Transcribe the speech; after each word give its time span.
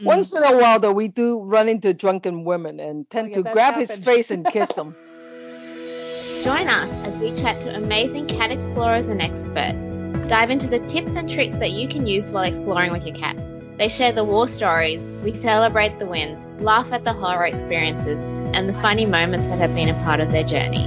Hmm. 0.00 0.06
Once 0.06 0.32
in 0.32 0.44
a 0.44 0.56
while, 0.56 0.78
though, 0.78 0.92
we 0.92 1.08
do 1.08 1.42
run 1.42 1.68
into 1.68 1.92
drunken 1.92 2.44
women 2.44 2.78
and 2.78 3.10
tend 3.10 3.30
yeah, 3.30 3.34
to 3.34 3.42
that's 3.42 3.52
grab 3.52 3.74
his 3.74 3.96
face 3.96 4.30
and 4.30 4.46
kiss 4.46 4.70
him. 4.76 4.94
Join 6.44 6.68
us 6.68 6.88
as 7.04 7.18
we 7.18 7.34
chat 7.34 7.60
to 7.62 7.74
amazing 7.74 8.28
cat 8.28 8.52
explorers 8.52 9.08
and 9.08 9.20
experts. 9.20 9.82
Dive 10.28 10.50
into 10.50 10.68
the 10.68 10.78
tips 10.86 11.16
and 11.16 11.28
tricks 11.28 11.56
that 11.56 11.72
you 11.72 11.88
can 11.88 12.06
use 12.06 12.30
while 12.30 12.44
exploring 12.44 12.92
with 12.92 13.04
your 13.04 13.16
cat. 13.16 13.36
They 13.76 13.88
share 13.88 14.12
the 14.12 14.22
war 14.22 14.46
stories, 14.46 15.04
we 15.24 15.34
celebrate 15.34 15.98
the 15.98 16.06
wins, 16.06 16.46
laugh 16.62 16.86
at 16.92 17.02
the 17.02 17.12
horror 17.12 17.46
experiences, 17.46 18.20
and 18.54 18.68
the 18.68 18.74
funny 18.74 19.04
moments 19.04 19.48
that 19.48 19.58
have 19.58 19.74
been 19.74 19.88
a 19.88 20.04
part 20.04 20.20
of 20.20 20.30
their 20.30 20.44
journey. 20.44 20.86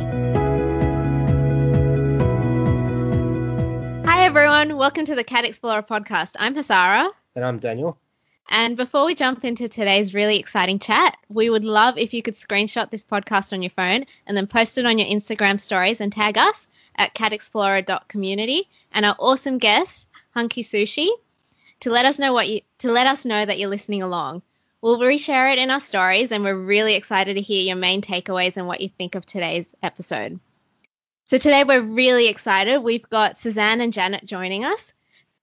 Hi 4.05 4.23
everyone, 4.23 4.77
welcome 4.77 5.03
to 5.03 5.15
the 5.15 5.25
Cat 5.25 5.43
Explorer 5.43 5.83
podcast. 5.83 6.37
I'm 6.39 6.55
Hasara. 6.55 7.09
And 7.35 7.43
I'm 7.43 7.59
Daniel. 7.59 7.97
And 8.53 8.75
before 8.75 9.05
we 9.05 9.15
jump 9.15 9.45
into 9.45 9.69
today's 9.69 10.13
really 10.13 10.37
exciting 10.37 10.77
chat, 10.77 11.15
we 11.29 11.49
would 11.49 11.63
love 11.63 11.97
if 11.97 12.13
you 12.13 12.21
could 12.21 12.33
screenshot 12.33 12.91
this 12.91 13.03
podcast 13.03 13.53
on 13.53 13.61
your 13.61 13.69
phone 13.69 14.05
and 14.27 14.35
then 14.35 14.45
post 14.45 14.77
it 14.77 14.85
on 14.85 14.97
your 14.97 15.07
Instagram 15.07 15.57
stories 15.57 16.01
and 16.01 16.11
tag 16.11 16.37
us 16.37 16.67
at 16.97 17.15
catexplorer.community 17.15 18.67
and 18.91 19.05
our 19.05 19.15
awesome 19.19 19.57
guest, 19.57 20.05
Hunky 20.31 20.63
Sushi, 20.63 21.07
to 21.79 21.91
let 21.91 22.03
us 22.03 22.19
know 22.19 22.33
what 22.33 22.49
you 22.49 22.59
to 22.79 22.91
let 22.91 23.07
us 23.07 23.23
know 23.23 23.45
that 23.45 23.57
you're 23.57 23.69
listening 23.69 24.03
along. 24.03 24.41
We'll 24.81 24.99
reshare 24.99 25.53
it 25.53 25.57
in 25.57 25.71
our 25.71 25.79
stories 25.79 26.33
and 26.33 26.43
we're 26.43 26.53
really 26.53 26.95
excited 26.95 27.35
to 27.35 27.41
hear 27.41 27.63
your 27.63 27.77
main 27.77 28.01
takeaways 28.01 28.57
and 28.57 28.67
what 28.67 28.81
you 28.81 28.89
think 28.89 29.15
of 29.15 29.25
today's 29.25 29.67
episode. 29.81 30.41
So 31.23 31.37
today 31.37 31.63
we're 31.63 31.79
really 31.79 32.27
excited. 32.27 32.79
We've 32.79 33.09
got 33.09 33.39
Suzanne 33.39 33.79
and 33.79 33.93
Janet 33.93 34.25
joining 34.25 34.65
us. 34.65 34.91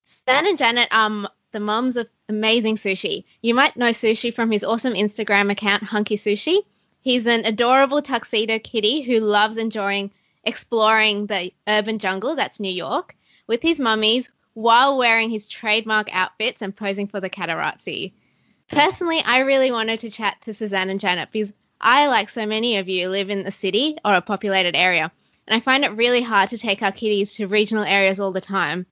Suzanne 0.05 0.47
and 0.47 0.59
Janet 0.59 0.89
um 0.93 1.27
the 1.52 1.61
mums 1.61 1.97
of 1.97 2.09
amazing 2.29 2.77
sushi. 2.77 3.25
You 3.43 3.55
might 3.55 3.77
know 3.77 3.91
Sushi 3.91 4.34
from 4.34 4.51
his 4.51 4.65
awesome 4.65 4.95
Instagram 4.95 5.51
account, 5.51 5.83
Hunky 5.83 6.16
Sushi. 6.16 6.61
He's 7.01 7.27
an 7.27 7.45
adorable 7.45 8.03
tuxedo 8.03 8.59
kitty 8.59 9.00
who 9.00 9.20
loves 9.20 9.56
enjoying 9.56 10.11
exploring 10.45 11.27
the 11.27 11.53
urban 11.67 11.98
jungle, 11.98 12.36
that's 12.36 12.61
New 12.61 12.73
York, 12.73 13.17
with 13.47 13.62
his 13.62 13.81
mummies 13.81 14.31
while 14.55 14.98
wearing 14.98 15.31
his 15.31 15.48
trademark 15.48 16.08
outfits 16.12 16.62
and 16.62 16.77
posing 16.77 17.06
for 17.06 17.20
the 17.20 17.31
Catarazzi. 17.31 18.12
Personally, 18.69 19.23
I 19.25 19.41
really 19.41 19.73
wanted 19.73 20.01
to 20.01 20.11
chat 20.11 20.42
to 20.42 20.53
Suzanne 20.53 20.91
and 20.91 21.01
Janet 21.01 21.30
because 21.33 21.53
I, 21.80 22.08
like 22.08 22.28
so 22.28 22.45
many 22.45 22.77
of 22.78 22.89
you, 22.89 23.08
live 23.08 23.30
in 23.30 23.45
the 23.45 23.51
city 23.51 23.97
or 24.05 24.14
a 24.14 24.20
populated 24.20 24.77
area, 24.77 25.11
and 25.47 25.56
I 25.56 25.61
find 25.61 25.84
it 25.84 25.97
really 25.97 26.23
hard 26.23 26.51
to 26.51 26.58
take 26.58 26.83
our 26.83 26.92
kitties 26.92 27.34
to 27.34 27.47
regional 27.47 27.84
areas 27.84 28.20
all 28.20 28.33
the 28.33 28.41
time. 28.41 28.84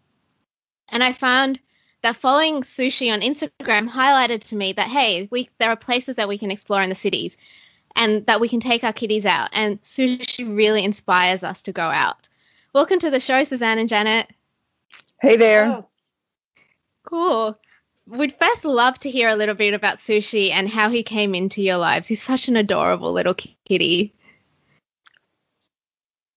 And 0.89 1.03
I 1.03 1.13
found 1.13 1.59
that 2.07 2.15
following 2.15 2.63
sushi 2.63 3.13
on 3.13 3.21
Instagram 3.21 3.91
highlighted 3.91 4.41
to 4.41 4.55
me 4.55 4.73
that 4.73 4.89
hey, 4.89 5.27
we 5.33 5.51
there 5.59 5.71
are 5.71 5.77
places 5.77 6.15
that 6.15 6.29
we 6.29 6.39
can 6.39 6.53
explore 6.53 6.81
in 6.81 6.89
the 6.89 6.95
cities 6.95 7.37
and 7.97 8.25
that 8.27 8.39
we 8.41 8.49
can 8.49 8.61
take 8.61 8.85
our 8.85 8.93
kitties 8.93 9.27
out 9.27 9.49
and 9.53 9.83
sushi 9.83 10.57
really 10.57 10.85
inspires 10.85 11.43
us 11.43 11.65
to 11.65 11.73
go 11.73 11.83
out. 11.83 12.29
Welcome 12.73 13.01
to 13.01 13.11
the 13.11 13.19
show, 13.19 13.43
Suzanne 13.43 13.79
and 13.79 13.89
Janet. 13.89 14.31
Hey 15.21 15.37
there. 15.37 15.67
Oh, 15.67 15.89
Cool. 17.03 17.59
We'd 18.07 18.37
first 18.41 18.65
love 18.65 19.01
to 19.01 19.11
hear 19.11 19.29
a 19.29 19.35
little 19.35 19.57
bit 19.57 19.75
about 19.75 19.99
Sushi 19.99 20.53
and 20.53 20.69
how 20.69 20.91
he 20.91 21.03
came 21.03 21.35
into 21.35 21.61
your 21.61 21.77
lives. 21.77 22.07
He's 22.07 22.23
such 22.23 22.47
an 22.47 22.55
adorable 22.55 23.13
little 23.13 23.35
kitty. 23.35 24.15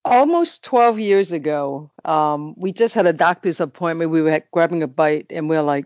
Almost 0.06 0.64
12 0.64 1.00
years 1.00 1.32
ago, 1.32 1.92
um, 2.06 2.56
we 2.58 2.72
just 2.72 2.96
had 2.96 3.06
a 3.06 3.14
doctor's 3.14 3.60
appointment. 3.60 4.12
We 4.12 4.22
were 4.22 4.42
grabbing 4.52 4.82
a 4.84 4.88
bite 4.88 5.28
and 5.30 5.50
we 5.50 5.58
are 5.58 5.64
like, 5.64 5.86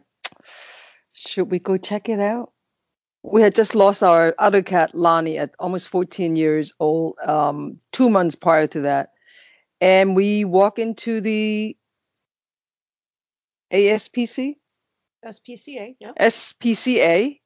should 1.13 1.49
we 1.49 1.59
go 1.59 1.77
check 1.77 2.09
it 2.09 2.19
out? 2.19 2.51
We 3.23 3.41
had 3.41 3.55
just 3.55 3.73
lost 3.73 4.03
our 4.03 4.35
other 4.37 4.61
cat, 4.61 4.93
Lonnie, 4.93 5.37
at 5.37 5.55
almost 5.57 5.87
14 5.87 6.35
years 6.35 6.73
old, 6.79 7.17
um, 7.23 7.79
two 7.91 8.09
months 8.09 8.35
prior 8.35 8.67
to 8.67 8.81
that. 8.81 9.11
And 9.79 10.15
we 10.15 10.45
walk 10.45 10.77
into 10.77 11.21
the 11.21 11.77
ASPC, 13.71 14.55
SPCA, 15.25 15.95
yeah. 15.99 16.11
SPCA. 16.19 17.39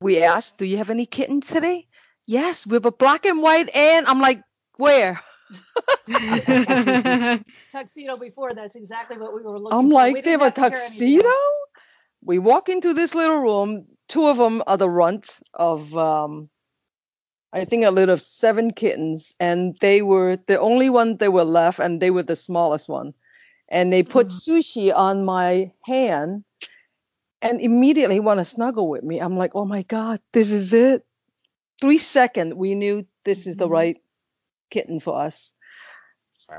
We 0.00 0.22
asked, 0.22 0.58
Do 0.58 0.64
you 0.64 0.78
have 0.78 0.90
any 0.90 1.06
kittens 1.06 1.48
today? 1.48 1.86
Yes, 2.26 2.66
we 2.66 2.74
have 2.74 2.86
a 2.86 2.92
black 2.92 3.26
and 3.26 3.42
white. 3.42 3.68
And 3.74 4.06
I'm 4.06 4.20
like, 4.20 4.42
Where? 4.76 5.20
Tuxedo 7.70 8.16
before, 8.16 8.54
that's 8.54 8.76
exactly 8.76 9.16
what 9.16 9.34
we 9.34 9.42
were 9.42 9.58
looking 9.58 9.78
I'm 9.78 9.88
for. 9.88 9.94
like, 9.94 10.24
they 10.24 10.30
have 10.32 10.42
a 10.42 10.44
have 10.46 10.54
to 10.54 10.60
hear 10.62 10.70
anything 10.70 11.22
tuxedo? 11.22 11.28
We 12.24 12.38
walk 12.38 12.68
into 12.68 12.94
this 12.94 13.14
little 13.14 13.38
room. 13.38 13.86
Two 14.08 14.26
of 14.26 14.36
them 14.36 14.62
are 14.66 14.76
the 14.76 14.88
runt 14.90 15.40
of, 15.54 15.96
um, 15.96 16.50
I 17.52 17.64
think, 17.64 17.84
a 17.84 17.90
litter 17.90 18.12
of 18.12 18.22
seven 18.22 18.72
kittens. 18.72 19.34
And 19.40 19.76
they 19.80 20.02
were 20.02 20.38
the 20.46 20.60
only 20.60 20.90
one 20.90 21.16
they 21.16 21.28
were 21.28 21.44
left, 21.44 21.78
and 21.80 22.00
they 22.00 22.10
were 22.10 22.22
the 22.22 22.36
smallest 22.36 22.88
one. 22.88 23.14
And 23.68 23.92
they 23.92 24.02
put 24.02 24.28
sushi 24.28 24.94
on 24.94 25.24
my 25.24 25.72
hand 25.84 26.44
and 27.42 27.60
immediately 27.60 28.20
want 28.20 28.38
to 28.40 28.44
snuggle 28.44 28.88
with 28.88 29.02
me. 29.02 29.20
I'm 29.20 29.36
like, 29.36 29.52
oh 29.54 29.64
my 29.64 29.82
God, 29.82 30.20
this 30.32 30.50
is 30.50 30.72
it. 30.72 31.04
Three 31.80 31.98
seconds, 31.98 32.54
we 32.54 32.74
knew 32.74 33.06
this 33.24 33.46
is 33.46 33.56
the 33.56 33.68
Mhm. 33.68 33.70
right 33.70 34.01
kitten 34.72 34.98
for 35.00 35.20
us. 35.20 35.54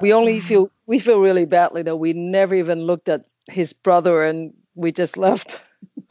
We 0.01 0.13
only 0.13 0.39
feel 0.39 0.71
we 0.87 0.97
feel 0.99 1.19
really 1.19 1.45
badly 1.45 1.83
though. 1.83 1.95
We 1.97 2.13
never 2.13 2.55
even 2.55 2.83
looked 2.83 3.09
at 3.09 3.25
his 3.47 3.73
brother 3.73 4.23
and 4.23 4.53
we 4.75 4.91
just 4.91 5.17
left. 5.17 5.59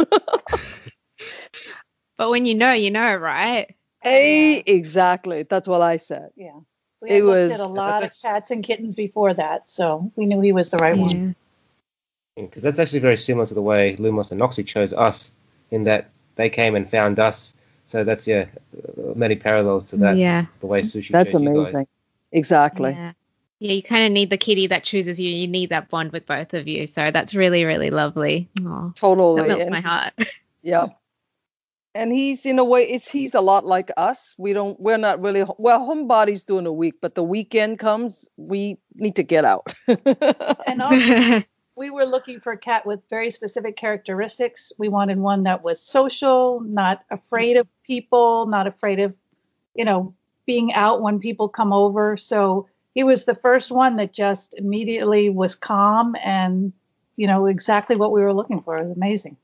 but 2.17 2.31
when 2.31 2.47
you 2.47 2.55
know, 2.55 2.73
you 2.73 2.91
know, 2.91 3.15
right? 3.17 3.67
Eh, 4.05 4.11
hey, 4.11 4.63
exactly. 4.67 5.45
That's 5.45 5.67
what 5.69 5.81
I 5.83 5.97
said. 5.97 6.31
Yeah. 6.37 6.61
We 7.01 7.11
It 7.11 7.15
had 7.15 7.23
looked 7.25 7.35
was- 7.51 7.53
at 7.53 7.61
a 7.61 7.67
lot 7.67 8.05
of 8.05 8.13
cats 8.23 8.51
and 8.51 8.63
kittens 8.63 8.95
before 8.95 9.35
that, 9.35 9.69
so 9.69 10.13
we 10.17 10.27
knew 10.27 10.41
he 10.41 10.53
was 10.53 10.71
the 10.71 10.79
right 10.79 10.97
one. 10.97 11.35
Because 12.37 12.63
that's 12.63 12.79
actually 12.79 13.01
very 13.01 13.17
similar 13.19 13.47
to 13.47 13.55
the 13.55 13.63
way 13.63 13.97
Lumos 13.97 14.31
and 14.33 14.41
Noxie 14.41 14.67
chose 14.67 14.93
us, 14.93 15.31
in 15.71 15.85
that 15.85 16.11
they 16.37 16.49
came 16.49 16.75
and 16.77 16.89
found 16.89 17.19
us. 17.19 17.55
So 17.89 18.05
that's 18.05 18.27
yeah, 18.27 18.47
many 19.15 19.37
parallels 19.37 19.89
to 19.89 19.97
that. 19.99 20.17
Yeah. 20.17 20.47
The 20.61 20.67
way 20.67 20.83
sushi. 20.83 21.11
That's 21.11 21.33
chose 21.33 21.43
you 21.43 21.49
guys. 21.49 21.57
amazing. 21.75 21.87
Exactly. 22.33 22.93
Yeah. 22.93 23.13
Yeah, 23.61 23.73
you 23.75 23.83
kind 23.83 24.05
of 24.07 24.11
need 24.13 24.31
the 24.31 24.37
kitty 24.39 24.67
that 24.67 24.83
chooses 24.83 25.21
you. 25.21 25.31
You 25.31 25.47
need 25.47 25.71
that 25.71 25.89
bond 25.89 26.11
with 26.11 26.27
both 26.27 26.53
of 26.53 26.67
you. 26.67 26.89
So 26.89 27.13
that's 27.13 27.33
really, 27.33 27.65
really 27.65 27.91
lovely. 27.91 28.49
Aw, 28.67 28.91
Totally. 28.97 29.41
that 29.43 29.47
melts 29.49 29.67
And- 29.67 29.73
my 29.73 29.81
heart. 29.81 30.13
yeah. 30.63 30.87
And 31.95 32.11
he's 32.11 32.47
in 32.47 32.59
a 32.59 32.65
way, 32.65 32.89
it's 32.89 33.07
he's 33.07 33.35
a 33.35 33.41
lot 33.43 33.67
like 33.67 33.91
us. 33.99 34.35
We 34.39 34.55
don't, 34.55 34.81
we're 34.81 34.97
not 34.97 35.21
really 35.21 35.45
well. 35.59 35.85
Homebody's 35.85 36.43
doing 36.43 36.65
a 36.67 36.73
week, 36.73 36.95
but 37.03 37.15
the 37.15 37.23
weekend 37.23 37.79
comes, 37.79 38.27
we 38.39 38.79
need 38.95 39.15
to 39.17 39.23
get 39.23 39.45
out. 39.45 39.75
And 40.67 40.81
also, 40.81 41.43
we 41.77 41.91
were 41.91 42.07
looking 42.07 42.41
for 42.41 42.53
a 42.53 42.57
cat 42.59 42.87
with 42.87 43.01
very 43.11 43.31
specific 43.31 43.77
characteristics. 43.77 44.73
We 44.79 44.89
wanted 44.89 45.19
one 45.19 45.43
that 45.43 45.63
was 45.63 45.81
social, 45.83 46.61
not 46.61 47.05
afraid 47.11 47.59
of 47.59 47.69
people, 47.87 48.47
not 48.47 48.67
afraid 48.67 48.99
of, 49.01 49.15
you 49.75 49.85
know, 49.85 50.15
being 50.47 50.73
out 50.73 51.03
when 51.03 51.21
people 51.21 51.49
come 51.49 51.73
over. 51.73 52.17
So 52.17 52.69
he 52.95 53.05
was 53.05 53.25
the 53.25 53.35
first 53.35 53.71
one 53.71 53.97
that 53.97 54.13
just 54.13 54.55
immediately 54.55 55.31
was 55.31 55.55
calm 55.55 56.17
and, 56.23 56.73
you 57.17 57.27
know, 57.27 57.47
exactly 57.47 57.97
what 57.97 58.13
we 58.13 58.23
were 58.23 58.35
looking 58.35 58.63
for. 58.63 58.79
It 58.79 58.89
was 58.89 58.97
amazing. 58.97 59.37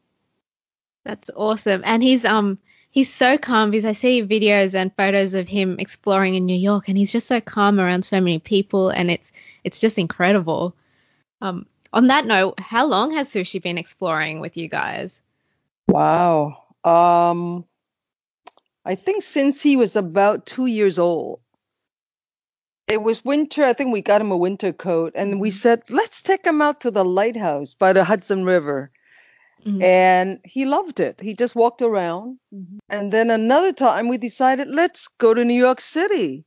That's 1.04 1.30
awesome. 1.34 1.82
And 1.84 2.02
he's 2.02 2.24
um 2.24 2.58
he's 2.90 3.12
so 3.12 3.38
calm 3.38 3.70
because 3.70 3.84
I 3.84 3.92
see 3.92 4.22
videos 4.22 4.74
and 4.74 4.94
photos 4.94 5.34
of 5.34 5.48
him 5.48 5.76
exploring 5.78 6.34
in 6.34 6.46
New 6.46 6.56
York 6.56 6.88
and 6.88 6.98
he's 6.98 7.12
just 7.12 7.26
so 7.26 7.40
calm 7.40 7.80
around 7.80 8.04
so 8.04 8.20
many 8.20 8.38
people 8.38 8.90
and 8.90 9.10
it's 9.10 9.32
it's 9.64 9.80
just 9.80 9.98
incredible. 9.98 10.74
Um 11.40 11.66
on 11.92 12.08
that 12.08 12.26
note, 12.26 12.60
how 12.60 12.86
long 12.86 13.12
has 13.14 13.30
Sushi 13.32 13.62
been 13.62 13.78
exploring 13.78 14.40
with 14.40 14.56
you 14.56 14.68
guys? 14.68 15.20
wow. 15.88 16.64
Um, 16.84 17.64
I 18.88 18.94
think 18.94 19.22
since 19.22 19.62
he 19.62 19.76
was 19.76 19.96
about 19.96 20.46
two 20.46 20.64
years 20.64 20.98
old, 20.98 21.40
it 22.88 23.02
was 23.02 23.22
winter. 23.22 23.62
I 23.62 23.74
think 23.74 23.92
we 23.92 24.00
got 24.00 24.22
him 24.22 24.32
a 24.32 24.36
winter 24.36 24.72
coat, 24.72 25.12
and 25.14 25.40
we 25.40 25.50
said, 25.50 25.82
let's 25.90 26.22
take 26.22 26.46
him 26.46 26.62
out 26.62 26.80
to 26.80 26.90
the 26.90 27.04
lighthouse 27.04 27.74
by 27.74 27.92
the 27.92 28.02
Hudson 28.02 28.44
River. 28.44 28.90
Mhm. 29.66 29.82
And 29.82 30.40
he 30.42 30.64
loved 30.64 31.00
it. 31.00 31.20
He 31.20 31.34
just 31.34 31.54
walked 31.54 31.82
around. 31.82 32.38
And 32.88 33.12
then 33.12 33.30
another 33.30 33.72
time 33.72 34.08
we 34.08 34.16
decided, 34.16 34.68
let's 34.70 35.08
go 35.18 35.34
to 35.34 35.44
New 35.44 35.60
York 35.66 35.80
City. 35.82 36.44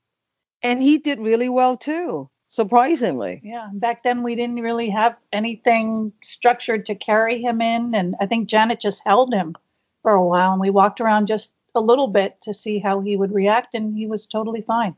And 0.64 0.82
he 0.82 0.98
did 0.98 1.20
really 1.20 1.50
well 1.50 1.78
too, 1.78 2.30
surprisingly. 2.48 3.42
Yeah. 3.44 3.70
Back 3.72 4.02
then, 4.02 4.24
we 4.24 4.34
didn't 4.36 4.62
really 4.62 4.90
have 4.90 5.16
anything 5.32 6.14
structured 6.24 6.88
to 6.88 6.96
carry 6.96 7.40
him 7.40 7.62
in. 7.62 7.94
And 7.94 8.16
I 8.20 8.26
think 8.26 8.50
Janet 8.50 8.80
just 8.80 9.04
held 9.06 9.32
him 9.32 9.56
for 10.02 10.12
a 10.12 10.26
while. 10.26 10.54
And 10.54 10.62
we 10.62 10.72
walked 10.72 11.02
around 11.02 11.28
just 11.28 11.54
a 11.76 11.82
little 11.82 12.08
bit 12.08 12.42
to 12.42 12.54
see 12.54 12.80
how 12.80 13.02
he 13.02 13.16
would 13.16 13.34
react. 13.34 13.74
And 13.76 13.96
he 13.96 14.08
was 14.08 14.26
totally 14.26 14.62
fine. 14.62 14.96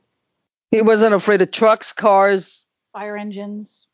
He 0.72 0.82
wasn't 0.82 1.14
afraid 1.14 1.42
of 1.42 1.52
trucks, 1.52 1.94
cars. 1.94 2.66
Fire 2.94 3.18
engines, 3.18 3.88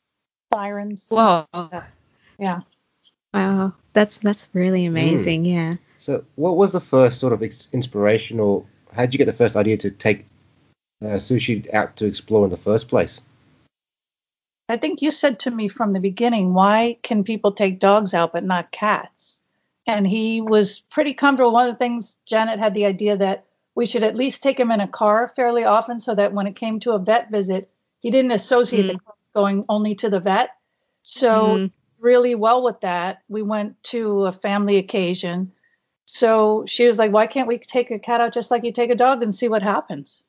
sirens. 0.53 1.05
Whoa. 1.09 1.45
Yeah. 2.37 2.61
Wow. 3.33 3.73
That's 3.93 4.19
that's 4.19 4.47
really 4.53 4.85
amazing, 4.85 5.45
yeah. 5.45 5.75
So, 5.97 6.23
what 6.35 6.55
was 6.55 6.71
the 6.71 6.79
first 6.79 7.19
sort 7.19 7.33
of 7.33 7.43
ex- 7.43 7.69
inspiration, 7.73 8.39
or 8.39 8.65
how 8.93 9.01
did 9.01 9.13
you 9.13 9.17
get 9.17 9.25
the 9.25 9.33
first 9.33 9.55
idea 9.57 9.77
to 9.77 9.91
take 9.91 10.25
uh, 11.03 11.19
sushi 11.19 11.71
out 11.73 11.97
to 11.97 12.05
explore 12.05 12.45
in 12.45 12.51
the 12.51 12.57
first 12.57 12.87
place? 12.87 13.19
I 14.69 14.77
think 14.77 15.01
you 15.01 15.11
said 15.11 15.39
to 15.41 15.51
me 15.51 15.67
from 15.67 15.91
the 15.91 15.99
beginning, 15.99 16.53
why 16.53 16.97
can 17.01 17.23
people 17.23 17.51
take 17.51 17.79
dogs 17.79 18.13
out 18.13 18.33
but 18.33 18.43
not 18.43 18.71
cats? 18.71 19.38
And 19.89 20.05
he 20.05 20.39
was 20.39 20.81
pretty 20.81 21.15
comfortable. 21.15 21.51
One 21.51 21.67
of 21.67 21.73
the 21.73 21.79
things 21.79 22.15
Janet 22.27 22.59
had 22.59 22.75
the 22.75 22.85
idea 22.85 23.17
that 23.17 23.45
we 23.73 23.87
should 23.87 24.03
at 24.03 24.15
least 24.15 24.43
take 24.43 24.59
him 24.59 24.69
in 24.69 24.81
a 24.81 24.87
car 24.87 25.33
fairly 25.35 25.63
often 25.63 25.99
so 25.99 26.13
that 26.13 26.31
when 26.31 26.45
it 26.45 26.55
came 26.55 26.79
to 26.81 26.91
a 26.91 26.99
vet 26.99 27.31
visit, 27.31 27.71
he 27.99 28.11
didn't 28.11 28.29
associate 28.31 28.85
Mm. 28.85 28.93
the 28.93 28.99
car 28.99 29.15
going 29.33 29.65
only 29.67 29.95
to 29.95 30.09
the 30.11 30.19
vet. 30.19 30.51
So 31.01 31.57
Mhm. 31.57 31.71
really 31.97 32.35
well 32.35 32.61
with 32.61 32.81
that. 32.81 33.23
We 33.29 33.41
went 33.41 33.81
to 33.85 34.25
a 34.25 34.31
family 34.31 34.77
occasion. 34.77 35.53
So 36.05 36.65
she 36.67 36.85
was 36.85 36.99
like, 36.99 37.11
why 37.11 37.25
can't 37.25 37.47
we 37.47 37.57
take 37.57 37.89
a 37.89 37.97
cat 37.97 38.21
out 38.21 38.31
just 38.31 38.51
like 38.51 38.63
you 38.63 38.71
take 38.71 38.91
a 38.91 38.95
dog 38.95 39.23
and 39.23 39.33
see 39.33 39.47
what 39.47 39.63
happens? 39.63 40.23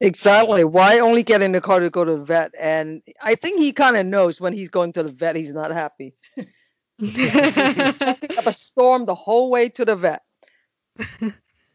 Exactly. 0.00 0.62
Why 0.62 1.00
only 1.00 1.24
get 1.24 1.42
in 1.42 1.50
the 1.50 1.60
car 1.60 1.80
to 1.80 1.90
go 1.90 2.04
to 2.04 2.12
the 2.12 2.24
vet? 2.24 2.54
And 2.56 3.02
I 3.20 3.34
think 3.34 3.58
he 3.58 3.72
kind 3.72 3.96
of 3.96 4.06
knows 4.06 4.40
when 4.40 4.52
he's 4.52 4.68
going 4.68 4.92
to 4.92 5.02
the 5.02 5.08
vet, 5.08 5.34
he's 5.34 5.52
not 5.52 5.72
happy. 5.72 6.14
Talking 7.00 8.38
up 8.38 8.46
a 8.46 8.52
storm 8.52 9.06
the 9.06 9.14
whole 9.14 9.50
way 9.50 9.68
to 9.70 9.84
the 9.84 9.96
vet. 9.96 10.22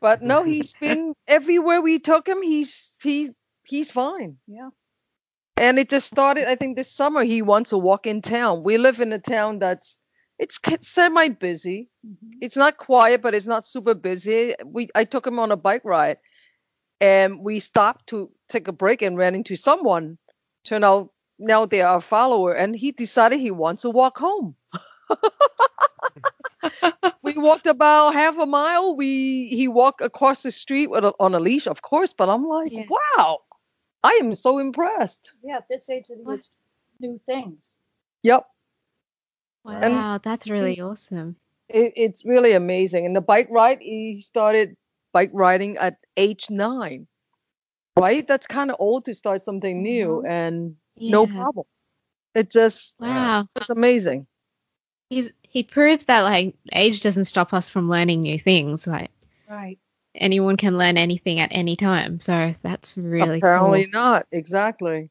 But 0.03 0.21
no, 0.21 0.43
he's 0.43 0.73
been 0.73 1.13
everywhere 1.29 1.81
we 1.81 1.97
took 1.97 2.27
him. 2.27 2.41
He's 2.41 2.97
he's 3.01 3.31
he's 3.63 3.89
fine. 3.89 4.35
Yeah. 4.47 4.71
And 5.55 5.79
it 5.79 5.89
just 5.89 6.07
started. 6.07 6.49
I 6.49 6.55
think 6.55 6.75
this 6.75 6.91
summer 6.91 7.23
he 7.23 7.41
wants 7.41 7.69
to 7.69 7.77
walk 7.77 8.05
in 8.05 8.21
town. 8.21 8.63
We 8.63 8.77
live 8.77 8.99
in 8.99 9.13
a 9.13 9.19
town 9.19 9.59
that's 9.59 9.97
it's 10.37 10.59
semi 10.81 11.29
busy. 11.29 11.89
Mm-hmm. 12.05 12.39
It's 12.41 12.57
not 12.57 12.75
quiet, 12.75 13.21
but 13.21 13.33
it's 13.33 13.45
not 13.45 13.65
super 13.65 13.93
busy. 13.93 14.55
We 14.65 14.89
I 14.93 15.05
took 15.05 15.25
him 15.25 15.39
on 15.39 15.53
a 15.53 15.55
bike 15.55 15.85
ride, 15.85 16.17
and 16.99 17.39
we 17.39 17.59
stopped 17.59 18.07
to 18.07 18.29
take 18.49 18.67
a 18.67 18.73
break 18.73 19.01
and 19.03 19.17
ran 19.17 19.35
into 19.35 19.55
someone. 19.55 20.17
Turned 20.65 20.83
out 20.83 21.13
now 21.39 21.65
they 21.65 21.81
are 21.81 21.97
a 21.97 22.01
follower, 22.01 22.51
and 22.51 22.75
he 22.75 22.91
decided 22.91 23.39
he 23.39 23.51
wants 23.51 23.83
to 23.83 23.89
walk 23.89 24.17
home. 24.17 24.57
we 27.21 27.33
walked 27.33 27.67
about 27.67 28.13
half 28.13 28.37
a 28.37 28.45
mile. 28.45 28.95
We 28.95 29.47
he 29.47 29.67
walked 29.67 30.01
across 30.01 30.43
the 30.43 30.51
street 30.51 30.89
with 30.89 31.03
a, 31.05 31.13
on 31.19 31.35
a 31.35 31.39
leash, 31.39 31.67
of 31.67 31.81
course. 31.81 32.13
But 32.13 32.29
I'm 32.29 32.47
like, 32.47 32.71
Yeah. 32.71 32.85
wow, 32.89 33.39
I 34.03 34.19
am 34.21 34.33
so 34.33 34.59
impressed. 34.59 35.31
Yeah, 35.43 35.57
at 35.57 35.67
this 35.69 35.89
age, 35.89 36.05
What? 36.09 36.37
it's 36.39 36.51
new 36.99 37.19
things. 37.25 37.77
Yep. 38.23 38.45
wow, 39.63 40.19
that's 40.23 40.49
really 40.49 40.79
awesome. 40.81 41.35
it, 41.69 41.93
it's 41.95 42.25
really 42.25 42.53
amazing. 42.53 43.05
And 43.05 43.15
the 43.15 43.21
bike 43.21 43.47
ride, 43.49 43.79
he 43.81 44.21
started 44.21 44.75
bike 45.13 45.31
riding 45.33 45.77
at 45.77 45.97
age 46.17 46.47
nine, 46.49 47.07
right? 47.97 48.25
That's 48.27 48.47
kind 48.47 48.69
of 48.71 48.77
old 48.79 49.05
to 49.05 49.13
start 49.13 49.41
something 49.43 49.81
new, 49.81 50.21
mm-hmm. 50.23 50.27
and 50.27 50.75
no 50.97 51.27
problem. 51.27 51.65
It 52.35 52.51
just, 52.51 52.95
Wow. 52.99 53.47
it's 53.55 53.69
amazing. 53.69 54.27
He's 55.13 55.31
he 55.43 55.63
proves 55.63 56.05
that 56.05 56.21
like 56.21 56.55
age 56.71 57.01
doesn't 57.01 57.25
stop 57.25 57.53
us 57.53 57.69
from 57.69 57.89
learning 57.89 58.21
new 58.21 58.39
things. 58.39 58.87
Like 58.87 59.11
Right. 59.49 59.77
anyone 60.15 60.57
can 60.57 60.77
learn 60.77 60.97
anything 60.97 61.39
at 61.39 61.49
any 61.51 61.75
time. 61.75 62.19
So 62.19 62.55
that's 62.61 62.97
really 62.97 63.39
Apparently 63.39 63.85
cool. 63.85 63.91
not. 63.91 64.27
Exactly. 64.31 65.09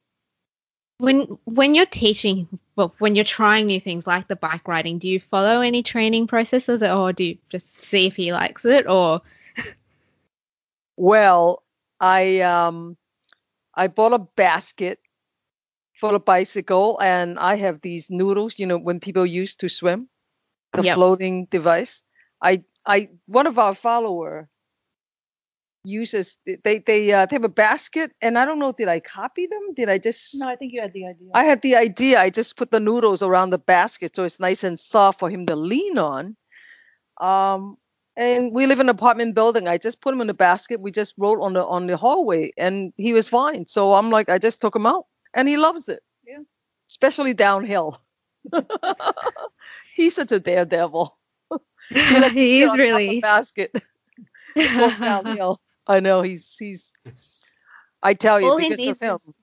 When 0.98 1.38
when 1.44 1.74
you're 1.74 1.86
teaching, 1.86 2.48
well, 2.76 2.94
when 2.98 3.14
you're 3.14 3.24
trying 3.24 3.66
new 3.66 3.80
things 3.80 4.06
like 4.06 4.28
the 4.28 4.36
bike 4.36 4.66
riding, 4.68 4.98
do 4.98 5.08
you 5.08 5.20
follow 5.20 5.60
any 5.60 5.82
training 5.82 6.26
processes, 6.26 6.82
or 6.82 7.12
do 7.12 7.24
you 7.24 7.38
just 7.48 7.68
see 7.76 8.06
if 8.06 8.14
he 8.16 8.32
likes 8.32 8.64
it, 8.64 8.86
or 8.88 9.22
Well, 10.96 11.62
I 12.00 12.40
um, 12.40 12.96
I 13.74 13.88
bought 13.88 14.12
a 14.12 14.18
basket 14.18 15.00
for 16.02 16.14
a 16.16 16.18
bicycle, 16.18 16.98
and 17.00 17.38
I 17.38 17.54
have 17.62 17.80
these 17.80 18.10
noodles. 18.10 18.58
You 18.58 18.66
know, 18.66 18.78
when 18.78 18.98
people 18.98 19.24
use 19.24 19.54
to 19.62 19.68
swim, 19.68 20.08
the 20.74 20.82
Yep. 20.82 20.96
floating 20.96 21.46
device. 21.46 22.02
I 22.42 22.64
I 22.84 23.10
one 23.26 23.46
of 23.46 23.58
our 23.58 23.74
follower 23.74 24.48
uses 25.84 26.38
they 26.64 26.78
they 26.78 27.12
uh, 27.12 27.26
they 27.26 27.36
have 27.36 27.44
a 27.44 27.56
basket, 27.66 28.10
and 28.20 28.36
I 28.38 28.44
don't 28.44 28.58
know 28.58 28.72
did 28.72 28.88
I 28.88 28.98
copy 28.98 29.46
them? 29.46 29.74
Did 29.74 29.88
I 29.88 29.98
just 29.98 30.34
No, 30.42 30.48
I 30.48 30.56
think 30.56 30.72
you 30.72 30.80
had 30.80 30.92
the 30.92 31.06
idea. 31.06 31.28
I 31.34 31.44
had 31.44 31.62
the 31.62 31.76
idea. 31.76 32.20
I 32.20 32.30
just 32.30 32.56
put 32.56 32.72
the 32.72 32.80
noodles 32.80 33.22
around 33.22 33.50
the 33.50 33.58
basket 33.58 34.16
so 34.16 34.24
it's 34.24 34.40
nice 34.40 34.64
and 34.64 34.78
soft 34.78 35.20
for 35.20 35.30
him 35.30 35.46
to 35.46 35.56
lean 35.56 35.98
on. 35.98 36.36
Um, 37.20 37.76
and 38.16 38.52
we 38.52 38.66
live 38.66 38.80
in 38.80 38.88
an 38.90 38.96
apartment 38.98 39.34
building. 39.36 39.68
I 39.68 39.78
just 39.78 40.00
put 40.02 40.12
him 40.14 40.20
in 40.20 40.26
the 40.26 40.34
basket. 40.34 40.80
We 40.80 40.90
just 40.90 41.14
rode 41.16 41.40
on 41.40 41.54
the 41.54 41.64
on 41.64 41.86
the 41.86 41.96
hallway, 41.96 42.52
and 42.58 42.92
he 42.96 43.12
was 43.12 43.28
fine. 43.28 43.66
So 43.66 43.94
I'm 43.94 44.10
like, 44.10 44.28
I 44.28 44.38
just 44.38 44.60
took 44.60 44.74
him 44.76 44.86
out, 44.86 45.06
and 45.34 45.48
he 45.48 45.56
loves 45.56 45.88
it. 45.88 46.02
Yeah. 46.26 46.38
Especially 46.88 47.34
downhill. 47.34 48.00
He's 49.94 50.14
such 50.14 50.32
a 50.32 50.40
daredevil. 50.40 51.16
he 51.90 51.94
Sit 51.94 52.36
is 52.36 52.66
top 52.66 52.72
of 52.74 52.78
really. 52.78 53.20
basket. 53.20 53.82
Downhill. 54.56 55.60
I 55.86 56.00
know 56.00 56.22
he's 56.22 56.56
he's. 56.58 56.92
I 58.02 58.14
tell 58.14 58.40
you 58.40 58.48
all 58.48 58.56
he 58.56 58.68
because 58.70 58.80
of 58.80 58.86
needs 58.86 59.02
him. 59.02 59.14
is 59.14 59.34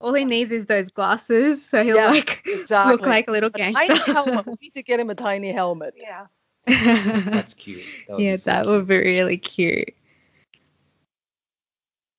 all 0.00 0.14
he 0.14 0.24
needs 0.24 0.52
is 0.52 0.66
those 0.66 0.88
glasses, 0.90 1.66
so 1.66 1.84
he'll 1.84 1.96
Yes, 1.96 2.14
like 2.14 2.42
exactly. 2.46 2.92
look 2.92 3.02
like 3.06 3.28
a 3.28 3.32
little 3.32 3.50
gangster. 3.50 3.82
A 3.82 3.86
tiny 3.86 3.94
gangster. 3.98 4.12
helmet. 4.12 4.46
We 4.46 4.54
need 4.62 4.74
to 4.74 4.82
get 4.82 4.98
him 5.00 5.10
a 5.10 5.14
tiny 5.14 5.52
helmet. 5.52 5.94
yeah. 5.96 6.26
That's 6.66 7.54
cute. 7.54 7.82
That 8.08 8.18
yeah, 8.20 8.36
that 8.36 8.62
cute. 8.62 8.66
would 8.66 8.86
be 8.86 8.96
really 8.98 9.36
cute. 9.38 9.94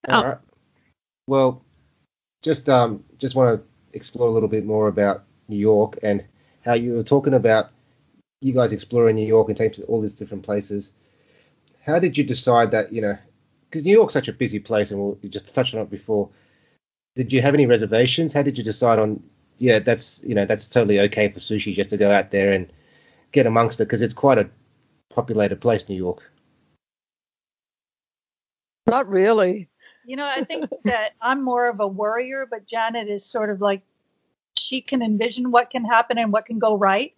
All 0.07 0.23
Oh. 0.23 0.27
right. 0.27 0.37
Well, 1.27 1.63
just 2.41 2.69
um, 2.69 3.03
just 3.17 3.35
want 3.35 3.59
to 3.59 3.97
explore 3.97 4.27
a 4.27 4.31
little 4.31 4.49
bit 4.49 4.65
more 4.65 4.87
about 4.87 5.23
New 5.47 5.57
York 5.57 5.97
and 6.03 6.23
how 6.63 6.73
you 6.73 6.93
were 6.93 7.03
talking 7.03 7.33
about 7.33 7.71
you 8.41 8.53
guys 8.53 8.71
exploring 8.71 9.15
New 9.15 9.27
York 9.27 9.49
and 9.49 9.57
taking 9.57 9.83
to 9.83 9.87
all 9.87 10.01
these 10.01 10.15
different 10.15 10.43
places. 10.43 10.91
How 11.85 11.99
did 11.99 12.17
you 12.17 12.23
decide 12.23 12.71
that 12.71 12.91
you 12.91 13.01
know? 13.01 13.17
Because 13.69 13.85
New 13.85 13.91
York's 13.93 14.13
such 14.13 14.27
a 14.27 14.33
busy 14.33 14.59
place, 14.59 14.91
and 14.91 14.99
we'll, 14.99 15.17
just 15.29 15.53
touched 15.53 15.73
on 15.73 15.81
it 15.81 15.89
before. 15.89 16.29
Did 17.15 17.31
you 17.31 17.41
have 17.41 17.53
any 17.53 17.65
reservations? 17.65 18.33
How 18.33 18.41
did 18.41 18.57
you 18.57 18.63
decide 18.63 18.99
on? 18.99 19.23
Yeah, 19.57 19.79
that's 19.79 20.21
you 20.23 20.35
know 20.35 20.45
that's 20.45 20.67
totally 20.67 20.99
okay 21.01 21.29
for 21.29 21.39
sushi 21.39 21.75
just 21.75 21.91
to 21.91 21.97
go 21.97 22.09
out 22.09 22.31
there 22.31 22.51
and 22.51 22.71
get 23.31 23.45
amongst 23.45 23.79
it 23.79 23.85
because 23.85 24.01
it's 24.01 24.13
quite 24.13 24.37
a 24.37 24.49
populated 25.09 25.61
place, 25.61 25.87
New 25.87 25.95
York. 25.95 26.23
Not 28.87 29.07
really. 29.07 29.69
You 30.05 30.15
know, 30.15 30.25
I 30.25 30.43
think 30.43 30.69
that 30.85 31.11
I'm 31.21 31.43
more 31.43 31.67
of 31.67 31.79
a 31.79 31.87
worrier, 31.87 32.47
but 32.49 32.65
Janet 32.67 33.09
is 33.09 33.25
sort 33.25 33.49
of 33.49 33.61
like 33.61 33.81
she 34.57 34.81
can 34.81 35.01
envision 35.01 35.51
what 35.51 35.69
can 35.69 35.85
happen 35.85 36.17
and 36.17 36.31
what 36.31 36.45
can 36.45 36.59
go 36.59 36.75
right. 36.75 37.13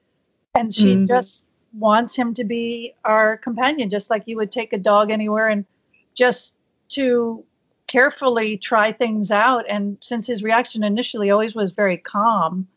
And 0.55 0.73
she 0.73 0.95
Mhm. 0.95 1.07
just 1.07 1.45
wants 1.73 2.15
him 2.15 2.33
to 2.35 2.43
be 2.43 2.93
our 3.03 3.37
companion, 3.37 3.89
just 3.89 4.09
like 4.09 4.23
you 4.27 4.37
would 4.37 4.51
take 4.51 4.73
a 4.73 4.77
dog 4.77 5.09
anywhere 5.09 5.49
and 5.49 5.65
just 6.13 6.55
to 6.89 7.43
carefully 7.87 8.57
try 8.57 8.91
things 8.91 9.31
out. 9.31 9.65
And 9.67 9.97
since 9.99 10.27
his 10.27 10.43
reaction 10.43 10.83
initially 10.83 11.31
always 11.31 11.55
was 11.55 11.71
very 11.71 11.97
calm, 11.97 12.67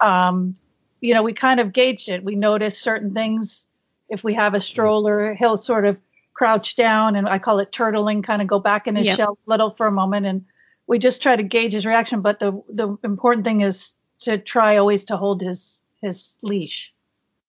um, 0.00 0.56
you 1.00 1.14
know, 1.14 1.22
we 1.22 1.32
kind 1.34 1.60
of 1.60 1.72
gauged 1.72 2.08
it. 2.08 2.24
We 2.24 2.34
noticed 2.34 2.80
certain 2.80 3.12
things. 3.12 3.66
If 4.08 4.24
we 4.24 4.34
have 4.34 4.54
a 4.54 4.60
stroller, 4.60 5.34
he'll 5.34 5.58
sort 5.58 5.84
of 5.84 6.00
crouch 6.38 6.76
down 6.76 7.16
and 7.16 7.28
I 7.28 7.38
call 7.40 7.58
it 7.58 7.72
turtling, 7.72 8.22
kind 8.22 8.40
of 8.40 8.46
go 8.48 8.60
back 8.60 8.86
in 8.86 8.94
his 8.96 9.06
Yep. 9.06 9.16
shell 9.16 9.38
a 9.46 9.50
little 9.50 9.70
for 9.70 9.86
a 9.88 9.92
moment. 9.92 10.24
And 10.26 10.44
we 10.86 10.98
just 11.00 11.20
try 11.20 11.34
to 11.34 11.42
gauge 11.42 11.72
his 11.72 11.84
reaction. 11.84 12.20
But 12.22 12.38
the 12.38 12.62
the 12.68 12.96
important 13.02 13.44
thing 13.44 13.60
is 13.62 13.94
to 14.20 14.38
try 14.38 14.76
always 14.76 15.06
to 15.06 15.16
hold 15.16 15.40
his 15.42 15.82
his 16.00 16.36
leash. 16.42 16.92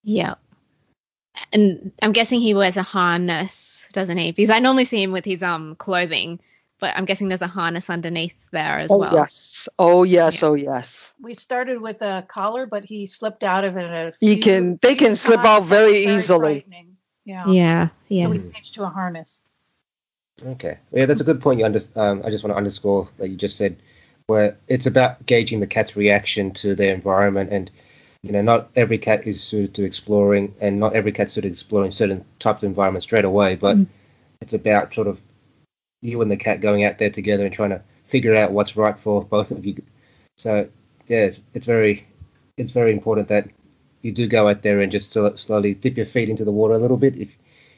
Yeah. 0.04 0.36
And 1.54 1.92
I'm 2.02 2.12
guessing 2.12 2.42
he 2.42 2.54
wears 2.54 2.78
a 2.78 2.84
harness, 2.84 3.86
doesn't 3.94 4.18
he? 4.18 4.32
Because 4.32 4.50
I 4.50 4.60
normally 4.60 4.86
see 4.86 5.02
him 5.04 5.12
with 5.12 5.24
his 5.26 5.42
um 5.44 5.76
clothing, 5.76 6.40
but 6.80 6.96
I'm 6.98 7.06
guessing 7.06 7.28
there's 7.30 7.42
a 7.42 7.48
harness 7.48 7.90
underneath 7.90 8.36
there 8.52 8.80
as 8.80 8.90
oh 8.92 8.98
well. 9.00 9.14
yes. 9.14 9.70
Oh 9.78 10.04
yes. 10.04 10.42
Yeah. 10.42 10.48
Oh 10.50 10.54
yes. 10.56 11.14
We 11.22 11.34
started 11.36 11.80
with 11.82 12.02
a 12.02 12.26
collar, 12.28 12.66
but 12.66 12.84
he 12.86 13.06
slipped 13.06 13.44
out 13.44 13.64
of 13.64 13.78
it. 13.78 13.90
A 13.92 14.12
He 14.20 14.38
can- 14.38 14.80
they 14.82 14.96
few 14.96 15.06
can 15.08 15.16
slip 15.16 15.46
out 15.46 15.64
very 15.64 16.04
It 16.04 16.12
was 16.12 16.24
easily. 16.26 16.66
Frightening. 17.26 17.56
Yeah. 17.56 17.64
Yeah, 17.64 17.88
So 17.88 17.94
yeah. 18.08 18.28
we 18.28 18.52
changed 18.52 18.74
to 18.76 18.84
a 18.84 18.90
harness. 18.90 19.42
Okay. 20.44 20.78
Yeah, 20.92 21.06
that's 21.06 21.22
a 21.22 21.26
good 21.26 21.42
point. 21.42 21.60
You 21.60 21.66
under, 21.66 21.82
um, 21.96 22.22
I 22.26 22.30
just 22.30 22.44
want 22.44 22.54
to 22.54 22.58
underscore 22.58 23.10
that 23.18 23.30
you 23.30 23.36
just 23.36 23.58
said, 23.58 23.78
where 24.28 24.58
it's 24.68 24.86
about 24.86 25.26
gauging 25.26 25.60
the 25.60 25.68
cat's 25.68 25.96
reaction 25.96 26.52
to 26.52 26.76
their 26.76 26.94
environment, 26.94 27.52
and 27.52 27.70
you 28.22 28.32
know, 28.32 28.42
not 28.42 28.70
every 28.76 28.98
cat 28.98 29.26
is 29.26 29.42
suited 29.42 29.74
to 29.76 29.84
exploring, 29.86 30.54
and 30.62 30.80
not 30.80 30.94
every 30.94 31.12
cat's 31.12 31.34
suited 31.34 31.48
to 31.50 31.54
exploring 31.54 31.92
certain 31.92 32.24
types 32.38 32.64
of 32.64 32.68
environments 32.68 33.06
straight 33.06 33.26
away. 33.26 33.56
But 33.56 33.78
Mm. 33.78 33.88
it's 34.42 34.54
about 34.54 34.94
sort 34.94 35.08
of 35.08 35.20
you 36.02 36.22
and 36.22 36.32
the 36.32 36.38
cat 36.38 36.62
going 36.62 36.84
out 36.86 36.98
there 36.98 37.10
together 37.10 37.46
and 37.46 37.54
trying 37.54 37.72
to 37.72 37.82
figure 38.06 38.36
out 38.36 38.52
what's 38.52 38.78
right 38.78 38.98
for 38.98 39.24
both 39.24 39.52
of 39.52 39.66
you. 39.66 39.82
So 40.38 40.70
yeah, 41.08 41.26
it's, 41.26 41.40
it's 41.54 41.66
very, 41.66 42.06
it's 42.58 42.72
very 42.72 42.94
important 42.94 43.28
that 43.30 43.50
you 44.02 44.12
do 44.12 44.28
go 44.28 44.48
out 44.48 44.62
there 44.62 44.80
and 44.80 44.92
just 44.92 45.12
slowly 45.12 45.74
dip 45.74 45.98
your 45.98 46.06
feet 46.06 46.30
into 46.30 46.46
the 46.46 46.52
water 46.52 46.74
a 46.74 46.80
little 46.80 46.98
bit 46.98 47.18
if 47.18 47.30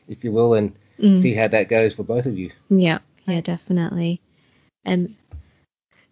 if 0.07 0.23
you 0.23 0.31
will, 0.31 0.53
and 0.53 0.73
Mm. 0.99 1.21
see 1.21 1.33
how 1.33 1.47
that 1.47 1.67
goes 1.67 1.93
for 1.95 2.03
both 2.03 2.27
of 2.27 2.37
you. 2.37 2.51
Yeah, 2.69 2.99
yeah, 3.25 3.41
definitely. 3.41 4.21
And 4.85 5.15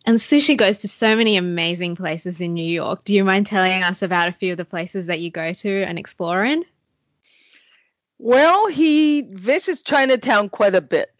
and 0.05 0.17
sushi 0.17 0.57
goes 0.57 0.79
to 0.79 0.87
so 0.87 1.15
many 1.15 1.37
amazing 1.37 1.95
places 1.95 2.41
in 2.41 2.55
New 2.55 2.65
York. 2.65 3.03
Do 3.03 3.13
you 3.13 3.23
mind 3.23 3.45
telling 3.45 3.83
us 3.83 4.01
about 4.01 4.29
a 4.29 4.31
few 4.31 4.53
of 4.53 4.57
the 4.57 4.65
places 4.65 5.05
that 5.07 5.19
you 5.19 5.29
go 5.29 5.53
to 5.53 5.83
and 5.83 5.99
explore 5.99 6.43
in? 6.43 6.65
Well, 8.17 8.67
he 8.67 9.21
visits 9.21 9.81
Chinatown 9.83 10.49
quite 10.49 10.75
a 10.75 10.81
bit. 10.81 11.11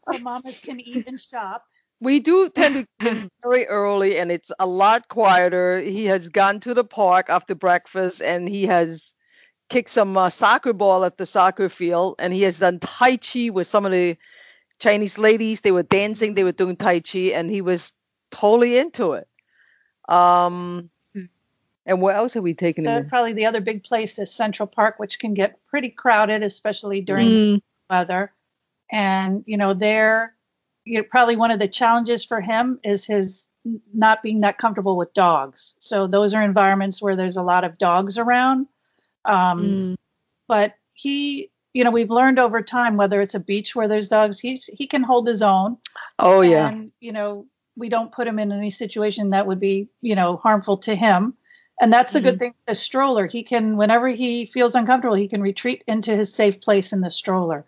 so 0.00 0.18
mamas 0.18 0.60
can 0.64 0.80
even 0.80 1.18
shop. 1.18 1.66
We 2.00 2.20
do 2.20 2.48
tend 2.48 2.74
to 2.76 2.86
get 3.00 3.30
very 3.42 3.66
early 3.66 4.18
and 4.18 4.30
it's 4.32 4.50
a 4.58 4.66
lot 4.66 5.08
quieter. 5.08 5.80
He 5.80 6.06
has 6.06 6.28
gone 6.28 6.60
to 6.60 6.74
the 6.74 6.84
park 6.84 7.26
after 7.28 7.54
breakfast 7.54 8.22
and 8.22 8.48
he 8.48 8.66
has 8.66 9.14
kicked 9.68 9.90
some 9.90 10.16
uh, 10.16 10.30
soccer 10.30 10.72
ball 10.72 11.04
at 11.04 11.16
the 11.16 11.26
soccer 11.26 11.68
field 11.68 12.16
and 12.18 12.32
he 12.32 12.42
has 12.42 12.58
done 12.58 12.80
Tai 12.80 13.18
Chi 13.18 13.50
with 13.50 13.66
some 13.66 13.86
of 13.86 13.92
the 13.92 14.16
Chinese 14.78 15.18
ladies. 15.18 15.60
They 15.60 15.72
were 15.72 15.82
dancing, 15.82 16.34
they 16.34 16.44
were 16.44 16.52
doing 16.52 16.76
Tai 16.76 17.00
Chi 17.00 17.18
and 17.34 17.50
he 17.50 17.60
was 17.60 17.92
totally 18.30 18.78
into 18.78 19.12
it. 19.12 19.28
Um, 20.08 20.90
and 21.86 22.00
where 22.00 22.14
else 22.14 22.34
have 22.34 22.42
we 22.42 22.54
taken 22.54 22.84
him? 22.86 23.08
probably 23.08 23.32
the 23.32 23.46
other 23.46 23.60
big 23.60 23.84
place 23.84 24.18
is 24.18 24.32
Central 24.32 24.66
Park, 24.66 24.98
which 24.98 25.18
can 25.18 25.34
get 25.34 25.58
pretty 25.66 25.90
crowded, 25.90 26.42
especially 26.42 27.00
during 27.00 27.28
Mm, 27.28 27.54
the 27.54 27.62
weather. 27.88 28.32
And 28.90 29.44
you 29.46 29.56
know, 29.56 29.74
there, 29.74 30.34
you 30.90 30.98
know, 30.98 31.04
probably 31.08 31.36
one 31.36 31.52
of 31.52 31.60
the 31.60 31.68
challenges 31.68 32.24
for 32.24 32.40
him 32.40 32.80
is 32.82 33.04
his 33.04 33.46
not 33.94 34.24
being 34.24 34.40
that 34.40 34.58
comfortable 34.58 34.96
with 34.96 35.12
dogs. 35.12 35.76
So 35.78 36.08
those 36.08 36.34
are 36.34 36.42
environments 36.42 37.00
where 37.00 37.14
there's 37.14 37.36
a 37.36 37.44
lot 37.44 37.62
of 37.62 37.78
dogs 37.78 38.18
around. 38.18 38.66
Um, 39.24 39.80
mm, 39.80 39.96
But 40.48 40.74
he, 40.94 41.52
you 41.72 41.84
know, 41.84 41.92
we've 41.92 42.10
learned 42.10 42.40
over 42.40 42.60
time 42.60 42.96
whether 42.96 43.20
it's 43.20 43.36
a 43.36 43.40
beach 43.40 43.76
where 43.76 43.86
there's 43.86 44.08
dogs, 44.08 44.40
he's 44.40 44.64
he 44.64 44.88
can 44.88 45.04
hold 45.04 45.28
his 45.28 45.42
own. 45.42 45.76
Oh 46.18 46.40
yeah. 46.40 46.68
And, 46.68 46.90
you 46.98 47.12
know, 47.12 47.46
we 47.76 47.88
don't 47.88 48.10
put 48.10 48.26
him 48.26 48.40
in 48.40 48.50
any 48.50 48.70
situation 48.70 49.30
that 49.30 49.46
would 49.46 49.60
be, 49.60 49.90
you 50.00 50.16
know, 50.16 50.38
harmful 50.38 50.78
to 50.78 50.96
him. 50.96 51.34
And 51.80 51.92
that's 51.92 52.12
the 52.12 52.20
good 52.20 52.38
thing 52.40 52.54
the 52.66 52.74
stroller. 52.74 53.26
He 53.26 53.44
can, 53.44 53.76
whenever 53.76 54.08
he 54.08 54.44
feels 54.44 54.74
uncomfortable, 54.74 55.16
he 55.16 55.28
can 55.28 55.40
retreat 55.40 55.84
into 55.86 56.16
his 56.16 56.34
safe 56.34 56.60
place 56.60 56.92
in 56.92 57.00
the 57.00 57.10
stroller. 57.10 57.64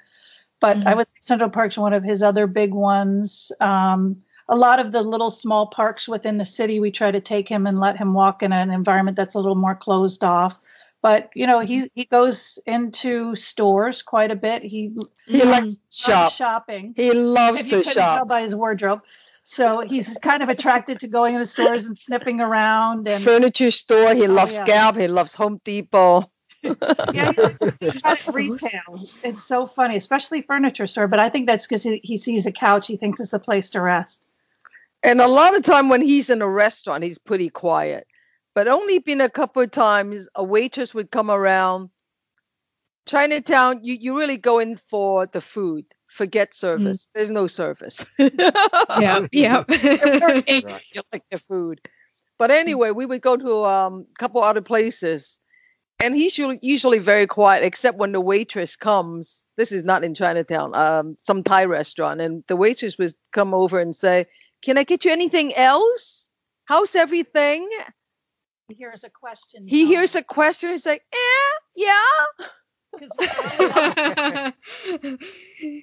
But 0.62 0.76
I 0.78 0.92
Mhm. 0.92 0.97
would 0.97 1.11
say 1.11 1.16
Central 1.21 1.50
Park's 1.50 1.76
one 1.76 1.92
of 1.92 2.04
his 2.04 2.23
other 2.23 2.47
big 2.47 2.73
ones. 2.73 3.50
Um, 3.61 4.23
a 4.49 4.57
lot 4.57 4.78
of 4.81 4.92
the 4.92 5.02
little 5.02 5.31
small 5.31 5.66
parks 5.66 6.09
within 6.09 6.38
the 6.38 6.45
city, 6.45 6.78
we 6.81 6.90
try 6.92 7.11
to 7.11 7.21
take 7.21 7.49
him 7.49 7.66
and 7.66 7.81
let 7.81 7.97
him 7.99 8.14
walk 8.14 8.42
in 8.42 8.52
an 8.52 8.71
environment 8.71 9.16
that's 9.16 9.35
a 9.35 9.38
little 9.40 9.57
more 9.57 9.75
closed 9.75 10.23
off. 10.25 10.59
But 11.02 11.31
you 11.35 11.49
know, 11.49 11.59
he 11.59 11.90
he 11.95 12.04
goes 12.04 12.61
into 12.64 13.35
stores 13.35 14.02
quite 14.02 14.31
a 14.31 14.37
bit. 14.37 14.62
He 14.62 14.95
He 15.26 15.42
likes 15.42 15.78
shop. 15.90 16.23
loves 16.26 16.37
shopping 16.37 16.95
He 16.97 17.12
loves 17.12 17.64
to 17.64 17.83
couldn't 17.83 17.95
tell 17.95 18.25
by 18.25 18.42
his 18.42 18.54
wardrobe. 18.54 19.02
So 19.42 19.81
he's 19.81 20.16
kind 20.23 20.45
of 20.45 20.49
attracted 20.49 21.00
to 21.00 21.09
going 21.09 21.35
into 21.35 21.47
stores 21.47 21.87
and 21.87 21.99
sniffing 21.99 22.40
around 22.40 23.09
and 23.09 23.21
Furniture 23.21 23.73
store. 23.73 24.14
He 24.14 24.28
Oh, 24.28 24.33
loves 24.33 24.54
yeah. 24.59 24.64
Gap. 24.64 24.95
He 24.97 25.09
loves 25.09 25.35
Home 25.35 25.61
Depot. 25.64 26.31
yeah, 27.12 27.33
So 28.14 28.33
retail. 28.35 29.04
It's 29.25 29.42
so 29.42 29.66
funny, 29.66 29.97
especially 29.97 30.42
furniture 30.42 30.87
store. 30.87 31.09
But 31.09 31.21
I 31.21 31.28
think 31.28 31.47
that's 31.47 31.66
because 31.66 31.83
he, 31.83 32.00
he 32.02 32.16
sees 32.16 32.47
a 32.47 32.52
couch, 32.52 32.87
he 32.87 32.97
thinks 32.97 33.21
it's 33.21 33.33
a 33.33 33.38
place 33.38 33.71
to 33.71 33.81
rest. 33.81 34.26
And 35.02 35.21
a 35.21 35.26
lot 35.26 35.57
of 35.57 35.62
time 35.62 35.88
when 35.88 36.00
he's 36.00 36.31
in 36.31 36.42
a 36.42 36.49
restaurant, 36.49 37.02
he's 37.02 37.19
pretty 37.19 37.49
quiet. 37.49 38.07
But 38.54 38.69
only 38.69 38.99
been 38.99 39.21
a 39.21 39.31
couple 39.31 39.62
of 39.62 39.71
times 39.71 40.28
a 40.35 40.45
waitress 40.45 40.95
would 40.95 41.11
come 41.11 41.31
around. 41.31 41.90
Chinatown, 43.07 43.81
you, 43.83 43.97
you 43.99 44.16
really 44.16 44.37
go 44.37 44.61
in 44.61 44.76
for 44.76 45.26
the 45.26 45.40
food. 45.40 45.87
Forget 46.07 46.54
service. 46.54 47.09
There's 47.14 47.31
no 47.31 47.47
service. 47.47 48.04
yep, 48.19 49.28
yep. 49.33 49.66
Right. 49.69 50.83
you 50.92 51.02
like 51.12 51.25
the 51.31 51.38
food. 51.38 51.81
But 52.38 52.50
anyway, 52.50 52.90
we 52.90 53.07
would 53.07 53.23
go 53.23 53.37
to 53.37 53.64
um, 53.64 54.07
a 54.11 54.19
couple 54.19 54.42
other 54.42 54.61
places, 54.61 55.38
and 56.02 56.14
he's 56.14 56.37
usually, 56.37 56.59
usually 56.62 56.99
very 56.99 57.26
quiet, 57.26 57.64
except 57.64 57.99
when 57.99 58.12
the 58.12 58.21
waitress 58.21 58.76
comes. 58.76 59.44
This 59.56 59.73
is 59.73 59.85
not 59.85 60.04
in 60.04 60.14
Chinatown, 60.14 60.75
um, 60.75 61.16
some 61.21 61.42
Thai 61.42 61.66
restaurant, 61.66 62.21
and 62.21 62.44
the 62.49 62.56
waitress 62.56 62.99
would 62.99 63.12
come 63.32 63.54
over 63.54 63.78
and 63.78 63.94
say, 63.94 64.26
"Can 64.62 64.78
I 64.78 64.85
get 64.85 65.04
you 65.04 65.12
anything 65.12 65.54
else? 65.54 66.28
How's 66.64 66.94
everything?" 66.94 67.68
He 68.68 68.75
hears 68.75 69.04
a 69.04 69.11
question. 69.11 69.66
He 69.66 69.87
hears 69.87 70.16
a 70.16 70.23
question. 70.23 70.71
He's 70.71 70.87
like, 70.87 71.04
"Eh, 71.12 71.50
yeah." 71.76 72.47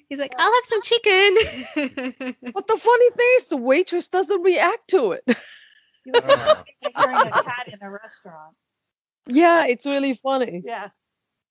He's 0.08 0.18
like, 0.18 0.34
I'll 0.38 0.54
have 0.54 0.64
some 0.66 0.82
chicken. 0.82 1.36
But 2.54 2.66
the 2.66 2.76
funny 2.76 3.10
thing 3.10 3.32
is, 3.36 3.48
the 3.48 3.56
waitress 3.56 4.08
doesn't 4.08 4.42
react 4.42 4.88
to 4.90 5.12
it. 5.12 5.24
Wow. 6.06 6.64
hearing 6.80 7.16
a 7.16 7.30
cat 7.30 7.68
in 7.68 7.78
a 7.82 7.90
restaurant. 7.90 8.56
Yeah, 9.26 9.66
it's 9.66 9.86
really 9.86 10.14
funny. 10.14 10.62
Yeah. 10.64 10.88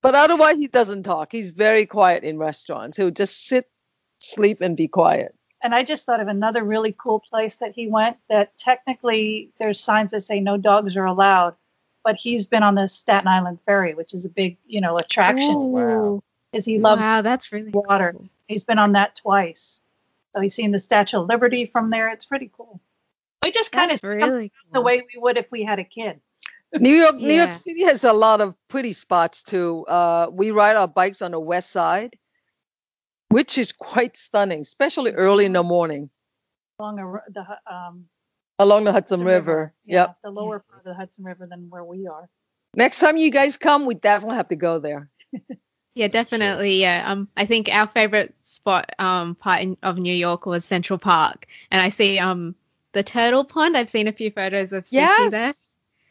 But 0.01 0.15
otherwise, 0.15 0.57
he 0.57 0.67
doesn't 0.67 1.03
talk. 1.03 1.31
He's 1.31 1.49
very 1.49 1.85
quiet 1.85 2.23
in 2.23 2.37
restaurants. 2.37 2.95
He'll 2.97 3.11
just 3.11 3.45
sit, 3.45 3.69
sleep, 4.17 4.61
and 4.61 4.77
be 4.77 4.87
quiet. 4.87 5.35
And 5.61 5.75
I 5.75 5.83
just 5.83 6.05
thought 6.05 6.21
of 6.21 6.29
another 6.29 6.63
really 6.63 6.95
cool 6.97 7.19
place 7.19 7.57
that 7.57 7.73
he 7.73 7.87
went 7.87 8.15
that 8.29 8.55
technically 8.57 9.51
there's 9.59 9.77
signs 9.79 10.11
that 10.11 10.21
say 10.21 10.39
no 10.39 10.55
dogs 10.55 10.95
are 10.95 11.03
allowed, 11.05 11.55
but 12.03 12.15
he's 12.15 12.45
been 12.45 12.63
on 12.63 12.75
the 12.75 12.87
Staten 12.87 13.27
Island 13.27 13.59
Ferry, 13.65 13.93
which 13.93 14.13
is 14.13 14.23
a 14.23 14.29
big, 14.29 14.57
you 14.65 14.79
know, 14.79 14.95
attraction 14.97 15.53
Wow. 15.53 16.23
because 16.49 16.63
he 16.63 16.79
loves 16.79 17.01
wow, 17.01 17.21
that's 17.21 17.51
really 17.51 17.71
water. 17.71 18.13
cool. 18.13 18.29
He's 18.47 18.63
been 18.63 18.79
on 18.79 18.93
that 18.93 19.15
twice. 19.15 19.81
So 20.33 20.39
he's 20.39 20.55
seen 20.55 20.71
the 20.71 20.79
Statue 20.79 21.19
of 21.19 21.27
Liberty 21.27 21.65
from 21.65 21.89
there. 21.89 22.07
It's 22.09 22.23
pretty 22.23 22.49
cool. 22.55 22.79
We 23.43 23.51
just 23.51 23.73
kind 23.73 23.91
of 23.91 23.99
That's 23.99 24.15
really 24.15 24.53
the 24.71 24.79
way 24.79 25.01
we 25.01 25.19
would 25.19 25.35
if 25.37 25.51
we 25.51 25.63
had 25.63 25.79
a 25.79 25.83
kid. 25.83 26.21
New 26.73 26.95
York, 26.95 27.15
New 27.15 27.33
York 27.33 27.51
City 27.51 27.83
has 27.85 28.03
a 28.03 28.13
lot 28.13 28.41
of 28.41 28.53
pretty 28.67 28.91
spots 28.93 29.43
too. 29.43 29.85
Uh, 29.87 30.29
we 30.31 30.51
ride 30.51 30.75
our 30.75 30.87
bikes 30.87 31.21
on 31.21 31.31
the 31.31 31.39
west 31.39 31.71
side, 31.71 32.17
which 33.29 33.57
is 33.57 33.71
quite 33.71 34.17
stunning, 34.17 34.61
especially 34.61 35.11
early 35.11 35.45
in 35.45 35.53
the 35.53 35.63
morning 35.63 36.09
along 36.79 36.99
a, 36.99 37.05
r- 37.07 37.23
the 37.29 37.45
um, 37.73 38.05
along 38.59 38.83
the 38.85 38.91
Hudson 38.91 39.19
Hudson 39.19 39.25
River. 39.27 39.73
Yeah, 39.85 40.01
Yep. 40.01 40.17
the 40.23 40.29
lower 40.31 40.59
part 40.59 40.79
of 40.79 40.85
the 40.85 40.93
Hudson 40.93 41.23
River 41.23 41.47
than 41.47 41.69
where 41.69 41.83
we 41.83 42.07
are. 42.07 42.29
Next 42.75 42.99
time 42.99 43.17
you 43.17 43.31
guys 43.31 43.57
come, 43.57 43.85
we 43.85 43.95
definitely 43.95 44.37
have 44.37 44.49
to 44.49 44.55
go 44.55 44.79
there. 44.79 45.09
Yeah, 45.95 46.07
definitely. 46.07 46.79
Yeah. 46.79 47.03
Um, 47.11 47.27
I 47.35 47.45
think 47.45 47.67
our 47.69 47.87
favorite 47.87 48.33
spot 48.45 48.91
um 48.99 49.35
part 49.35 49.61
in, 49.63 49.75
of 49.83 49.97
New 49.97 50.13
York 50.13 50.45
was 50.45 50.63
Central 50.63 50.97
Park, 50.99 51.47
and 51.71 51.81
I 51.81 51.89
see 51.89 52.19
um 52.19 52.55
the 52.93 53.03
turtle 53.03 53.43
pond. 53.43 53.75
I've 53.75 53.89
seen 53.89 54.07
a 54.07 54.13
few 54.13 54.31
photos 54.31 54.71
of 54.71 54.85
sushi 54.85 54.91
there, 55.31 55.53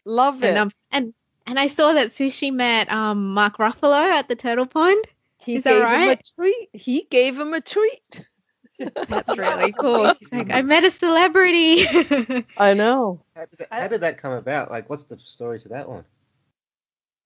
Love 0.09 0.43
it. 0.43 0.49
and 0.49 0.59
um 0.59 0.71
and 0.91 1.15
and 1.47 1.59
I 1.61 1.67
saw 1.67 1.93
that 1.93 2.09
sushi 2.09 2.53
met 2.53 2.91
um 2.91 3.35
Mark 3.35 3.59
Ruffalo 3.59 3.93
at 4.11 4.27
the 4.29 4.37
turtle 4.37 4.67
pond. 4.67 5.05
he 5.39 5.57
is 5.57 5.65
that 5.65 5.71
gave 5.71 5.83
him 5.83 6.03
a 6.03 6.07
right? 6.07 6.31
treat. 6.35 6.69
He 6.73 7.07
gave 7.11 7.39
him 7.39 7.53
a 7.53 7.61
treat. 7.61 8.23
That's 9.09 9.37
really 9.37 9.73
cool. 9.81 10.15
He's 10.19 10.33
like, 10.33 10.51
I 10.51 10.63
met 10.63 10.85
a 10.85 10.91
celebrity. 10.91 11.85
I 12.57 12.75
know. 12.75 13.23
How 13.37 13.45
did, 13.47 13.59
that, 13.59 13.69
how 13.71 13.89
did 13.89 14.01
that 14.03 14.19
come 14.19 14.33
about? 14.33 14.71
Like, 14.71 14.89
what's 14.89 15.05
the 15.05 15.19
story 15.25 15.59
to 15.61 15.69
that 15.71 15.89
one? 15.89 16.05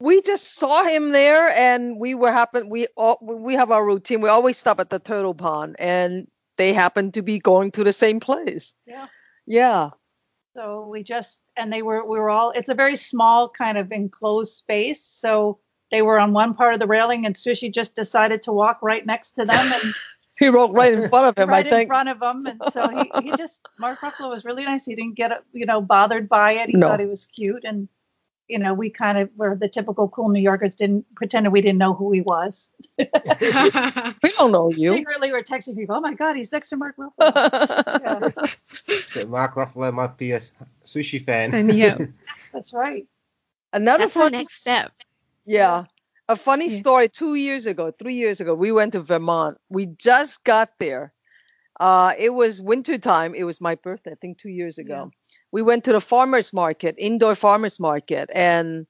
we 0.01 0.21
just 0.21 0.57
saw 0.57 0.83
him 0.83 1.13
there 1.13 1.49
and 1.51 1.97
we 1.97 2.17
were 2.17 2.33
happen 2.33 2.69
we 2.69 2.89
all 2.97 3.19
we 3.23 3.55
have 3.55 3.71
our 3.71 3.85
routine 3.87 4.21
we 4.21 4.29
always 4.29 4.59
stop 4.59 4.81
at 4.81 4.91
the 4.91 4.99
turtle 4.99 5.33
pond 5.35 5.77
and 5.79 6.27
they 6.57 6.73
happen 6.73 7.13
to 7.13 7.23
be 7.23 7.39
going 7.39 7.71
to 7.71 7.85
the 7.85 7.93
same 7.93 8.19
place 8.19 8.75
Yeah. 8.85 9.07
yeah 9.47 9.91
So 10.55 10.87
we 10.91 11.03
just 11.03 11.41
and 11.57 11.73
they 11.73 11.83
were 11.83 12.05
we 12.05 12.19
were 12.19 12.31
all 12.31 12.51
it's 12.51 12.69
a 12.69 12.75
very 12.75 12.97
small 12.97 13.49
kind 13.49 13.79
of 13.79 13.91
enclosed 13.93 14.53
space. 14.53 15.05
So 15.05 15.59
they 15.91 16.03
were 16.03 16.19
on 16.19 16.33
one 16.33 16.55
part 16.55 16.75
of 16.75 16.81
the 16.81 16.87
railing 16.87 17.27
and 17.27 17.35
Sushi 17.35 17.73
just 17.73 17.95
decided 17.95 18.43
to 18.43 18.53
walk 18.53 18.79
right 18.83 19.05
next 19.05 19.33
to 19.33 19.45
them 19.45 19.73
and 19.73 19.95
he 20.39 20.49
wrote 20.49 20.73
right 20.73 20.93
in 20.93 21.09
front 21.09 21.27
of 21.27 21.39
him 21.39 21.51
right 21.51 21.67
i 21.67 21.69
think 21.69 21.83
in 21.83 21.89
front 21.89 22.09
of 22.09 22.21
him. 22.23 22.47
And 22.47 22.63
so 22.73 22.89
he, 22.89 23.11
he 23.23 23.37
just 23.37 23.61
Mark 23.79 24.01
Ruffalo 24.01 24.31
was 24.31 24.45
really 24.45 24.65
nice. 24.65 24.85
He 24.85 24.95
didn't 24.95 25.15
get 25.15 25.31
you 25.53 25.67
know 25.67 25.81
bothered 25.81 26.29
by 26.29 26.53
it. 26.55 26.69
He 26.71 26.77
No. 26.77 26.89
thought 26.89 27.01
he 27.01 27.07
was 27.07 27.27
cute 27.27 27.65
and 27.65 27.89
you 28.53 28.59
know 28.59 28.73
we 28.83 28.89
kind 28.91 29.17
of 29.19 29.31
were 29.37 29.57
the 29.57 29.69
typical 29.69 30.09
cool 30.09 30.29
New 30.29 30.41
Yorkers 30.51 30.75
didn't 30.75 31.05
pretended 31.21 31.53
we 31.53 31.61
didn't 31.67 31.79
know 31.85 31.95
who 31.95 32.13
he 32.13 32.21
was. 32.21 32.71
we 32.99 34.31
don't 34.39 34.53
know 34.53 34.71
you 34.71 34.91
Secretly 34.97 35.33
we're 35.33 35.43
texting 35.43 35.77
people. 35.77 35.97
Oh 35.97 36.01
my 36.01 36.15
God, 36.15 36.37
he's 36.37 36.53
next 36.53 36.69
to 36.71 36.77
Mark 36.77 36.97
Ruffalo. 36.97 37.33
Yeah. 38.03 38.99
So 39.13 39.27
Mark 39.27 39.55
Ruffalo 39.55 39.93
might 39.93 40.17
be 40.17 40.33
a 40.33 40.37
s- 40.37 40.53
sushi 40.85 41.25
fan. 41.25 41.55
And 41.55 41.71
yeah. 41.77 41.99
Yes, 42.33 42.51
that's 42.53 42.73
right. 42.73 43.07
another 43.73 44.05
That's 44.05 44.15
funny 44.15 44.39
next 44.39 44.55
step. 44.65 44.93
yeah 45.47 45.85
a 46.29 46.37
funny 46.37 46.69
Yeah. 46.69 46.77
story 46.83 47.09
two 47.09 47.35
years 47.35 47.67
ago 47.67 47.91
three 47.91 48.15
years 48.15 48.41
ago 48.41 48.55
we 48.55 48.71
went 48.73 48.93
to 48.93 49.01
vermont 49.01 49.59
we 49.69 49.87
just 49.87 50.45
got 50.45 50.69
there 50.79 51.13
uh 51.81 52.13
it 52.27 52.31
was 52.41 52.61
winter 52.61 52.99
time 52.99 53.35
it 53.35 53.45
was 53.45 53.61
my 53.61 53.75
birthday 53.87 54.13
i 54.13 54.19
think 54.21 54.39
two 54.39 54.51
years 54.61 54.79
ago 54.79 55.11
we 55.53 55.63
went 55.63 55.85
to 55.85 55.93
the 55.93 56.01
farmers 56.01 56.53
market 56.53 56.97
indoor 56.99 57.35
farmers 57.35 57.79
market 57.79 58.31
and 58.35 58.87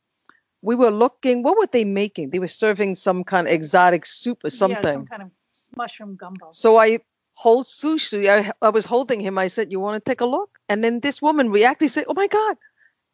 we 0.62 0.76
were 0.76 0.92
looking. 0.92 1.42
What 1.42 1.59
were 1.59 1.66
they 1.66 1.85
making? 1.85 2.31
They 2.31 2.38
were 2.38 2.49
serving 2.49 2.95
some 2.95 3.25
kind 3.25 3.49
of 3.49 3.52
exotic 3.52 4.07
soup 4.07 4.45
or 4.45 4.50
something. 4.50 4.76
Yeah, 4.85 4.92
some 4.92 5.07
kind 5.07 5.23
of 5.23 5.31
mushroom 5.76 6.16
gumbo. 6.16 6.50
So 6.52 6.76
I 6.78 7.00
hold 7.35 7.66
sushi. 7.66 8.28
I, 8.28 8.52
I 8.62 8.69
was 8.71 8.87
holding 8.87 9.21
him. 9.21 9.38
I 9.38 9.49
said, 9.49 9.73
"You 9.73 9.81
want 9.81 10.02
to 10.02 10.09
take 10.09 10.21
a 10.21 10.25
look?" 10.25 10.50
And 10.69 10.85
then 10.85 11.00
this 11.00 11.21
woman 11.21 11.50
reacted, 11.50 11.90
said, 11.90 12.04
"Oh 12.07 12.14
my 12.14 12.28
God!" 12.28 12.57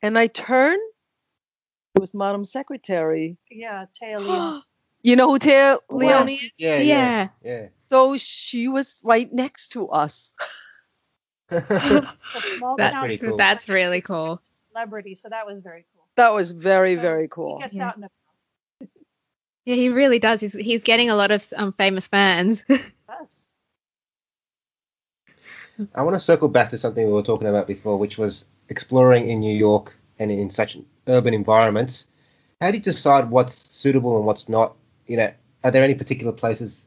And 0.03 0.19
I 0.19 0.27
turned. 0.27 0.83
It 1.95 2.01
was 2.01 2.13
Madam 2.13 2.45
Secretary. 2.45 3.39
Yeah, 3.51 3.87
Téa 4.01 4.21
Leon. 4.25 4.63
You 5.01 5.15
know 5.15 5.31
who 5.31 5.39
Téa 5.39 5.79
oh, 5.79 5.95
Wow. 5.95 5.99
Leoni 5.99 6.35
is? 6.35 6.51
Yeah, 6.59 6.81
Yeah. 6.81 7.29
yeah, 7.41 7.67
So 7.87 8.17
she 8.17 8.67
was 8.67 9.01
right 9.05 9.33
next 9.33 9.69
to 9.71 9.89
us. 9.89 10.35
Yeah. 11.51 11.61
That's 12.77 12.93
town 12.93 13.19
cool. 13.19 13.37
that's 13.37 13.69
really 13.69 14.01
cool. 14.01 14.41
celebrity, 14.73 15.15
so 15.15 15.29
that 15.29 15.47
was 15.47 15.61
very 15.61 15.85
cool. 15.95 16.05
That 16.17 16.35
was 16.35 16.51
very, 16.51 16.95
So 16.97 17.01
very 17.01 17.23
He 17.25 17.29
cool. 17.29 17.59
gets 17.59 17.75
Yeah. 17.75 17.89
out 17.89 17.97
in 17.97 18.03
the 18.03 18.09
Yeah, 19.65 19.75
he 19.77 19.89
really 19.89 20.19
does. 20.19 20.41
He's 20.41 20.53
he's 20.55 20.83
getting 20.85 21.11
a 21.11 21.15
lot 21.17 21.31
of 21.31 21.47
um, 21.57 21.73
famous 21.73 22.09
fans. 22.09 22.63
bus. 23.07 23.51
I 25.95 26.03
want 26.03 26.15
to 26.15 26.21
circle 26.21 26.49
back 26.49 26.71
to 26.71 26.79
something 26.79 27.07
we 27.07 27.13
were 27.13 27.23
talking 27.23 27.49
about 27.49 27.67
before, 27.67 27.99
which 27.99 28.19
was 28.19 28.45
exploring 28.69 29.29
in 29.29 29.41
New 29.41 29.55
York 29.55 29.95
and 30.19 30.31
in 30.31 30.51
such 30.51 30.77
urban 31.07 31.35
environments. 31.35 32.07
How 32.61 32.71
do 32.71 32.77
you 32.79 32.83
decide 32.83 33.31
what's 33.31 33.55
suitable 33.77 34.17
and 34.17 34.27
what's 34.27 34.49
not? 34.49 34.77
You 35.07 35.19
know, 35.19 35.33
are 35.63 35.71
there 35.71 35.85
any 35.85 35.95
particular 35.95 36.33
places? 36.33 36.83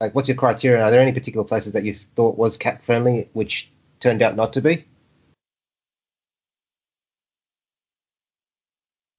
Like, 0.00 0.14
what's 0.14 0.28
your 0.28 0.36
criteria? 0.36 0.82
Are 0.82 0.90
there 0.90 1.00
any 1.00 1.12
particular 1.12 1.44
places 1.46 1.72
that 1.72 1.84
you 1.84 1.96
thought 2.16 2.36
was 2.36 2.56
cat 2.56 2.82
friendly, 2.84 3.28
which 3.32 3.70
turned 4.00 4.22
out 4.22 4.36
not 4.36 4.52
to 4.54 4.60
be? 4.60 4.86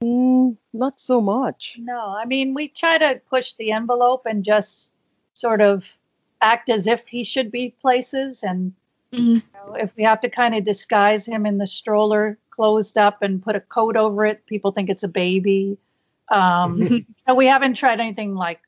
Mm, 0.04 0.58
not 0.74 1.00
so 1.00 1.22
much. 1.22 1.78
No, 1.80 2.16
I 2.18 2.26
mean 2.26 2.54
we 2.54 2.68
try 2.68 2.98
to 2.98 3.22
push 3.30 3.54
the 3.54 3.72
envelope 3.72 4.24
and 4.26 4.44
just 4.44 4.94
sort 5.34 5.62
of 5.62 5.98
act 6.42 6.70
as 6.70 6.88
if 6.88 7.08
he 7.08 7.24
should 7.24 7.52
be 7.52 7.76
places, 7.82 8.44
and 8.44 8.74
Mhm. 9.14 9.36
you 9.36 9.42
know, 9.54 9.76
if 9.76 9.96
we 9.96 10.04
have 10.04 10.22
to 10.22 10.30
kind 10.30 10.56
of 10.56 10.64
disguise 10.64 11.26
him 11.28 11.46
in 11.46 11.58
the 11.60 11.68
stroller 11.68 12.38
closed 12.50 12.98
up 12.98 13.22
and 13.22 13.44
put 13.44 13.56
a 13.56 13.62
coat 13.62 13.96
over 13.96 14.26
it, 14.26 14.46
people 14.48 14.72
think 14.72 14.90
it's 14.90 15.04
a 15.04 15.08
baby. 15.08 15.78
Um, 16.30 16.80
no, 17.28 17.36
we 17.36 17.46
haven't 17.46 17.76
tried 17.76 18.00
anything 18.00 18.34
like 18.34 18.62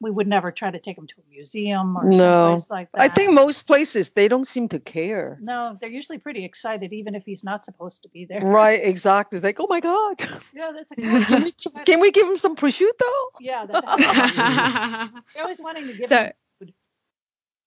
we 0.00 0.10
would 0.10 0.26
never 0.26 0.50
try 0.50 0.70
to 0.70 0.78
take 0.78 0.96
him 0.96 1.06
to 1.06 1.14
a 1.18 1.30
museum 1.30 1.96
or 1.96 2.04
No. 2.04 2.16
someplace 2.56 2.70
like 2.70 2.92
that. 2.92 3.00
I 3.02 3.08
think 3.08 3.32
most 3.32 3.66
places 3.66 4.10
they 4.10 4.28
don't 4.28 4.46
seem 4.46 4.68
to 4.70 4.78
care. 4.80 5.38
no, 5.42 5.76
they're 5.80 5.90
usually 5.90 6.18
pretty 6.18 6.44
excited, 6.44 6.92
even 6.92 7.14
if 7.14 7.24
he's 7.24 7.44
not 7.44 7.64
supposed 7.64 8.02
to 8.04 8.08
be 8.08 8.24
there. 8.24 8.40
Right, 8.40 8.80
exactly. 8.82 9.40
Like, 9.40 9.60
oh 9.60 9.66
my 9.68 9.80
God, 9.80 10.22
Yeah, 10.54 10.72
that's 10.74 10.90
a 10.92 10.94
can 10.96 11.42
we, 11.44 11.52
can 11.84 12.00
we 12.00 12.10
give 12.10 12.26
him 12.26 12.36
some 12.38 12.56
prosciutto? 12.56 13.10
Yeah, 13.40 13.66
that, 13.66 15.12
they're 15.34 15.42
always 15.42 15.60
wanting 15.60 15.86
to 15.88 15.94
give 15.94 16.08
So- 16.08 16.16
him 16.24 16.32
food. 16.60 16.72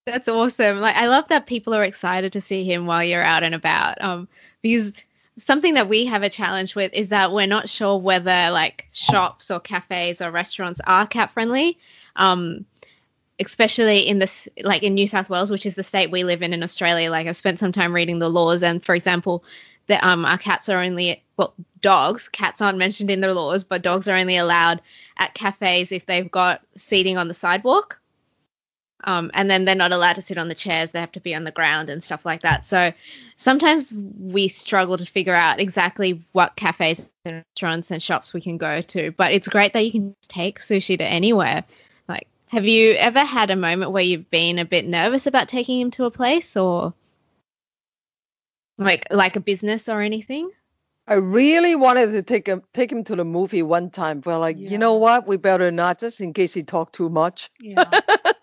That's 0.05 0.27
awesome. 0.27 0.79
Like 0.81 0.95
I 0.97 1.07
love 1.07 1.27
that 1.29 1.45
people 1.45 1.73
are 1.73 1.83
excited 1.83 2.33
to 2.33 2.41
see 2.41 2.63
him 2.65 2.85
while 2.85 3.03
you're 3.03 3.23
out 3.23 3.43
and 3.43 3.55
about. 3.55 4.01
Um, 4.01 4.27
because 4.61 4.93
something 5.37 5.75
that 5.75 5.87
we 5.87 6.05
have 6.05 6.23
a 6.23 6.29
challenge 6.29 6.75
with 6.75 6.93
is 6.93 7.09
that 7.09 7.31
we're 7.31 7.47
not 7.47 7.69
sure 7.69 7.97
whether 7.97 8.49
like 8.51 8.85
shops 8.91 9.49
or 9.49 9.59
cafes 9.59 10.21
or 10.21 10.29
restaurants 10.29 10.81
are 10.85 11.07
cat 11.07 11.31
friendly. 11.31 11.79
Um, 12.15 12.65
especially 13.39 14.07
in 14.07 14.19
this 14.19 14.47
like 14.61 14.83
in 14.83 14.93
New 14.93 15.07
South 15.07 15.29
Wales, 15.29 15.51
which 15.51 15.65
is 15.65 15.75
the 15.75 15.83
state 15.83 16.11
we 16.11 16.23
live 16.23 16.41
in 16.41 16.53
in 16.53 16.63
Australia. 16.63 17.11
Like 17.11 17.27
I've 17.27 17.35
spent 17.35 17.59
some 17.59 17.71
time 17.71 17.93
reading 17.93 18.19
the 18.19 18.29
laws, 18.29 18.63
and 18.63 18.83
for 18.83 18.95
example, 18.95 19.43
that 19.87 20.03
um 20.03 20.25
our 20.25 20.37
cats 20.37 20.69
are 20.69 20.81
only 20.81 21.23
well 21.37 21.53
dogs. 21.81 22.27
Cats 22.27 22.61
aren't 22.61 22.77
mentioned 22.77 23.11
in 23.11 23.21
the 23.21 23.33
laws, 23.33 23.63
but 23.63 23.81
dogs 23.81 24.07
are 24.07 24.15
only 24.15 24.37
allowed 24.37 24.81
at 25.17 25.33
cafes 25.33 25.91
if 25.91 26.05
they've 26.05 26.31
got 26.31 26.61
seating 26.75 27.17
on 27.17 27.27
the 27.27 27.33
sidewalk. 27.33 27.99
Um, 29.05 29.31
and 29.33 29.51
then 29.51 29.65
they're 29.65 29.75
not 29.75 29.91
allowed 29.91 30.13
to 30.13 30.21
sit 30.21 30.37
on 30.37 30.47
the 30.47 30.55
chairs; 30.55 30.91
they 30.91 31.01
have 31.01 31.11
to 31.13 31.19
be 31.19 31.35
on 31.35 31.43
the 31.43 31.51
ground 31.51 31.89
and 31.89 32.01
stuff 32.01 32.25
like 32.25 32.43
that. 32.43 32.65
So 32.65 32.93
sometimes 33.35 33.93
we 33.93 34.47
struggle 34.47 34.97
to 34.97 35.05
figure 35.05 35.35
out 35.35 35.59
exactly 35.59 36.23
what 36.31 36.55
cafes 36.55 37.09
and 37.25 37.43
restaurants 37.49 37.91
and 37.91 38.01
shops 38.01 38.33
we 38.33 38.39
can 38.39 38.57
go 38.57 38.81
to. 38.81 39.11
But 39.11 39.33
it's 39.33 39.49
great 39.49 39.73
that 39.73 39.83
you 39.83 39.91
can 39.91 40.15
take 40.21 40.59
sushi 40.59 40.97
to 40.97 41.03
anywhere. 41.03 41.65
Like, 42.53 42.61
have 42.61 42.67
you 42.67 42.91
ever 42.93 43.19
had 43.19 43.49
a 43.49 43.55
moment 43.55 43.91
where 43.91 44.03
you've 44.03 44.29
been 44.29 44.59
a 44.59 44.65
bit 44.65 44.85
nervous 44.87 45.25
about 45.25 45.47
taking 45.49 45.79
him 45.79 45.89
to 45.91 46.05
a 46.05 46.11
place, 46.11 46.55
or 46.55 46.93
like 48.77 49.07
like 49.11 49.35
a 49.35 49.39
business 49.39 49.89
or 49.89 50.01
anything? 50.01 50.51
I 51.07 51.15
really 51.15 51.75
wanted 51.75 52.11
to 52.11 52.21
take 52.21 52.47
him 52.47 52.61
take 52.73 52.91
him 52.91 53.03
to 53.05 53.15
the 53.15 53.25
movie 53.25 53.63
one 53.63 53.89
time, 53.89 54.19
but 54.19 54.39
like, 54.39 54.57
Yeah. 54.59 54.69
you 54.69 54.77
know 54.77 54.93
what? 54.95 55.25
We 55.27 55.37
better 55.37 55.71
not, 55.71 55.99
just 55.99 56.21
in 56.21 56.33
case 56.33 56.53
he 56.53 56.61
talked 56.63 56.93
too 56.93 57.09
much. 57.09 57.49
Yeah. 57.59 57.89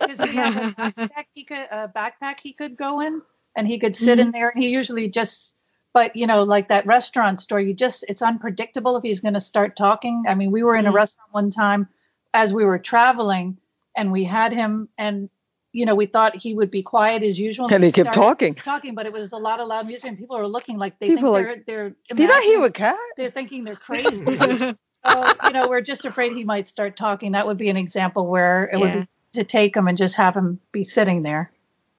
Because 0.01 0.19
we 0.19 0.33
have 0.35 0.57
a 0.57 0.75
backpack 0.79 1.27
he 1.33 1.45
could 1.45 1.69
a 1.71 1.89
backpack 1.89 2.41
he 2.41 2.53
could 2.53 2.77
go 2.77 3.01
in 3.01 3.23
and 3.57 3.67
he 3.67 3.79
could 3.79 3.95
sit 3.95 4.19
in 4.19 4.33
there 4.33 4.49
and 4.51 4.61
he 4.63 4.71
usually 4.71 5.09
just 5.09 5.55
but 5.93 6.17
you 6.17 6.27
know 6.27 6.43
like 6.43 6.69
that 6.69 6.85
restaurant 6.87 7.41
store 7.41 7.61
you 7.61 7.75
just 7.75 8.05
it's 8.09 8.23
unpredictable 8.23 8.97
if 8.97 9.03
he's 9.05 9.21
going 9.21 9.35
to 9.35 9.41
start 9.41 9.77
talking 9.77 10.25
i 10.29 10.35
mean 10.35 10.51
we 10.53 10.63
were 10.63 10.77
in 10.77 10.87
a 10.87 10.91
Mhm. 10.91 10.95
restaurant 10.95 11.33
one 11.33 11.51
time 11.51 11.89
as 12.33 12.53
we 12.53 12.65
were 12.65 12.79
traveling 12.79 13.59
and 13.97 14.13
we 14.13 14.25
had 14.25 14.53
him 14.53 14.89
and 14.99 15.29
you 15.73 15.87
know 15.87 15.95
we 15.95 16.07
thought 16.07 16.37
he 16.37 16.55
would 16.55 16.71
be 16.71 16.83
quiet 16.83 17.23
as 17.23 17.39
usual 17.39 17.73
And 17.73 17.85
he 17.85 17.93
kept 17.93 18.13
talking. 18.15 18.55
talking 18.55 18.95
but 18.95 19.07
it 19.07 19.13
was 19.13 19.33
a 19.33 19.37
lot 19.37 19.61
of 19.61 19.69
loud 19.69 19.87
music 19.87 20.09
and 20.09 20.19
people 20.19 20.37
are 20.37 20.47
looking 20.47 20.77
like 20.79 20.99
they 20.99 21.09
People 21.09 21.35
think 21.35 21.47
like, 21.47 21.67
they're 21.67 21.95
they're 22.09 22.17
Did 22.17 22.31
I 22.31 22.41
hear 22.43 22.65
a 22.65 22.71
cat? 22.71 22.97
they're 23.17 23.31
thinking 23.31 23.65
they're 23.65 23.77
crazy 23.89 24.25
so 24.25 25.27
you 25.47 25.53
know 25.53 25.69
we're 25.69 25.81
just 25.81 26.05
afraid 26.05 26.33
he 26.33 26.45
might 26.45 26.67
start 26.69 26.97
talking 26.97 27.33
that 27.33 27.47
would 27.47 27.59
be 27.59 27.69
an 27.71 27.77
example 27.77 28.27
where 28.27 28.69
it 28.73 28.79
would 28.81 28.93
be 28.93 29.09
to 29.33 29.45
take 29.45 29.77
him 29.77 29.87
and 29.87 29.97
just 29.97 30.17
have 30.17 30.35
him 30.37 30.59
be 30.73 30.83
sitting 30.83 31.23
there 31.23 31.53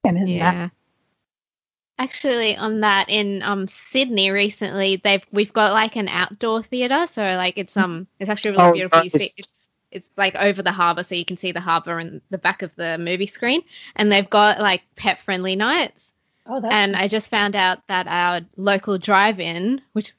in 0.03 0.17
his 0.17 0.35
nap. 0.35 0.53
Yeah. 0.53 0.69
Actually, 1.97 2.57
on 2.57 2.79
that 2.81 3.09
in 3.09 3.43
um 3.43 3.67
Sydney 3.67 4.31
recently, 4.31 4.95
they've 5.03 5.23
we've 5.31 5.53
got 5.53 5.71
like 5.73 5.95
an 5.95 6.07
outdoor 6.07 6.63
theater, 6.63 7.05
so 7.07 7.21
like 7.23 7.57
it's 7.59 7.77
um 7.77 8.07
it's 8.19 8.29
actually 8.29 8.51
really 8.51 8.63
Oh, 8.69 8.73
beautiful. 8.73 9.03
You 9.03 9.09
see, 9.11 9.29
it's 9.37 9.53
it's 9.91 10.09
like 10.17 10.35
over 10.35 10.61
the 10.61 10.71
harbour, 10.71 11.03
so 11.03 11.15
you 11.15 11.25
can 11.25 11.37
see 11.37 11.51
the 11.51 11.59
harbour 11.59 11.99
and 11.99 12.21
the 12.29 12.37
back 12.37 12.61
of 12.61 12.75
the 12.75 12.97
movie 12.97 13.27
screen, 13.27 13.61
and 13.95 14.11
they've 14.11 14.29
got 14.29 14.59
like 14.59 14.83
pet 14.95 15.21
friendly 15.21 15.55
nights. 15.55 16.13
Oh, 16.45 16.59
that's 16.59 16.73
and 16.73 16.95
I 16.95 17.07
just 17.07 17.29
found 17.29 17.55
out 17.55 17.85
that 17.87 18.07
our 18.07 18.41
local 18.57 18.97
drive-in, 18.97 19.81
which 19.93 20.13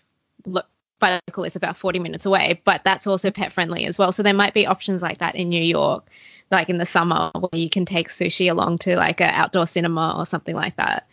lo- 0.46 0.62
by 0.98 1.20
local 1.28 1.44
is 1.44 1.56
about 1.56 1.76
40 1.76 1.98
minutes 1.98 2.26
away, 2.26 2.60
but 2.64 2.84
that's 2.84 3.06
also 3.06 3.30
pet 3.30 3.52
friendly 3.52 3.86
as 3.86 3.98
well. 3.98 4.12
So 4.12 4.22
there 4.22 4.34
might 4.34 4.54
be 4.54 4.66
options 4.66 5.02
like 5.02 5.18
that 5.18 5.34
in 5.34 5.48
New 5.48 5.62
York, 5.62 6.08
like 6.50 6.68
in 6.68 6.78
the 6.78 6.86
summer, 6.86 7.30
where 7.34 7.60
you 7.60 7.68
can 7.68 7.86
take 7.86 8.08
sushi 8.08 8.50
along 8.50 8.78
to 8.78 8.96
like 8.96 9.20
an 9.20 9.30
outdoor 9.30 9.66
cinema 9.66 10.14
or 10.16 10.26
something 10.26 10.54
like 10.54 10.76
that. 10.76 11.06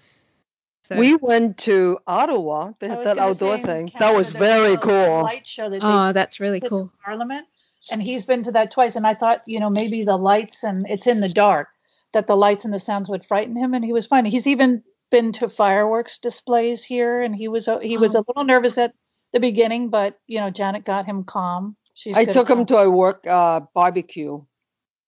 So, 0.83 0.97
We 0.97 1.15
went 1.15 1.59
to 1.59 1.99
Ottawa. 2.07 2.73
They 2.79 2.87
had 2.87 3.03
that 3.03 3.17
outdoor 3.19 3.57
thing. 3.57 3.89
Canada, 3.89 3.99
that 3.99 4.15
was 4.15 4.31
very 4.31 4.75
cool. 4.77 5.21
Light 5.21 5.45
show 5.45 5.69
that 5.69 5.81
oh, 5.83 6.13
that's 6.13 6.39
really 6.39 6.61
cool. 6.61 6.91
Parliament, 7.05 7.47
and 7.91 8.01
he's 8.01 8.25
been 8.25 8.43
to 8.43 8.51
that 8.51 8.71
twice. 8.71 8.95
And 8.95 9.07
I 9.07 9.13
thought, 9.13 9.41
you 9.45 9.59
know, 9.59 9.69
maybe 9.69 10.03
the 10.03 10.17
lights 10.17 10.63
and 10.63 10.85
it's 10.89 11.07
in 11.07 11.21
the 11.21 11.29
dark 11.29 11.67
that 12.13 12.27
the 12.27 12.35
lights 12.37 12.65
and 12.65 12.73
the 12.73 12.79
sounds 12.79 13.09
would 13.09 13.25
frighten 13.25 13.55
him, 13.55 13.73
and 13.73 13.85
he 13.85 13.93
was 13.93 14.05
fine. 14.05 14.25
He's 14.25 14.47
even 14.47 14.83
been 15.11 15.31
to 15.33 15.49
fireworks 15.49 16.19
displays 16.19 16.83
here, 16.83 17.21
and 17.21 17.35
he 17.35 17.47
was 17.47 17.69
he 17.81 17.97
was 17.97 18.15
a 18.15 18.23
little 18.27 18.43
nervous 18.43 18.77
at 18.77 18.93
the 19.33 19.39
beginning, 19.39 19.89
but 19.89 20.19
you 20.27 20.39
know, 20.39 20.49
Janet 20.49 20.85
got 20.85 21.05
him 21.05 21.23
calm. 21.23 21.75
She's 21.93 22.15
I 22.15 22.25
took 22.25 22.49
him 22.49 22.65
to 22.67 22.77
a 22.77 22.89
work 22.89 23.27
uh, 23.27 23.61
barbecue. 23.73 24.41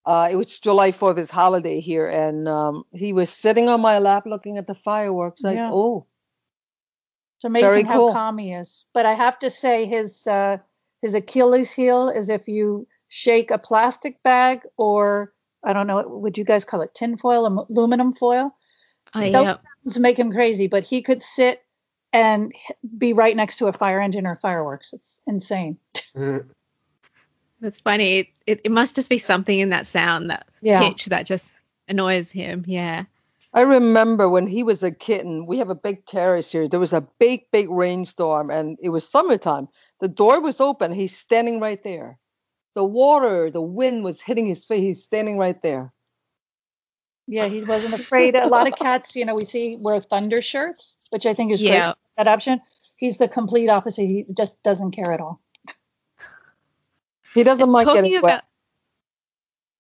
Uh, 0.04 0.30
it 0.32 0.36
was 0.36 0.60
July 0.60 0.92
4th, 0.92 1.18
his 1.18 1.30
holiday 1.30 1.80
here, 1.80 2.08
and 2.08 2.48
um, 2.48 2.84
he 2.92 3.14
was 3.14 3.30
sitting 3.30 3.70
on 3.70 3.82
my 3.82 4.00
lap 4.00 4.24
looking 4.26 4.58
at 4.58 4.66
the 4.66 4.74
fireworks. 4.74 5.44
Like, 5.44 5.58
Yeah. 5.58 5.70
oh, 5.72 6.08
It's 7.38 7.46
amazing 7.46 7.70
Very 7.70 7.84
how 7.84 7.98
cool. 7.98 8.14
calm 8.14 8.38
he 8.40 8.52
is. 8.52 8.86
But 8.94 9.06
I 9.06 9.14
have 9.14 9.38
to 9.40 9.52
say 9.52 9.86
his 9.86 10.26
uh, 10.26 10.58
his 11.02 11.16
Achilles 11.16 11.72
heel 11.72 12.10
is 12.10 12.30
if 12.30 12.48
you 12.48 12.88
shake 13.10 13.52
a 13.52 13.58
plastic 13.58 14.22
bag 14.24 14.62
or 14.78 15.34
I 15.64 15.74
don't 15.74 15.88
know, 15.88 16.04
would 16.08 16.38
you 16.38 16.44
guys 16.44 16.66
call 16.66 16.82
it 16.82 16.94
tin 16.94 17.18
foil, 17.18 17.68
aluminum 17.70 18.14
foil? 18.14 18.56
Oh, 19.14 19.20
Those 19.20 19.32
yeah. 19.34 19.58
sounds 19.84 20.00
make 20.00 20.18
him 20.18 20.32
crazy, 20.32 20.68
but 20.68 20.84
he 20.84 21.02
could 21.02 21.22
sit 21.22 21.64
and 22.14 22.54
be 22.98 23.14
right 23.14 23.36
next 23.36 23.58
to 23.58 23.68
a 23.68 23.74
fire 23.74 24.00
engine 24.00 24.26
or 24.26 24.36
fireworks. 24.36 24.94
It's 24.94 25.22
insane. 25.28 25.78
That's 27.62 27.80
funny. 27.80 28.20
It, 28.20 28.28
it, 28.48 28.62
it 28.66 28.72
must 28.72 28.96
just 28.96 29.10
be 29.10 29.20
something 29.20 29.58
in 29.60 29.70
that 29.70 29.86
sound, 29.86 30.30
that 30.32 30.48
Yeah. 30.62 30.88
pitch 30.88 31.06
that 31.08 31.26
just 31.26 31.54
annoys 31.88 32.32
him. 32.32 32.64
Yeah. 32.68 33.04
I 33.54 33.62
remember 33.62 34.30
when 34.30 34.48
he 34.48 34.64
was 34.64 34.82
a 34.82 34.92
kitten, 34.92 35.46
we 35.46 35.58
have 35.60 35.70
a 35.70 35.76
big 35.76 36.06
terrace 36.06 36.52
here. 36.52 36.68
There 36.68 36.80
was 36.80 36.94
a 36.94 37.06
big, 37.20 37.52
big 37.52 37.70
rainstorm, 37.70 38.50
and 38.50 38.78
it 38.82 38.90
was 38.90 39.08
summertime. 39.08 39.68
The 40.02 40.08
door 40.08 40.42
was 40.42 40.60
open. 40.60 40.92
He's 40.92 41.16
standing 41.16 41.60
right 41.60 41.82
there. 41.84 42.18
The 42.74 42.84
water, 42.84 43.52
the 43.52 43.62
wind 43.62 44.04
was 44.04 44.20
hitting 44.20 44.48
his 44.48 44.66
face. 44.66 44.82
He's 44.82 45.04
standing 45.04 45.38
right 45.38 45.62
there. 45.62 45.94
Yeah, 47.28 47.48
he 47.48 47.64
wasn't 47.64 47.94
afraid. 47.94 48.36
A 48.36 48.48
lot 48.48 48.68
of 48.68 48.76
cats, 48.76 49.16
you 49.16 49.26
know, 49.26 49.36
we 49.36 49.46
see 49.46 49.78
wear 49.80 50.02
thunder 50.02 50.42
shirts, 50.42 50.98
which 51.12 51.26
I 51.26 51.34
think 51.34 51.52
is 51.52 51.62
great. 51.62 51.74
Yeah. 51.74 51.94
That 52.18 52.28
option. 52.28 52.62
He's 52.98 53.18
the 53.18 53.28
complete 53.28 53.70
opposite. 53.70 54.06
He 54.06 54.26
just 54.36 54.62
doesn't 54.64 54.92
care 54.92 55.14
at 55.14 55.22
all. 55.22 55.40
He 57.34 57.44
doesn't 57.44 57.70
mind 57.70 57.88
talking 57.88 58.04
getting 58.04 58.18
about 58.18 58.44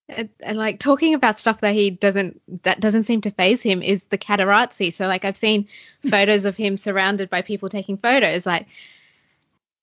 wet. 0.07 0.17
and, 0.17 0.29
and 0.39 0.57
like 0.57 0.79
talking 0.79 1.13
about 1.13 1.39
stuff 1.39 1.62
that 1.62 1.73
he 1.73 1.89
doesn't 1.89 2.41
that 2.63 2.79
doesn't 2.79 3.03
seem 3.03 3.21
to 3.21 3.31
phase 3.31 3.62
him 3.62 3.81
is 3.81 4.05
the 4.05 4.17
catarazzi. 4.17 4.93
So 4.93 5.07
like 5.07 5.25
I've 5.25 5.36
seen 5.36 5.67
photos 6.10 6.45
of 6.45 6.55
him 6.55 6.77
surrounded 6.77 7.29
by 7.29 7.41
people 7.41 7.69
taking 7.69 7.97
photos. 7.97 8.45
Like, 8.45 8.67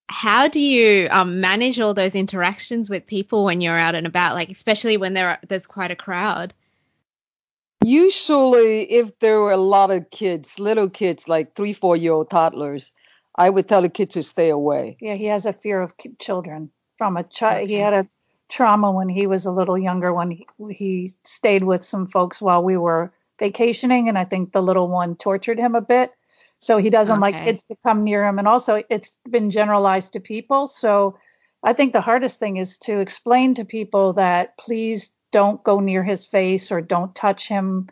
how 0.09 0.49
do 0.49 0.61
you 0.61 1.09
um, 1.11 1.41
manage 1.41 1.81
all 1.81 1.95
those 1.95 2.15
interactions 2.15 2.89
with 2.89 3.07
people 3.07 3.45
when 3.45 3.61
you're 3.61 3.79
out 3.79 3.95
and 3.95 4.07
about? 4.07 4.35
Like 4.35 4.49
especially 4.51 4.97
when 4.97 5.15
there 5.15 5.31
are, 5.31 5.39
there's 5.47 5.67
quite 5.67 5.91
a 5.91 5.97
crowd. 5.97 6.55
Usually, 7.85 8.83
if 8.91 9.19
there 9.21 9.41
were 9.41 9.53
a 9.53 9.57
lot 9.57 9.91
of 9.91 10.11
kids, 10.11 10.59
little 10.59 10.91
kids, 10.91 11.29
like 11.29 11.55
three, 11.55 11.73
four 11.73 11.97
year 11.97 12.13
old 12.13 12.31
toddlers, 12.31 12.93
I 13.37 13.49
would 13.49 13.69
tell 13.69 13.83
the 13.83 13.89
kids 13.89 14.15
to 14.15 14.23
stay 14.23 14.49
away. 14.49 14.97
Yeah, 15.01 15.15
he 15.15 15.27
has 15.27 15.47
a 15.47 15.53
fear 15.53 15.81
of 15.81 15.95
children 16.19 16.71
from 16.97 17.17
a 17.17 17.23
child. 17.23 17.69
He 17.69 17.75
had 17.75 17.93
a 17.93 18.09
trauma 18.49 18.91
when 18.91 19.09
he 19.09 19.27
was 19.27 19.47
a 19.47 19.53
little 19.53 19.79
younger 19.79 20.13
when 20.13 20.31
he, 20.31 20.47
he 20.71 21.13
stayed 21.25 21.63
with 21.63 21.85
some 21.85 22.09
folks 22.09 22.43
while 22.43 22.65
we 22.65 22.77
were 22.77 23.13
vacationing, 23.39 24.09
and 24.09 24.19
I 24.19 24.25
think 24.25 24.53
the 24.53 24.63
little 24.63 24.89
one 24.89 25.15
tortured 25.15 25.59
him 25.59 25.75
a 25.75 25.81
bit. 25.81 26.13
So 26.61 26.79
he 26.79 26.91
doesn't 26.91 27.21
like 27.21 27.35
Okay. 27.37 27.45
kids 27.47 27.63
to 27.65 27.77
come 27.85 28.05
near 28.05 28.25
him, 28.27 28.39
and 28.39 28.49
also 28.49 28.83
it's 28.91 29.19
been 29.29 29.51
generalized 29.51 30.15
to 30.15 30.21
people. 30.21 30.67
So 30.67 31.19
I 31.63 31.73
think 31.73 31.93
the 31.93 32.01
hardest 32.01 32.39
thing 32.41 32.57
is 32.57 32.79
to 32.79 33.01
explain 33.01 33.55
to 33.55 33.65
people 33.65 34.15
that 34.15 34.57
please 34.59 35.11
don't 35.33 35.63
go 35.63 35.81
near 35.81 36.03
his 36.03 36.27
face 36.27 36.73
or 36.73 36.81
don't 36.81 37.15
touch 37.15 37.49
him. 37.49 37.89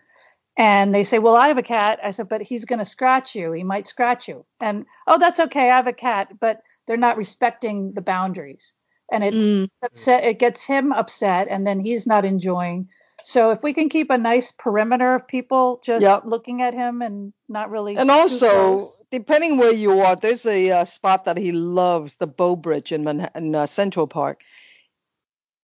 And 0.56 0.94
they 0.94 1.04
say, 1.04 1.18
Well, 1.18 1.36
I 1.36 1.48
have 1.48 1.58
a 1.58 1.62
cat. 1.62 2.00
I 2.02 2.10
said, 2.12 2.28
But 2.28 2.42
he's 2.42 2.64
going 2.64 2.78
to 2.78 2.84
scratch 2.84 3.34
you. 3.34 3.52
He 3.52 3.64
might 3.64 3.86
scratch 3.86 4.28
you. 4.28 4.46
And, 4.60 4.86
oh, 5.06 5.18
that's 5.18 5.40
okay. 5.40 5.70
I 5.70 5.76
have 5.76 5.86
a 5.86 5.92
cat. 5.92 6.28
But 6.40 6.62
they're 6.86 6.96
not 6.96 7.18
respecting 7.18 7.92
the 7.92 8.00
boundaries. 8.02 8.74
And 9.12 9.22
it's 9.24 9.52
Mm. 9.52 9.68
upset. 9.82 10.24
It 10.24 10.38
gets 10.38 10.64
him 10.64 10.92
upset. 10.92 11.48
And 11.50 11.66
then 11.66 11.80
he's 11.80 12.06
not 12.06 12.24
enjoying. 12.24 12.88
So 13.22 13.50
if 13.50 13.62
we 13.62 13.72
can 13.72 13.88
keep 13.88 14.10
a 14.10 14.18
nice 14.18 14.52
perimeter 14.52 15.14
of 15.14 15.26
people 15.26 15.80
just 15.82 16.02
Yep. 16.02 16.24
looking 16.26 16.62
at 16.62 16.74
him 16.74 17.02
and 17.02 17.32
not 17.48 17.70
really. 17.70 17.96
And 17.96 18.10
also, 18.10 18.48
close. 18.50 19.04
depending 19.10 19.56
where 19.56 19.72
you 19.72 20.00
are, 20.00 20.14
there's 20.16 20.46
a 20.46 20.70
uh, 20.70 20.84
spot 20.84 21.24
that 21.24 21.36
he 21.36 21.50
loves, 21.52 22.16
the 22.16 22.26
Bow 22.26 22.56
Bridge 22.56 22.92
in 22.92 23.04
Manhattan, 23.04 23.54
uh, 23.54 23.66
Central 23.66 24.06
Park. 24.06 24.42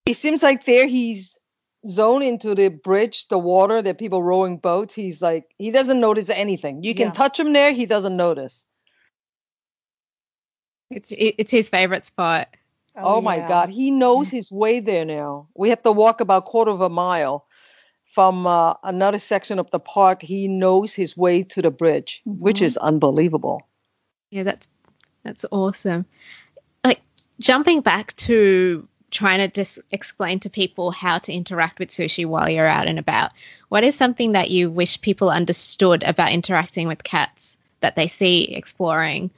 It 0.05 0.15
seems 0.15 0.43
like 0.43 0.65
there 0.65 0.87
he's 0.87 1.37
zoned 1.87 2.23
into 2.23 2.55
the 2.55 2.69
bridge, 2.69 3.27
the 3.27 3.37
water, 3.37 3.81
the 3.81 3.93
people 3.93 4.21
rowing 4.21 4.57
boats. 4.57 4.93
He's 4.93 5.21
like, 5.21 5.53
he 5.57 5.71
doesn't 5.71 5.99
notice 5.99 6.29
anything. 6.29 6.83
You 6.83 6.93
can 6.95 7.07
Yeah. 7.07 7.13
touch 7.13 7.39
him 7.39 7.53
there, 7.53 7.71
he 7.71 7.85
doesn't 7.85 8.17
notice. 8.17 8.65
It's 10.89 11.11
it's 11.15 11.51
his 11.51 11.69
favorite 11.69 12.05
spot. 12.05 12.49
Oh, 12.95 13.21
my 13.21 13.37
yeah. 13.37 13.47
God, 13.47 13.69
he 13.69 13.91
knows 13.91 14.29
his 14.29 14.51
way 14.51 14.79
there 14.79 15.05
now. 15.05 15.47
We 15.55 15.69
have 15.69 15.81
to 15.83 15.91
walk 15.91 16.21
about 16.21 16.45
quarter 16.45 16.71
of 16.71 16.81
a 16.81 16.89
mile 16.89 17.45
from 18.03 18.45
uh, 18.45 18.75
another 18.83 19.17
section 19.17 19.59
of 19.59 19.71
the 19.71 19.79
park. 19.79 20.21
He 20.21 20.47
knows 20.47 20.93
his 20.93 21.17
way 21.17 21.43
to 21.43 21.61
the 21.61 21.71
bridge, 21.71 22.21
which 22.25 22.59
Mhm. 22.59 22.65
is 22.65 22.77
unbelievable. 22.77 23.67
Yeah, 24.29 24.43
that's 24.43 24.67
that's 25.23 25.45
awesome. 25.51 26.05
Like 26.83 27.01
jumping 27.39 27.81
back 27.81 28.15
to 28.17 28.87
trying 29.09 29.39
to 29.39 29.47
just 29.47 29.79
explain 29.91 30.39
to 30.41 30.49
people 30.49 30.91
how 30.91 31.19
to 31.19 31.31
interact 31.31 31.79
with 31.79 31.89
sushi 31.89 32.25
while 32.25 32.49
you're 32.49 32.67
out 32.67 32.87
and 32.87 32.99
about. 32.99 33.31
What 33.69 33.83
is 33.83 33.95
something 33.95 34.33
that 34.33 34.49
you 34.51 34.69
wish 34.71 35.01
people 35.01 35.29
understood 35.29 36.03
about 36.03 36.31
interacting 36.31 36.87
with 36.87 37.03
cats 37.03 37.57
that 37.79 37.95
they 37.95 38.07
see 38.07 38.55
exploring? 38.55 39.29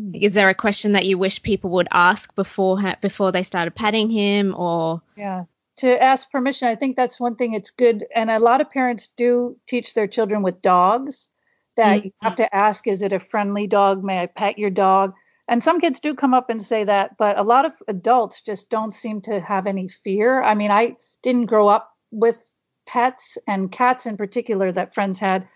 Mm. 0.00 0.22
Is 0.22 0.34
there 0.34 0.48
a 0.48 0.54
question 0.54 0.92
that 0.92 1.06
you 1.06 1.18
wish 1.18 1.42
people 1.42 1.70
would 1.70 1.88
ask 1.90 2.34
before 2.34 2.80
before 3.00 3.32
they 3.32 3.42
started 3.42 3.74
patting 3.74 4.10
him 4.10 4.54
or 4.56 5.02
Yeah. 5.16 5.44
To 5.78 6.02
ask 6.02 6.30
permission, 6.30 6.68
I 6.68 6.76
think 6.76 6.96
that's 6.96 7.18
one 7.18 7.36
thing 7.36 7.54
it's 7.54 7.70
good. 7.70 8.06
And 8.14 8.30
a 8.30 8.38
lot 8.38 8.60
of 8.60 8.70
parents 8.70 9.08
do 9.16 9.56
teach 9.66 9.94
their 9.94 10.06
children 10.06 10.42
with 10.42 10.60
dogs 10.60 11.30
that 11.76 12.04
you 12.04 12.10
mm-hmm. 12.10 12.26
have 12.26 12.36
to 12.36 12.54
ask, 12.54 12.86
is 12.86 13.00
it 13.00 13.14
a 13.14 13.18
friendly 13.18 13.66
dog? 13.66 14.04
May 14.04 14.20
I 14.20 14.26
pet 14.26 14.58
your 14.58 14.70
dog? 14.70 15.14
And 15.48 15.64
some 15.64 15.80
kids 15.80 15.98
do 15.98 16.14
come 16.14 16.34
up 16.34 16.50
and 16.50 16.60
say 16.60 16.84
that, 16.84 17.16
but 17.16 17.38
a 17.38 17.42
lot 17.42 17.64
of 17.64 17.72
adults 17.88 18.42
just 18.42 18.70
don't 18.70 18.92
seem 18.92 19.20
to 19.22 19.40
have 19.40 19.66
any 19.66 19.88
fear. 19.88 20.42
I 20.42 20.54
mean, 20.54 20.70
I 20.70 20.96
didn't 21.22 21.46
grow 21.46 21.68
up 21.68 21.90
with 22.10 22.38
pets 22.86 23.38
and 23.46 23.72
cats 23.72 24.06
in 24.06 24.16
particular 24.16 24.70
that 24.70 24.94
friends 24.94 25.18
had. 25.18 25.48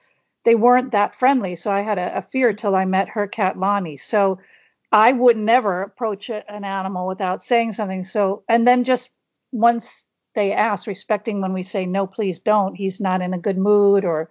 They 0.44 0.54
weren't 0.54 0.92
that 0.92 1.14
friendly. 1.14 1.56
So 1.56 1.70
I 1.70 1.80
had 1.80 1.98
a, 1.98 2.18
a 2.18 2.22
fear 2.22 2.52
till 2.52 2.74
I 2.74 2.84
met 2.84 3.10
her 3.10 3.26
cat, 3.26 3.58
Lonnie. 3.58 3.96
So 3.96 4.38
I 4.92 5.10
would 5.12 5.36
never 5.36 5.82
approach 5.82 6.30
a, 6.30 6.48
an 6.50 6.64
animal 6.64 7.06
without 7.06 7.42
saying 7.42 7.72
something. 7.72 8.04
So, 8.04 8.44
and 8.48 8.66
then 8.66 8.84
just 8.84 9.10
once 9.52 10.04
they 10.34 10.52
ask, 10.52 10.86
respecting 10.86 11.40
when 11.40 11.52
we 11.52 11.62
say, 11.62 11.86
no, 11.86 12.06
please 12.06 12.40
don't, 12.40 12.74
he's 12.74 13.00
not 13.00 13.22
in 13.22 13.34
a 13.34 13.38
good 13.38 13.56
mood 13.56 14.04
or, 14.04 14.30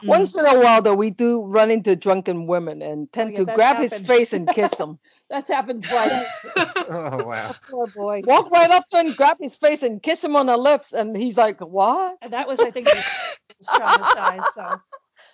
hmm. 0.00 0.08
Once 0.08 0.36
in 0.36 0.44
a 0.44 0.60
while, 0.60 0.82
though, 0.82 0.94
we 0.94 1.10
do 1.10 1.44
run 1.44 1.70
into 1.70 1.96
drunken 1.96 2.46
women 2.46 2.82
and 2.82 3.06
oh, 3.06 3.10
tend 3.12 3.30
yeah, 3.30 3.36
to 3.36 3.44
that's 3.46 3.56
grab 3.56 3.76
his 3.78 3.98
face 3.98 4.32
and 4.32 4.48
kiss 4.48 4.74
him. 4.78 4.98
that's 5.30 5.50
happened 5.50 5.82
twice. 5.82 6.26
Oh 6.88 7.24
wow. 7.24 7.52
Poor 7.70 7.88
boy. 7.88 8.22
Walk 8.24 8.50
right 8.52 8.70
up 8.70 8.88
to 8.90 9.00
him, 9.00 9.14
grab 9.14 9.38
his 9.40 9.56
face, 9.56 9.82
and 9.82 10.00
kiss 10.00 10.22
him 10.22 10.36
on 10.36 10.46
the 10.46 10.56
lips, 10.56 10.92
and 10.92 11.16
he's 11.16 11.36
like, 11.36 11.60
"What?" 11.60 12.16
And 12.22 12.32
that 12.32 12.46
was, 12.46 12.60
I 12.60 12.70
think, 12.70 12.88
he 12.88 12.94
was 12.94 13.66
traumatized. 13.66 14.44
So, 14.54 14.80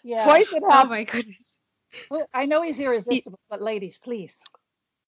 yeah. 0.03 0.25
Twice 0.25 0.53
it 0.53 0.63
Oh 0.65 0.85
my 0.85 1.05
goodness. 1.05 1.59
Well, 2.11 2.27
I 2.33 2.47
know 2.47 2.63
he's 2.63 2.81
irresistible, 2.81 3.39
but 3.51 3.61
ladies, 3.61 3.99
please. 3.99 4.37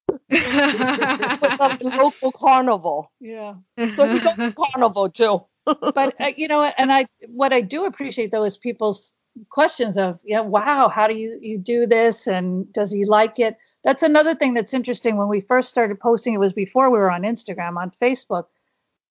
at 0.31 1.79
the 1.79 1.91
local 1.97 2.31
carnival. 2.31 3.11
Yeah. 3.19 3.55
So 3.95 4.13
we 4.13 4.19
go 4.19 4.35
to 4.35 4.53
carnival 4.53 5.09
too. 5.09 5.45
but 5.65 6.15
uh, 6.19 6.31
you 6.37 6.47
know 6.47 6.59
what 6.59 6.75
and 6.77 6.91
i 6.91 7.05
what 7.27 7.51
i 7.51 7.61
do 7.61 7.85
appreciate 7.85 8.31
though 8.31 8.43
is 8.43 8.57
people's 8.57 9.15
questions 9.49 9.97
of 9.97 10.19
yeah 10.23 10.41
wow 10.41 10.87
how 10.87 11.07
do 11.07 11.15
you 11.15 11.37
you 11.41 11.57
do 11.57 11.87
this 11.87 12.27
and 12.27 12.71
does 12.71 12.91
he 12.91 13.03
like 13.03 13.39
it 13.39 13.57
that's 13.83 14.03
another 14.03 14.35
thing 14.35 14.53
that's 14.53 14.73
interesting 14.73 15.17
when 15.17 15.27
we 15.27 15.41
first 15.41 15.69
started 15.69 15.99
posting 15.99 16.33
it 16.33 16.39
was 16.39 16.53
before 16.53 16.89
we 16.89 16.99
were 16.99 17.11
on 17.11 17.23
instagram 17.23 17.77
on 17.77 17.89
facebook 17.89 18.45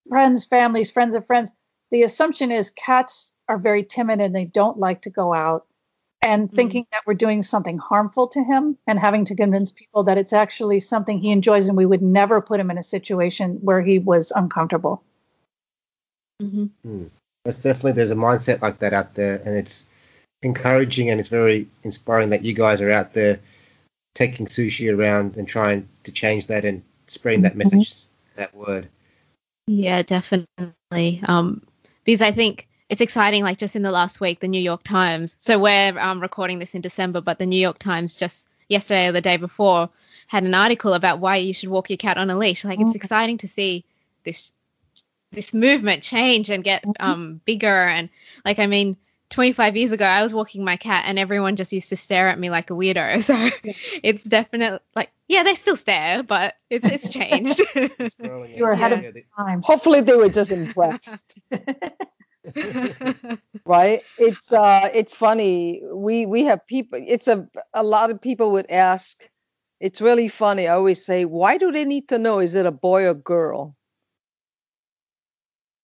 friends 0.07 0.45
families 0.45 0.89
friends 0.89 1.13
of 1.13 1.27
friends 1.27 1.51
the 1.91 2.03
assumption 2.03 2.51
is 2.51 2.69
cats 2.71 3.33
are 3.47 3.59
very 3.59 3.83
timid 3.83 4.19
and 4.21 4.33
they 4.33 4.45
don't 4.45 4.79
like 4.79 5.01
to 5.01 5.09
go 5.09 5.33
out 5.33 5.67
and 6.25 6.51
thinking 6.51 6.85
that 6.91 7.01
we're 7.05 7.13
doing 7.13 7.43
something 7.43 7.77
harmful 7.77 8.27
to 8.27 8.43
him 8.43 8.77
and 8.87 8.99
having 8.99 9.25
to 9.25 9.35
convince 9.35 9.71
people 9.71 10.03
that 10.03 10.17
it's 10.17 10.33
actually 10.33 10.79
something 10.79 11.19
he 11.19 11.31
enjoys 11.31 11.67
and 11.67 11.77
we 11.77 11.85
would 11.85 12.01
never 12.01 12.41
put 12.41 12.59
him 12.59 12.71
in 12.71 12.77
a 12.77 12.83
situation 12.83 13.59
where 13.61 13.81
he 13.81 13.99
was 13.99 14.31
uncomfortable 14.35 15.03
Mhm. 16.41 17.09
That's 17.43 17.57
definitely 17.57 17.93
there's 17.93 18.11
a 18.11 18.15
mindset 18.15 18.61
like 18.61 18.79
that 18.79 18.93
out 18.93 19.13
there, 19.13 19.41
and 19.45 19.55
it's 19.55 19.85
encouraging 20.41 21.09
and 21.09 21.19
it's 21.19 21.29
very 21.29 21.67
inspiring 21.83 22.29
that 22.31 22.43
you 22.43 22.53
guys 22.53 22.81
are 22.81 22.91
out 22.91 23.13
there 23.13 23.39
taking 24.15 24.45
sushi 24.45 24.95
around 24.95 25.37
and 25.37 25.47
trying 25.47 25.87
to 26.03 26.11
change 26.11 26.47
that 26.47 26.65
and 26.65 26.83
spreading 27.07 27.41
that 27.41 27.55
message, 27.55 28.05
that 28.35 28.53
word. 28.55 28.89
Yeah, 29.67 30.01
definitely. 30.01 31.21
Um, 31.27 31.61
because 32.03 32.21
I 32.21 32.31
think 32.31 32.67
it's 32.95 33.01
exciting. 33.01 33.43
Like 33.43 33.57
just 33.57 33.75
in 33.75 33.81
the 33.81 33.91
last 33.91 34.21
week, 34.21 34.39
the 34.39 34.47
New 34.47 34.61
York 34.61 34.81
Times. 34.81 35.35
So 35.37 35.59
we're 35.59 35.99
um, 35.99 36.21
recording 36.21 36.59
this 36.59 36.75
in 36.75 36.81
December, 36.81 37.19
but 37.19 37.37
the 37.37 37.45
New 37.45 37.59
York 37.59 37.77
Times 37.77 38.15
just 38.15 38.47
yesterday 38.69 39.07
or 39.07 39.11
the 39.11 39.19
day 39.19 39.35
before 39.35 39.89
had 40.27 40.43
an 40.45 40.53
article 40.53 40.93
about 40.93 41.19
why 41.19 41.35
you 41.35 41.53
should 41.53 41.67
walk 41.69 41.89
your 41.89 41.97
cat 41.97 42.17
on 42.17 42.29
a 42.29 42.37
leash. 42.37 42.63
Like 42.63 42.79
it's 42.79 42.93
Mm. 42.93 42.95
exciting 42.95 43.37
to 43.39 43.49
see 43.49 43.83
this 44.23 44.53
this 45.33 45.53
movement 45.53 46.03
change 46.03 46.49
and 46.49 46.63
get 46.63 46.85
um 47.01 47.41
bigger. 47.43 47.67
And 47.67 48.07
like 48.45 48.59
I 48.59 48.65
mean, 48.67 48.95
25 49.29 49.75
years 49.75 49.91
ago, 49.91 50.05
I 50.05 50.23
was 50.23 50.33
walking 50.33 50.63
my 50.63 50.77
cat 50.77 51.03
and 51.07 51.19
everyone 51.19 51.57
just 51.57 51.73
used 51.73 51.89
to 51.89 51.97
stare 51.97 52.29
at 52.29 52.39
me 52.39 52.49
like 52.49 52.69
a 52.69 52.73
weirdo. 52.73 53.21
So 53.21 53.35
it's 54.03 54.23
definitely 54.23 54.79
like 54.95 55.11
yeah, 55.27 55.43
they 55.43 55.55
still 55.55 55.75
stare, 55.75 56.23
but 56.23 56.55
it's 56.69 56.85
it's 56.85 57.09
changed. 57.19 57.59
You 57.75 58.63
were 58.63 58.71
ahead 58.71 58.93
of 58.93 59.03
Yeah, 59.03 59.11
the- 59.11 59.25
times 59.35 59.67
Hopefully, 59.67 59.99
they 59.99 60.15
were 60.15 60.29
just 60.29 60.51
impressed, 60.51 61.37
right? 63.65 64.01
It's 64.17 64.53
uh, 64.53 64.89
it's 64.93 65.15
funny. 65.15 65.81
We 65.91 66.25
we 66.25 66.45
have 66.45 66.65
people. 66.67 66.99
It's 67.05 67.27
a 67.27 67.47
a 67.73 67.83
lot 67.83 68.11
of 68.11 68.21
people 68.21 68.51
would 68.53 68.69
ask. 68.69 69.27
It's 69.79 70.01
really 70.01 70.29
funny. 70.29 70.67
I 70.67 70.75
always 70.75 71.05
say, 71.05 71.25
why 71.25 71.57
do 71.57 71.71
they 71.71 71.85
need 71.85 72.09
to 72.09 72.17
know? 72.17 72.39
Is 72.39 72.55
it 72.55 72.65
a 72.65 72.71
boy 72.71 73.07
or 73.07 73.13
girl? 73.13 73.75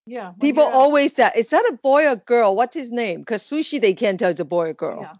Yeah. 0.07 0.29
when 0.29 0.39
People 0.39 0.63
you're- 0.63 0.73
always 0.75 1.13
say, 1.13 1.29
is 1.35 1.49
that 1.49 1.65
a 1.69 1.73
boy 1.73 2.07
or 2.07 2.15
girl? 2.15 2.55
What's 2.55 2.75
his 2.75 2.91
name? 2.91 3.19
Because 3.21 3.43
sushi, 3.43 3.79
they 3.81 3.93
can't 3.93 4.19
tell 4.19 4.31
it's 4.31 4.41
a 4.41 4.45
boy 4.45 4.69
or 4.69 4.73
girl. 4.73 5.01
Yeah. 5.01 5.15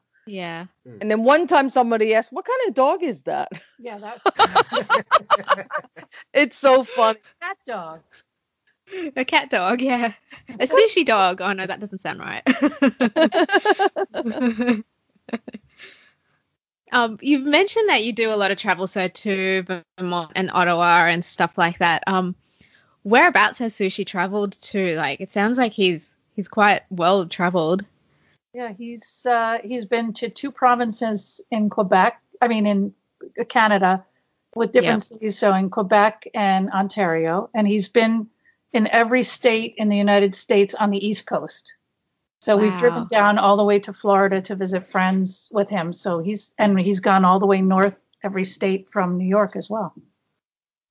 yeah. 0.86 0.92
And 1.02 1.12
then 1.12 1.24
one 1.24 1.48
time 1.48 1.70
somebody 1.70 2.16
asked, 2.16 2.32
what 2.32 2.46
kind 2.46 2.60
of 2.68 2.74
dog 2.74 3.04
is 3.04 3.24
that? 3.24 3.50
Yeah, 3.80 4.00
that's 4.00 4.26
It's 6.34 6.58
so 6.58 6.84
funny. 6.84 7.20
cat 7.42 7.58
dog. 7.66 8.00
A 9.16 9.26
cat 9.26 9.50
dog, 9.50 9.82
yeah. 9.82 10.14
A 10.50 10.68
sushi 10.68 11.06
dog. 11.06 11.42
Oh 11.42 11.54
no, 11.54 11.66
that 11.66 11.80
doesn't 11.80 12.02
sound 12.02 12.20
right. 12.20 12.44
Um, 16.94 17.18
you've 17.22 17.46
mentioned 17.46 17.88
that 17.88 18.04
you 18.04 18.12
do 18.12 18.34
a 18.34 18.36
lot 18.36 18.52
of 18.52 18.58
travel, 18.58 18.86
so 18.86 19.08
to 19.08 19.82
Vermont 19.98 20.34
and 20.36 20.52
Ottawa 20.52 21.06
and 21.06 21.24
stuff 21.24 21.58
like 21.58 21.78
that. 21.78 22.04
Um, 22.06 22.36
whereabouts 23.04 23.60
has 23.60 23.74
Sushi 23.74 24.06
traveled 24.06 24.60
to? 24.64 24.98
Like, 24.98 25.22
it 25.22 25.32
sounds 25.32 25.58
like 25.58 25.72
he's 25.72 26.12
he's 26.36 26.50
quite 26.50 26.82
well 26.90 27.26
traveled. 27.28 27.86
Yeah, 28.54 28.74
he's 28.74 29.26
uh, 29.26 29.60
he's 29.64 29.86
been 29.86 30.12
to 30.16 30.30
two 30.30 30.52
provinces 30.52 31.40
in 31.50 31.70
Quebec. 31.70 32.20
I 32.42 32.50
mean, 32.50 32.66
in 32.66 32.94
Canada, 33.48 34.04
with 34.54 34.74
different 34.74 35.08
Yeah. 35.10 35.16
cities. 35.18 35.38
So 35.40 35.54
in 35.54 35.70
Quebec 35.70 36.28
and 36.34 36.70
Ontario, 36.72 37.50
and 37.54 37.66
he's 37.66 37.88
been 37.88 38.28
in 38.74 38.88
every 38.88 39.24
state 39.24 39.76
in 39.78 39.90
the 39.90 39.98
United 39.98 40.36
States 40.36 40.74
on 40.74 40.92
the 40.92 41.06
East 41.06 41.26
Coast. 41.26 41.74
So 42.40 42.58
we've 42.58 42.76
driven 42.78 43.06
down 43.08 43.38
all 43.38 43.56
the 43.56 43.64
way 43.64 43.78
to 43.80 43.94
Florida 43.94 44.42
to 44.42 44.56
visit 44.56 44.88
friends 44.88 45.48
with 45.52 45.70
him. 45.70 45.94
So 45.94 46.20
he's 46.20 46.54
and 46.58 46.80
he's 46.80 47.00
gone 47.00 47.24
all 47.24 47.38
the 47.38 47.46
way 47.46 47.62
north 47.62 47.96
every 48.24 48.46
state 48.46 48.90
from 48.90 49.18
New 49.18 49.28
York 49.28 49.56
as 49.56 49.70
well. 49.70 49.94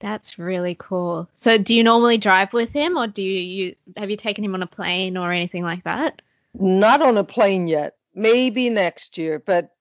That's 0.01 0.39
really 0.39 0.77
cool. 0.79 1.29
So, 1.37 1.59
do 1.59 1.75
you 1.75 1.85
normally 1.85 2.17
drive 2.17 2.55
with 2.55 2.71
him, 2.71 2.97
or 2.97 3.07
do 3.07 3.23
you, 3.23 3.39
you 3.39 3.77
have 3.97 4.11
you 4.11 4.17
taken 4.17 4.43
him 4.45 4.55
on 4.55 4.63
a 4.63 4.67
plane 4.67 5.17
or 5.17 5.31
anything 5.31 5.63
like 5.63 5.85
that? 5.85 6.23
Not 6.55 7.03
on 7.03 7.19
a 7.19 7.25
plane 7.25 7.67
yet. 7.67 7.97
Maybe 8.15 8.71
next 8.71 9.19
year, 9.19 9.39
but 9.39 9.75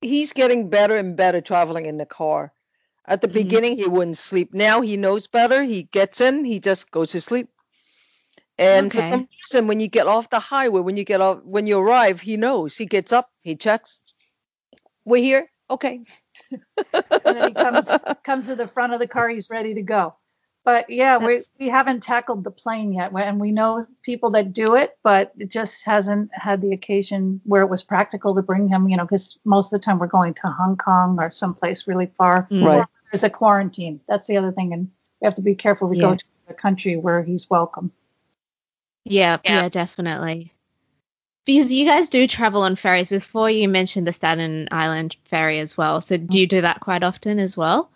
he's 0.00 0.32
getting 0.32 0.70
better 0.70 0.96
and 0.96 1.16
better 1.16 1.40
traveling 1.40 1.86
in 1.86 1.98
the 1.98 2.06
car. 2.06 2.52
At 3.08 3.20
the 3.22 3.28
Mhm. 3.28 3.32
beginning, 3.32 3.76
he 3.76 3.86
wouldn't 3.86 4.18
sleep. 4.18 4.52
Now 4.52 4.82
he 4.82 4.96
knows 4.96 5.26
better. 5.26 5.62
He 5.62 5.84
gets 5.84 6.20
in, 6.20 6.44
he 6.44 6.60
just 6.60 6.90
goes 6.90 7.12
to 7.12 7.20
sleep. 7.20 7.48
And 8.58 8.92
for 8.92 9.00
some 9.00 9.28
reason, 9.30 9.66
when 9.68 9.80
you 9.80 9.88
get 9.88 10.06
off 10.08 10.30
the 10.30 10.40
highway, 10.40 10.80
when 10.80 10.96
you 10.96 11.04
get 11.04 11.20
off, 11.20 11.42
when 11.44 11.66
you 11.66 11.78
arrive, 11.78 12.20
he 12.20 12.36
knows. 12.36 12.76
He 12.76 12.86
gets 12.86 13.12
up, 13.12 13.30
he 13.42 13.56
checks. 13.56 14.00
We're 15.04 15.22
here. 15.22 15.48
Okay. 15.70 16.04
and 16.92 17.04
then 17.24 17.48
he 17.48 17.54
comes 17.54 17.90
comes 18.24 18.46
to 18.46 18.56
the 18.56 18.68
front 18.68 18.92
of 18.92 19.00
the 19.00 19.06
car 19.06 19.28
he's 19.28 19.50
ready 19.50 19.74
to 19.74 19.82
go 19.82 20.14
but 20.64 20.88
yeah 20.88 21.18
we, 21.18 21.42
we 21.58 21.68
haven't 21.68 22.02
tackled 22.02 22.42
the 22.44 22.50
plane 22.50 22.92
yet 22.92 23.12
and 23.12 23.38
we 23.40 23.50
know 23.52 23.86
people 24.02 24.30
that 24.30 24.52
do 24.52 24.76
it 24.76 24.96
but 25.02 25.32
it 25.36 25.50
just 25.50 25.84
hasn't 25.84 26.30
had 26.32 26.62
the 26.62 26.72
occasion 26.72 27.40
where 27.44 27.62
it 27.62 27.68
was 27.68 27.82
practical 27.82 28.34
to 28.36 28.40
bring 28.42 28.68
him 28.68 28.88
you 28.88 28.96
know 28.96 29.04
because 29.04 29.36
most 29.44 29.72
of 29.72 29.78
the 29.78 29.84
time 29.84 29.98
we're 29.98 30.06
going 30.06 30.32
to 30.32 30.46
hong 30.46 30.76
kong 30.76 31.18
or 31.18 31.30
someplace 31.30 31.86
really 31.86 32.10
far. 32.16 32.46
Right. 32.50 32.86
Where 33.08 33.18
there's 33.18 33.24
a 33.24 33.30
quarantine 33.30 34.00
that's 34.08 34.26
the 34.26 34.36
other 34.36 34.52
thing 34.52 34.72
and 34.72 34.90
we 35.20 35.26
have 35.26 35.34
to 35.34 35.42
be 35.42 35.54
careful 35.54 35.88
we 35.88 35.96
Yeah. 35.96 36.10
go 36.10 36.16
to 36.16 36.24
a 36.48 36.54
country 36.54 36.96
where 36.96 37.22
he's 37.22 37.48
welcome 37.50 37.92
Yeah, 39.04 39.38
yeah, 39.44 39.68
definitely. 39.68 40.52
Because 41.46 41.72
you 41.72 41.86
guys 41.86 42.10
do 42.10 42.26
travel 42.26 42.62
on 42.62 42.76
ferries. 42.76 43.08
Before 43.08 43.48
you 43.48 43.68
mentioned 43.68 44.06
the 44.06 44.12
Staten 44.12 44.68
Island 44.70 45.16
ferry 45.30 45.60
as 45.60 45.76
well. 45.78 46.02
So, 46.02 46.18
do 46.18 46.38
you 46.38 46.46
do 46.46 46.60
that 46.60 46.80
quite 46.80 47.02
often 47.02 47.38
as 47.38 47.56
well? 47.56 47.90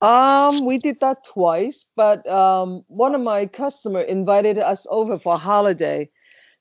Um, 0.00 0.64
we 0.64 0.78
did 0.78 1.00
that 1.00 1.24
twice, 1.24 1.84
but 1.96 2.26
um, 2.28 2.84
one 2.88 3.14
of 3.14 3.20
my 3.20 3.46
customer 3.46 4.00
invited 4.00 4.58
us 4.58 4.86
over 4.90 5.18
for 5.18 5.34
a 5.34 5.38
holiday, 5.38 6.10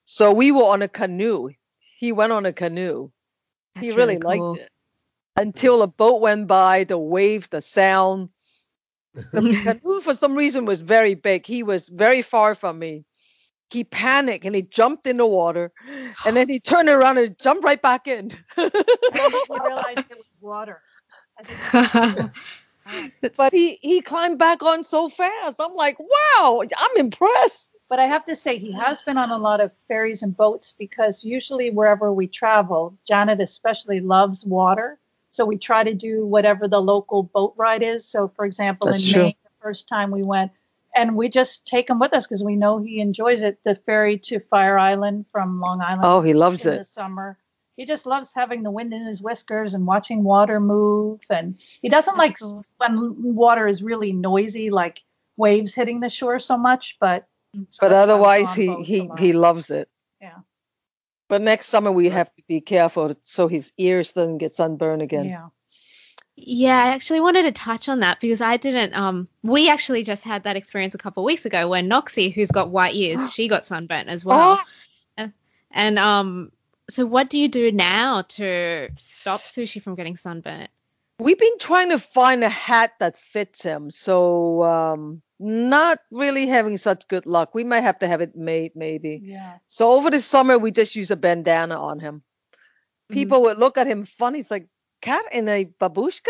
so 0.06 0.32
we 0.32 0.52
were 0.52 0.64
on 0.64 0.82
a 0.82 0.88
canoe. 0.88 1.50
He 1.80 2.12
went 2.12 2.32
on 2.32 2.46
a 2.48 2.54
canoe. 2.54 3.12
he 3.80 3.92
really, 3.92 4.18
really 4.18 4.20
cool. 4.20 4.54
liked 4.54 4.62
it 4.64 4.71
until 5.42 5.82
a 5.82 5.88
boat 5.88 6.22
went 6.22 6.48
by, 6.48 6.84
the 6.84 6.98
wave, 6.98 7.50
the 7.50 7.62
sound. 7.62 8.30
The 9.14 9.42
canoe, 9.82 10.02
for 10.02 10.14
some 10.14 10.36
reason, 10.36 10.66
was 10.66 10.82
very 10.82 11.16
big. 11.16 11.46
He 11.46 11.64
was 11.64 11.90
very 11.90 12.22
far 12.22 12.56
from 12.56 12.80
me. 12.80 13.06
He 13.72 13.84
panicked 13.84 14.46
and 14.46 14.56
he 14.56 14.62
jumped 14.64 15.08
in 15.08 15.18
the 15.18 15.26
water, 15.26 15.72
and 16.26 16.36
then 16.36 16.50
he 16.50 16.60
turned 16.72 16.90
around 16.90 17.18
and 17.18 17.40
jumped 17.40 17.64
right 17.64 17.82
back 17.82 18.08
in. 18.08 18.32
and 18.58 18.72
then 19.14 19.32
we 19.50 19.60
realized 19.66 20.00
it 20.00 20.18
was 20.18 20.26
water 20.42 20.82
I 21.40 21.44
think 21.44 22.32
but 23.38 23.54
he 23.54 23.80
he 23.82 24.02
climbed 24.02 24.38
back 24.38 24.64
on 24.64 24.84
so 24.84 25.08
fast. 25.10 25.60
I'm 25.60 25.74
like, 25.76 25.98
wow, 26.00 26.62
I'm 26.78 26.98
impressed. 26.98 27.72
But 27.90 28.00
I 28.00 28.06
have 28.06 28.26
to 28.26 28.36
say, 28.36 28.58
he 28.58 28.72
has 28.74 29.02
been 29.02 29.18
on 29.18 29.32
a 29.32 29.38
lot 29.38 29.62
of 29.62 29.72
ferries 29.88 30.24
and 30.24 30.36
boats 30.36 30.74
because 30.78 31.26
usually 31.26 31.70
wherever 31.72 32.12
we 32.12 32.28
travel, 32.28 32.98
Janet 33.08 33.42
especially 33.42 34.00
loves 34.00 34.46
water. 34.46 35.00
So 35.32 35.46
we 35.46 35.58
try 35.58 35.84
to 35.84 35.94
do 35.94 36.26
whatever 36.26 36.68
the 36.68 36.82
local 36.82 37.24
boat 37.24 37.54
ride 37.58 37.82
is. 37.82 38.06
So, 38.06 38.32
for 38.36 38.46
example, 38.46 38.90
That's 38.90 39.06
in 39.08 39.14
true. 39.14 39.24
Maine, 39.24 39.36
the 39.44 39.50
first 39.62 39.88
time 39.88 40.12
we 40.12 40.22
went, 40.24 40.52
and 40.94 41.16
we 41.16 41.30
just 41.30 41.66
take 41.66 41.90
him 41.90 42.00
with 42.00 42.14
us 42.14 42.28
because 42.28 42.44
we 42.44 42.58
know 42.58 42.80
he 42.80 43.00
enjoys 43.00 43.42
it. 43.42 43.64
The 43.64 43.76
ferry 43.76 44.18
to 44.20 44.40
Fire 44.40 44.78
Island 44.78 45.26
from 45.32 45.62
Long 45.62 45.82
Island 45.82 46.02
Oh, 46.04 46.22
he 46.22 46.34
loves 46.34 46.66
it. 46.66 46.72
in 46.72 46.78
the 46.80 46.84
summer. 46.84 47.38
He 47.78 47.86
just 47.86 48.06
loves 48.06 48.34
having 48.34 48.64
the 48.64 48.72
wind 48.72 48.94
in 48.94 49.06
his 49.06 49.22
whiskers 49.22 49.74
and 49.74 49.88
watching 49.88 50.24
water 50.24 50.60
move. 50.60 51.22
And 51.30 51.58
he 51.82 51.88
doesn't 51.88 52.18
like 52.18 52.38
when 52.78 53.34
water 53.34 53.68
is 53.68 53.82
really 53.82 54.12
noisy, 54.12 54.70
like 54.70 55.02
waves 55.38 55.74
hitting 55.74 56.02
the 56.02 56.10
shore 56.10 56.40
so 56.40 56.58
much. 56.58 56.98
But 57.00 57.26
But 57.54 57.64
that's 57.80 57.82
why 57.82 57.88
we 57.90 57.98
go 57.98 58.04
otherwise, 58.04 58.54
he 58.54 58.84
he 58.84 59.10
he 59.18 59.32
loves 59.32 59.72
it. 59.72 59.90
Yeah. 60.22 60.40
But 61.32 61.42
next 61.42 61.68
summer 61.68 61.94
we 61.94 62.10
have 62.10 62.30
to 62.36 62.44
be 62.46 62.60
careful 62.60 63.14
so 63.22 63.48
his 63.48 63.72
ears 63.78 64.12
doesn't 64.12 64.40
get 64.40 64.54
sunburned 64.54 65.02
again. 65.02 65.24
Yeah. 65.24 65.48
Yeah, 66.36 66.78
I 66.78 66.88
actually 66.90 67.22
wanted 67.22 67.44
to 67.44 67.54
touch 67.54 67.88
on 67.88 68.02
that 68.02 68.20
because 68.20 68.42
I 68.42 68.58
didn't. 68.58 68.98
Um, 68.98 69.30
we 69.42 69.70
actually 69.70 70.04
just 70.04 70.26
had 70.26 70.44
that 70.44 70.58
experience 70.58 70.94
a 70.94 70.98
couple 70.98 71.24
of 71.24 71.26
weeks 71.26 71.46
ago 71.46 71.70
when 71.70 71.90
Noxie, 71.90 72.34
who's 72.34 72.52
got 72.52 72.70
white 72.70 72.96
ears, 72.96 73.32
she 73.34 73.48
got 73.48 73.66
sunburnt 73.66 74.10
as 74.10 74.26
well. 74.26 74.60
Oh. 74.60 74.66
And, 75.16 75.34
and 75.72 75.98
um, 75.98 76.52
so 76.90 77.06
what 77.06 77.30
do 77.30 77.40
you 77.40 77.48
do 77.48 77.72
now 77.72 78.24
to 78.24 78.90
stop 78.98 79.44
Sushi 79.44 79.82
from 79.82 79.96
getting 79.96 80.18
sunburnt? 80.18 80.70
We've 81.18 81.40
been 81.40 81.60
trying 81.60 81.92
to 81.92 82.00
find 82.00 82.44
a 82.44 82.50
hat 82.50 82.96
that 83.00 83.18
fits 83.18 83.64
him, 83.64 83.90
so 83.90 84.64
um, 84.64 85.22
not 85.42 86.00
really 86.12 86.48
having 86.48 86.78
such 86.78 87.08
good 87.08 87.26
luck. 87.26 87.56
We 87.56 87.64
might 87.64 87.82
have 87.82 88.00
to 88.00 88.08
have 88.08 88.22
it 88.22 88.36
made, 88.36 88.76
maybe. 88.76 89.20
Yeah. 89.24 89.58
So 89.68 89.88
over 89.88 90.10
the 90.10 90.22
summer, 90.22 90.58
we 90.58 90.72
just 90.72 90.96
use 90.96 91.10
a 91.12 91.16
bandana 91.16 91.82
on 91.82 92.00
him. 92.00 92.22
Mm-hmm. 92.22 93.14
People 93.14 93.42
would 93.44 93.58
look 93.58 93.78
at 93.78 93.88
him 93.88 94.06
funny. 94.06 94.40
It's 94.40 94.52
like 94.52 94.68
cat 95.02 95.26
in 95.32 95.50
a 95.50 95.66
babushka. 95.66 96.28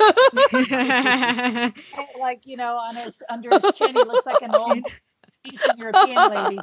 Like, 2.20 2.46
you 2.46 2.56
know, 2.56 2.76
on 2.76 2.96
his 2.96 3.22
under 3.30 3.50
his 3.50 3.72
chin, 3.74 3.94
he 3.94 4.02
looks 4.02 4.26
like 4.26 4.42
an 4.42 4.54
old 4.54 4.84
Eastern 5.50 5.78
European 5.78 6.30
lady. 6.30 6.58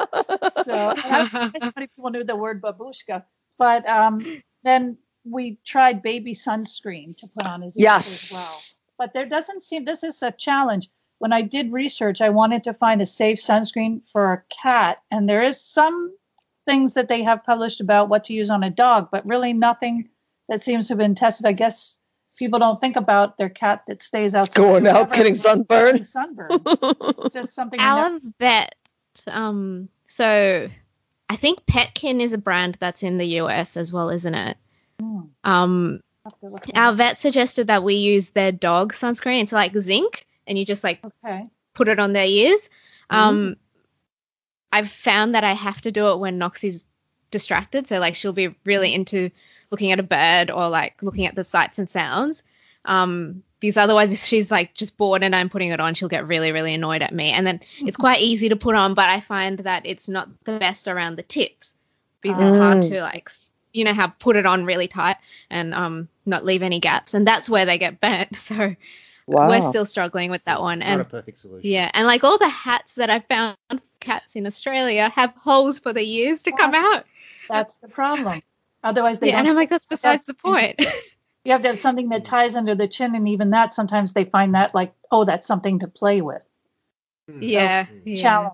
So 0.63 0.73
I 0.73 1.23
was 1.23 1.31
surprised 1.31 1.63
how 1.63 1.73
many 1.75 1.87
people 1.87 2.09
knew 2.11 2.23
the 2.23 2.35
word 2.35 2.61
babushka. 2.61 3.23
But 3.57 3.87
um, 3.87 4.41
then 4.63 4.97
we 5.23 5.57
tried 5.65 6.01
baby 6.01 6.33
sunscreen 6.33 7.17
to 7.19 7.27
put 7.27 7.47
on 7.47 7.61
his 7.61 7.77
ears 7.77 7.87
as 7.95 8.31
well. 8.33 8.59
but 8.97 9.13
there 9.13 9.27
doesn't 9.27 9.63
seem 9.63 9.83
this 9.83 10.03
is 10.03 10.21
a 10.23 10.31
challenge 10.31 10.89
when 11.19 11.33
i 11.33 11.41
did 11.41 11.71
research 11.71 12.21
i 12.21 12.29
wanted 12.29 12.63
to 12.63 12.73
find 12.73 13.01
a 13.01 13.05
safe 13.05 13.37
sunscreen 13.39 14.05
for 14.07 14.33
a 14.33 14.43
cat 14.63 14.97
and 15.11 15.27
there 15.27 15.43
is 15.43 15.59
some 15.61 16.13
things 16.65 16.93
that 16.93 17.07
they 17.07 17.23
have 17.23 17.43
published 17.45 17.79
about 17.81 18.09
what 18.09 18.25
to 18.25 18.33
use 18.33 18.49
on 18.49 18.63
a 18.63 18.69
dog 18.69 19.09
but 19.11 19.25
really 19.25 19.53
nothing 19.53 20.09
that 20.49 20.61
seems 20.61 20.87
to 20.87 20.93
have 20.93 20.97
been 20.99 21.15
tested 21.15 21.45
i 21.45 21.51
guess 21.53 21.99
people 22.37 22.59
don't 22.59 22.79
think 22.79 22.95
about 22.97 23.37
their 23.37 23.49
cat 23.49 23.83
that 23.87 24.01
stays 24.01 24.35
outside 24.35 24.61
Going 24.61 24.85
out 24.87 24.93
forever 24.93 25.05
getting 25.09 25.33
getting 25.33 25.35
sunburned. 25.35 26.05
sunburned 26.05 26.61
it's 26.65 27.33
just 27.33 27.53
something 27.55 27.79
you 27.79 27.85
Our 27.85 28.09
never- 28.11 28.19
vet, 28.39 28.75
um, 29.27 29.89
so 30.07 30.69
I 31.29 31.35
think 31.35 31.65
Petkin 31.65 32.21
is 32.21 32.33
a 32.33 32.37
brand 32.37 32.77
that's 32.79 33.01
in 33.01 33.17
the 33.17 33.25
US 33.41 33.75
as 33.75 33.91
well, 33.91 34.11
isn't 34.11 34.35
it? 34.35 34.55
Hmm, 34.99 35.21
Um, 35.43 35.99
have 36.23 36.39
to 36.41 36.45
look 36.47 36.63
our 36.75 36.93
vet 36.93 37.17
suggested 37.17 37.67
that 37.67 37.83
we 37.83 37.95
use 37.95 38.29
their 38.29 38.51
dog 38.51 38.93
sunscreen. 38.93 39.41
It's 39.41 39.51
like 39.51 39.75
zinc, 39.75 40.26
and 40.47 40.57
you 40.57 40.65
just 40.65 40.83
like 40.83 40.99
okay 41.03 41.43
put 41.73 41.87
it 41.87 41.99
on 41.99 42.13
their 42.13 42.25
ears. 42.25 42.69
Um, 43.09 43.55
I've 44.71 44.89
found 44.89 45.35
that 45.35 45.43
I 45.43 45.53
have 45.53 45.79
to 45.81 45.91
do 45.91 46.09
it 46.09 46.19
when 46.19 46.39
Noxie's 46.39 46.83
distracted. 47.31 47.87
So 47.87 47.99
like 47.99 48.15
she'll 48.15 48.33
be 48.33 48.55
really 48.65 48.93
into 48.93 49.29
looking 49.69 49.91
at 49.91 49.99
a 49.99 50.03
bird 50.03 50.49
or 50.49 50.69
like 50.69 51.01
looking 51.03 51.25
at 51.27 51.35
the 51.35 51.43
sights 51.43 51.79
and 51.79 51.89
sounds. 51.89 52.43
Um, 52.85 53.43
because 53.59 53.77
otherwise, 53.77 54.13
if 54.13 54.23
she's 54.23 54.51
like 54.51 54.73
just 54.75 54.97
bored 54.97 55.23
and 55.23 55.35
I'm 55.35 55.49
putting 55.49 55.69
it 55.69 55.79
on, 55.79 55.93
she'll 55.95 56.09
get 56.09 56.27
really, 56.27 56.51
really 56.51 56.73
annoyed 56.75 57.01
at 57.01 57.13
me. 57.13 57.31
And 57.31 57.45
then 57.45 57.59
it's 57.79 57.97
quite 57.97 58.21
easy 58.21 58.49
to 58.49 58.55
put 58.55 58.75
on, 58.75 58.93
but 58.93 59.09
I 59.09 59.19
find 59.19 59.59
that 59.59 59.85
it's 59.85 60.07
not 60.07 60.29
the 60.45 60.59
best 60.59 60.87
around 60.87 61.15
the 61.15 61.23
tips 61.23 61.75
because 62.21 62.39
it's 62.39 62.53
hard 62.53 62.77
Mm. 62.79 62.89
to 62.89 63.01
like, 63.01 63.29
you 63.73 63.83
know, 63.83 63.93
how 63.93 64.07
put 64.07 64.35
it 64.35 64.45
on 64.45 64.65
really 64.65 64.87
tight 64.87 65.17
and 65.49 65.73
um 65.73 66.07
not 66.25 66.45
leave 66.45 66.61
any 66.61 66.79
gaps. 66.79 67.13
And 67.13 67.25
that's 67.27 67.49
where 67.49 67.65
they 67.65 67.77
get 67.77 67.99
burnt. 68.01 68.35
So 68.37 68.75
Wow. 69.27 69.49
we're 69.49 69.61
still 69.61 69.85
struggling 69.85 70.31
with 70.31 70.43
that 70.45 70.61
one. 70.61 70.79
Not 70.79 70.89
And 70.89 71.01
a 71.01 71.05
perfect 71.05 71.37
solution. 71.39 71.69
yeah, 71.69 71.91
and 71.93 72.07
like 72.07 72.23
all 72.23 72.37
the 72.37 72.47
hats 72.49 72.95
that 72.95 73.09
I 73.09 73.19
found 73.19 73.57
for 73.69 73.79
cats 73.99 74.35
in 74.35 74.47
Australia 74.47 75.09
have 75.09 75.33
holes 75.35 75.79
for 75.79 75.91
the 75.93 76.01
ears 76.01 76.43
to 76.43 76.51
come 76.51 76.73
out. 76.73 77.05
that's 77.49 77.77
the 77.77 77.87
problem 77.89 78.41
otherwise 78.83 79.19
they 79.19 79.27
Yeah, 79.27 79.37
and 79.39 79.47
don't 79.47 79.51
I'm 79.51 79.55
like, 79.57 79.69
that's 79.69 79.87
besides 79.87 80.25
the 80.25 80.33
point. 80.33 80.75
you 81.43 81.51
have 81.51 81.61
to 81.63 81.67
have 81.69 81.77
something 81.79 82.09
that 82.09 82.25
ties 82.25 82.55
under 82.55 82.75
the 82.75 82.87
chin 82.87 83.15
and 83.15 83.27
even 83.27 83.49
that 83.51 83.73
sometimes 83.73 84.13
they 84.13 84.23
find 84.25 84.55
that 84.55 84.73
like 84.75 84.93
oh 85.11 85.25
that's 85.25 85.47
something 85.47 85.79
to 85.79 85.87
play 85.87 86.21
with 86.21 86.41
yeah, 87.41 87.85
Mm. 87.85 88.01
yeah, 88.05 88.21
challenge 88.21 88.53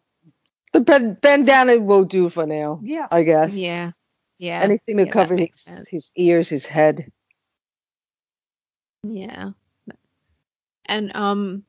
the 0.71 0.79
ban- 0.79 1.17
bandana 1.21 1.77
will 1.77 2.05
do 2.05 2.29
for 2.29 2.47
now, 2.47 2.79
yeah 2.83 3.07
I 3.11 3.21
guess. 3.21 3.55
yeah, 3.55 3.91
yeah. 4.39 4.59
Anything 4.61 4.97
to 4.97 5.03
Yeah, 5.05 5.05
that 5.05 5.13
cover 5.13 5.37
his, 5.37 5.49
sense. 5.61 5.87
his 5.87 6.11
ears, 6.15 6.49
his 6.49 6.65
head. 6.65 7.11
Yeah. 9.03 9.51
And 10.93 11.15
um 11.15 11.63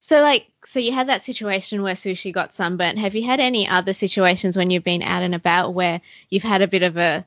so 0.00 0.20
like 0.20 0.48
so 0.64 0.80
you 0.80 0.92
had 0.92 1.08
that 1.08 1.22
situation 1.22 1.82
where 1.82 1.94
sushi 1.94 2.32
got 2.32 2.52
sunburnt. 2.52 2.98
Have 2.98 3.14
you 3.14 3.24
had 3.24 3.38
any 3.38 3.68
other 3.68 3.92
situations 3.92 4.56
when 4.56 4.70
you've 4.70 4.82
been 4.84 5.02
out 5.02 5.22
and 5.22 5.34
about 5.34 5.72
where 5.72 6.00
you've 6.30 6.42
had 6.42 6.62
a 6.62 6.68
bit 6.68 6.82
of 6.82 6.96
a 6.96 7.24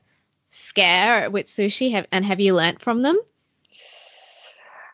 scare 0.50 1.30
with 1.30 1.46
sushi 1.46 1.92
have, 1.92 2.06
and 2.12 2.24
have 2.24 2.40
you 2.40 2.54
learnt 2.54 2.82
from 2.82 3.02
them? 3.02 3.18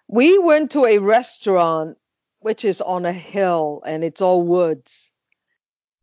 We 0.08 0.38
went 0.38 0.70
to 0.72 0.84
a 0.84 0.98
restaurant 0.98 1.98
which 2.38 2.64
is 2.64 2.80
on 2.80 3.06
a 3.06 3.12
hill 3.12 3.82
and 3.84 4.04
it's 4.04 4.22
all 4.22 4.42
woods. 4.42 5.12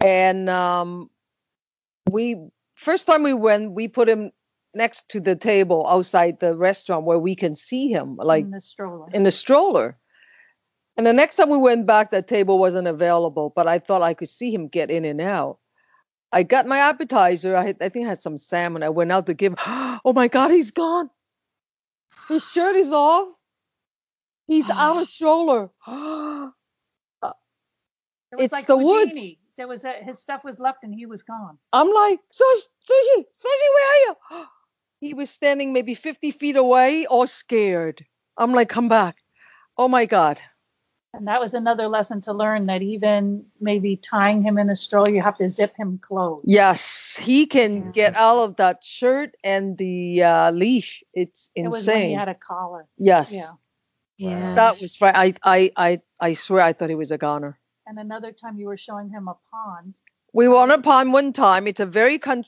And 0.01 0.49
um 0.49 1.09
we 2.09 2.35
first 2.75 3.07
time 3.07 3.23
we 3.23 3.33
went, 3.33 3.71
we 3.71 3.87
put 3.87 4.09
him 4.09 4.31
next 4.75 5.09
to 5.09 5.21
the 5.21 5.35
table 5.35 5.85
outside 5.87 6.39
the 6.39 6.53
restaurant 6.55 7.05
where 7.05 7.19
we 7.19 7.35
can 7.35 7.55
see 7.55 7.87
him, 7.87 8.17
like 8.17 8.43
in 8.43 8.51
the 8.51 8.61
stroller. 8.61 9.07
in 9.13 9.23
the 9.23 9.31
stroller. 9.31 9.97
And 10.95 11.07
the 11.07 11.13
next 11.13 11.37
time 11.37 11.49
we 11.49 11.57
went 11.57 11.87
back, 11.87 12.11
that 12.11 12.27
table 12.27 12.59
wasn't 12.59 12.87
available, 12.87 13.51
but 13.55 13.67
I 13.67 13.79
thought 13.79 14.01
I 14.01 14.13
could 14.13 14.29
see 14.29 14.53
him 14.53 14.67
get 14.67 14.91
in 14.91 15.05
and 15.05 15.19
out. 15.19 15.57
I 16.31 16.43
got 16.43 16.67
my 16.67 16.79
appetizer. 16.79 17.55
I, 17.55 17.75
I 17.79 17.89
think 17.89 18.05
I 18.05 18.09
had 18.09 18.19
some 18.19 18.37
salmon. 18.37 18.83
I 18.83 18.89
went 18.89 19.11
out 19.11 19.25
to 19.27 19.33
give 19.33 19.53
him. 19.53 19.59
Oh 20.05 20.11
my 20.11 20.27
God, 20.27 20.51
he's 20.51 20.71
gone. 20.71 21.09
His 22.27 22.43
shirt 22.43 22.75
is 22.75 22.91
off. 22.91 23.29
He's 24.47 24.69
oh, 24.69 24.73
out 24.73 25.01
of 25.01 25.07
stroller. 25.07 25.69
It 28.33 28.37
was 28.37 28.45
it's 28.45 28.53
like 28.53 28.65
the 28.65 28.75
woods. 28.75 29.19
There 29.57 29.67
was 29.67 29.83
a, 29.83 29.91
his 29.91 30.17
stuff 30.17 30.43
was 30.43 30.59
left 30.59 30.83
and 30.83 30.91
he 30.91 31.05
was 31.05 31.21
gone. 31.21 31.59
I'm 31.71 31.93
like, 31.93 32.19
Sushi, 32.33 32.63
Sushi, 32.89 33.19
Sushi, 33.19 33.69
where 33.73 33.91
are 33.91 33.97
you? 34.39 34.45
He 34.99 35.13
was 35.13 35.29
standing 35.29 35.73
maybe 35.73 35.93
50 35.95 36.31
feet 36.31 36.55
away, 36.55 37.05
all 37.05 37.27
scared. 37.27 38.05
I'm 38.37 38.53
like, 38.53 38.69
come 38.69 38.87
back. 38.87 39.17
Oh 39.77 39.89
my 39.89 40.05
God. 40.05 40.41
And 41.15 41.27
that 41.27 41.39
was 41.39 41.53
another 41.53 41.87
lesson 41.87 42.21
to 42.21 42.33
learn 42.33 42.65
that 42.65 42.81
even 42.81 43.45
maybe 43.61 43.95
tying 43.97 44.41
him 44.41 44.57
in 44.57 44.69
a 44.71 44.75
stroller, 44.75 45.11
you 45.11 45.21
have 45.21 45.37
to 45.37 45.47
zip 45.47 45.75
him 45.77 45.99
closed. 45.99 46.43
Yes, 46.47 47.15
he 47.15 47.45
can 47.45 47.75
Yeah. 47.85 47.91
get 47.91 48.15
out 48.15 48.39
of 48.39 48.55
that 48.55 48.83
shirt 48.83 49.35
and 49.43 49.77
the 49.77 50.23
uh, 50.23 50.51
leash. 50.51 51.03
It's 51.13 51.51
insane. 51.55 51.65
It 51.65 51.69
was 51.71 51.87
when 51.87 52.07
he 52.07 52.13
had 52.13 52.29
a 52.29 52.33
collar. 52.35 52.87
yes, 52.97 53.31
Yeah. 53.31 54.29
Yeah. 54.29 54.55
that 54.55 54.81
was 54.81 54.99
right. 55.01 55.15
I, 55.15 55.33
I, 55.43 55.71
I, 55.77 56.01
I 56.19 56.33
swear 56.33 56.61
I 56.61 56.73
thought 56.73 56.89
he 56.89 56.95
was 56.95 57.11
a 57.11 57.17
goner. 57.19 57.59
And 57.85 57.99
another 57.99 58.31
time 58.31 58.57
you 58.57 58.65
were 58.67 58.77
showing 58.77 59.09
him 59.09 59.27
a 59.27 59.35
pond. 59.51 59.95
We 60.33 60.47
were 60.47 60.57
on 60.57 60.71
a 60.71 60.81
pond 60.81 61.13
one 61.13 61.31
time. 61.31 61.67
It's 61.67 61.79
a 61.79 61.85
very 61.85 62.17
con- 62.17 62.45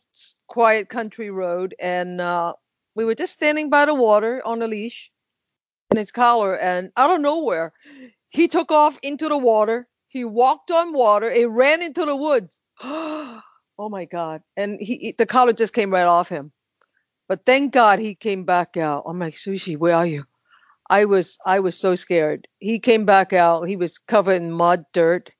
quiet 0.47 0.89
country 0.89 1.29
road, 1.29 1.75
and 1.77 2.19
uh, 2.19 2.53
we 2.95 3.05
were 3.05 3.13
just 3.13 3.33
standing 3.33 3.69
by 3.69 3.85
the 3.85 3.93
water 3.93 4.41
on 4.43 4.61
a 4.63 4.67
leash 4.67 5.11
in 5.91 5.97
his 5.97 6.11
collar, 6.11 6.55
and 6.57 6.91
out 6.97 7.11
of 7.11 7.21
nowhere, 7.21 7.73
he 8.35 8.47
took 8.47 8.71
off 8.71 8.99
into 9.01 9.29
the 9.29 9.37
water. 9.37 9.87
He 10.09 10.25
walked 10.25 10.71
on 10.71 10.93
water. 10.93 11.31
He 11.31 11.45
ran 11.45 11.81
into 11.81 12.05
the 12.05 12.15
woods. 12.15 12.59
oh 12.83 13.41
my 13.79 14.05
God! 14.05 14.41
And 14.57 14.79
he- 14.79 15.15
the 15.17 15.25
collar 15.25 15.53
just 15.53 15.73
came 15.73 15.91
right 15.91 16.05
off 16.05 16.29
him. 16.29 16.51
But 17.27 17.45
thank 17.45 17.73
God 17.73 17.99
he 17.99 18.13
came 18.15 18.43
back 18.45 18.77
out. 18.77 19.05
I'm 19.07 19.19
like, 19.19 19.35
Sushi, 19.35 19.77
where 19.77 19.95
are 19.95 20.05
you? 20.05 20.25
I 20.89 21.05
was 21.05 21.37
I 21.45 21.59
was 21.61 21.77
so 21.77 21.95
scared. 21.95 22.47
He 22.59 22.79
came 22.79 23.05
back 23.05 23.33
out. 23.33 23.67
He 23.67 23.75
was 23.75 23.97
covered 23.97 24.41
in 24.41 24.51
mud, 24.51 24.85
dirt. 24.93 25.31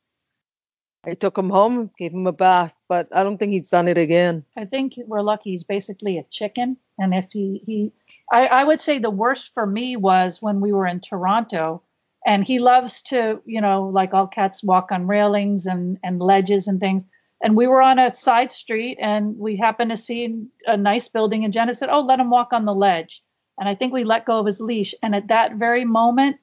I 1.05 1.13
took 1.13 1.37
him 1.37 1.51
home, 1.51 1.91
gave 1.99 2.13
him 2.13 2.25
a 2.25 2.31
bath, 2.31 2.75
but 2.89 3.07
I 3.13 3.23
don't 3.23 3.37
think 3.37 3.51
he's 3.51 3.69
done 3.69 3.87
it 3.87 3.97
again. 3.97 4.43
I 4.57 4.65
think 4.65 4.95
we're 5.05 5.21
lucky 5.21 5.51
he's 5.51 5.63
basically 5.63 6.17
a 6.17 6.23
chicken. 6.31 6.77
And 6.97 7.13
if 7.13 7.27
he, 7.31 7.61
he 7.65 7.93
I, 8.31 8.47
I 8.47 8.63
would 8.63 8.81
say 8.81 8.97
the 8.97 9.11
worst 9.11 9.53
for 9.53 9.67
me 9.67 9.97
was 9.97 10.41
when 10.41 10.61
we 10.61 10.73
were 10.73 10.87
in 10.87 10.99
Toronto 11.01 11.83
and 12.25 12.45
he 12.45 12.59
loves 12.59 13.01
to, 13.03 13.39
you 13.45 13.61
know, 13.61 13.83
like 13.93 14.13
all 14.13 14.27
cats 14.27 14.63
walk 14.63 14.91
on 14.91 15.07
railings 15.07 15.65
and, 15.67 15.97
and 16.03 16.19
ledges 16.19 16.67
and 16.67 16.79
things. 16.79 17.05
And 17.43 17.55
we 17.55 17.67
were 17.67 17.81
on 17.81 17.99
a 17.99 18.13
side 18.13 18.51
street 18.51 18.97
and 18.99 19.37
we 19.37 19.57
happened 19.57 19.91
to 19.91 19.97
see 19.97 20.47
a 20.65 20.75
nice 20.75 21.07
building 21.07 21.43
and 21.43 21.53
Jenna 21.53 21.73
said, 21.73 21.89
Oh, 21.89 22.01
let 22.01 22.19
him 22.19 22.31
walk 22.31 22.53
on 22.53 22.65
the 22.65 22.73
ledge. 22.73 23.21
And 23.59 23.69
I 23.69 23.75
think 23.75 23.93
we 23.93 24.03
let 24.03 24.25
go 24.25 24.39
of 24.39 24.45
his 24.45 24.59
leash. 24.59 24.95
And 25.03 25.15
at 25.15 25.27
that 25.27 25.55
very 25.55 25.85
moment, 25.85 26.37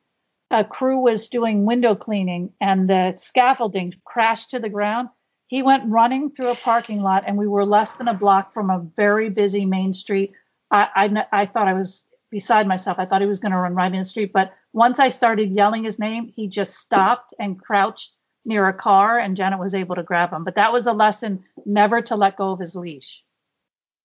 a 0.51 0.65
crew 0.65 1.01
was 1.01 1.29
doing 1.29 1.67
window 1.67 1.95
cleaning 1.95 2.53
and 2.61 2.89
the 2.89 3.15
scaffolding 3.17 3.95
crashed 4.05 4.51
to 4.51 4.61
the 4.61 4.69
ground. 4.69 5.09
He 5.49 5.63
went 5.63 5.91
running 5.91 6.31
through 6.31 6.51
a 6.51 6.57
parking 6.57 7.03
lot 7.03 7.25
and 7.27 7.37
we 7.37 7.49
were 7.49 7.67
less 7.67 7.95
than 7.95 8.09
a 8.09 8.15
block 8.15 8.55
from 8.55 8.71
a 8.71 8.87
very 8.97 9.31
busy 9.31 9.65
main 9.65 9.93
street. 9.93 10.33
I, 10.71 10.89
I, 10.95 11.27
I 11.43 11.47
thought 11.47 11.69
I 11.69 11.75
was 11.75 12.05
beside 12.33 12.67
myself. 12.67 12.99
I 12.99 13.05
thought 13.07 13.21
he 13.21 13.29
was 13.29 13.39
going 13.39 13.53
to 13.53 13.59
run 13.59 13.75
right 13.75 13.93
in 13.93 13.99
the 13.99 14.05
street. 14.05 14.33
But 14.33 14.53
once 14.73 14.99
I 14.99 15.11
started 15.11 15.53
yelling 15.53 15.85
his 15.85 16.01
name, 16.01 16.33
he 16.35 16.49
just 16.49 16.75
stopped 16.75 17.35
and 17.39 17.61
crouched 17.61 18.11
near 18.45 18.67
a 18.67 18.73
car 18.73 19.21
and 19.21 19.37
Janet 19.37 19.61
was 19.61 19.75
able 19.75 19.95
to 19.95 20.03
grab 20.03 20.33
him. 20.33 20.43
But 20.43 20.57
that 20.57 20.73
was 20.73 20.89
a 20.89 20.93
lesson 20.93 21.45
never 21.65 22.01
to 22.03 22.17
let 22.17 22.37
go 22.37 22.51
of 22.51 22.59
his 22.59 22.75
leash. 22.75 23.23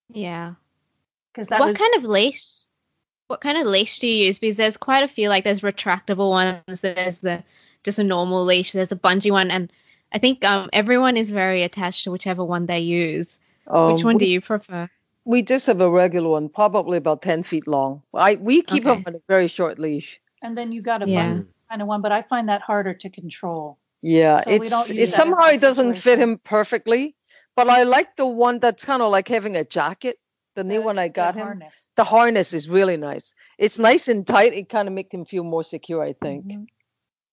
Yeah. 0.09 0.53
Because 1.33 1.47
that 1.47 1.59
what 1.59 1.69
was 1.69 1.77
kind 1.77 1.95
of 1.95 2.03
leash? 2.03 2.45
What 3.27 3.41
kind 3.41 3.57
of 3.57 3.65
leash 3.65 3.99
do 3.99 4.07
you 4.07 4.25
use? 4.25 4.39
Because 4.39 4.57
there's 4.57 4.77
quite 4.77 5.03
a 5.03 5.07
few. 5.07 5.29
Like 5.29 5.43
there's 5.43 5.61
retractable 5.61 6.29
ones. 6.29 6.81
There's 6.81 7.19
the 7.19 7.43
just 7.83 7.99
a 7.99 8.03
normal 8.03 8.43
leash. 8.45 8.73
There's 8.73 8.91
a 8.91 8.95
bungee 8.95 9.31
one, 9.31 9.51
and 9.51 9.71
I 10.11 10.19
think 10.19 10.45
um 10.45 10.69
everyone 10.73 11.17
is 11.17 11.29
very 11.29 11.63
attached 11.63 12.03
to 12.03 12.11
whichever 12.11 12.43
one 12.43 12.65
they 12.65 12.79
use. 12.79 13.39
Which 13.65 14.01
Um, 14.01 14.03
one 14.03 14.17
do 14.17 14.25
you 14.25 14.41
prefer? 14.41 14.89
We 15.27 15.43
just 15.43 15.67
have 15.67 15.81
a 15.81 15.89
regular 15.91 16.29
one, 16.29 16.47
probably 16.47 16.97
about 16.97 17.21
10 17.21 17.43
feet 17.43 17.67
long. 17.67 18.01
I 18.13 18.35
we 18.35 18.61
keep 18.61 18.85
Okay. 18.85 18.95
him 18.95 19.03
on 19.05 19.15
a 19.15 19.21
very 19.27 19.47
short 19.47 19.77
leash. 19.77 20.21
and 20.43 20.55
then 20.57 20.71
you 20.71 20.81
got 20.83 21.01
a 21.03 21.09
Yeah. 21.09 21.41
kind 21.69 21.81
of 21.81 21.87
one, 21.87 22.01
but 22.01 22.11
I 22.13 22.21
find 22.21 22.47
that 22.47 22.61
harder 22.61 22.93
to 22.93 23.09
control. 23.09 23.77
Yeah, 24.03 24.41
So 24.43 24.51
it's 24.51 24.91
it 24.91 25.07
somehow 25.09 25.47
it 25.49 25.59
doesn't 25.61 25.93
fit 25.95 26.19
him 26.19 26.37
perfectly, 26.37 27.15
but 27.57 27.67
I 27.67 27.83
like 27.83 28.15
the 28.15 28.25
one 28.27 28.59
that's 28.59 28.85
kind 28.85 29.01
of 29.01 29.09
like 29.11 29.27
having 29.27 29.55
a 29.57 29.65
jacket. 29.65 30.19
The 30.55 30.63
new 30.63 30.79
The- 30.79 30.85
one 30.89 30.99
I 30.99 31.07
the 31.09 31.13
got 31.13 31.35
him. 31.35 31.45
harness. 31.47 31.75
The 31.95 32.03
harness 32.05 32.53
is 32.53 32.69
really 32.69 32.97
nice. 32.97 33.33
It's 33.57 33.77
nice 33.79 34.07
and 34.07 34.25
tight. 34.25 34.53
It 34.53 34.69
kind 34.69 34.87
of 34.87 34.93
makes 34.93 35.11
him 35.13 35.25
feel 35.25 35.43
more 35.43 35.63
secure, 35.63 36.01
I 36.05 36.13
think. 36.13 36.45
Mhm. 36.45 36.67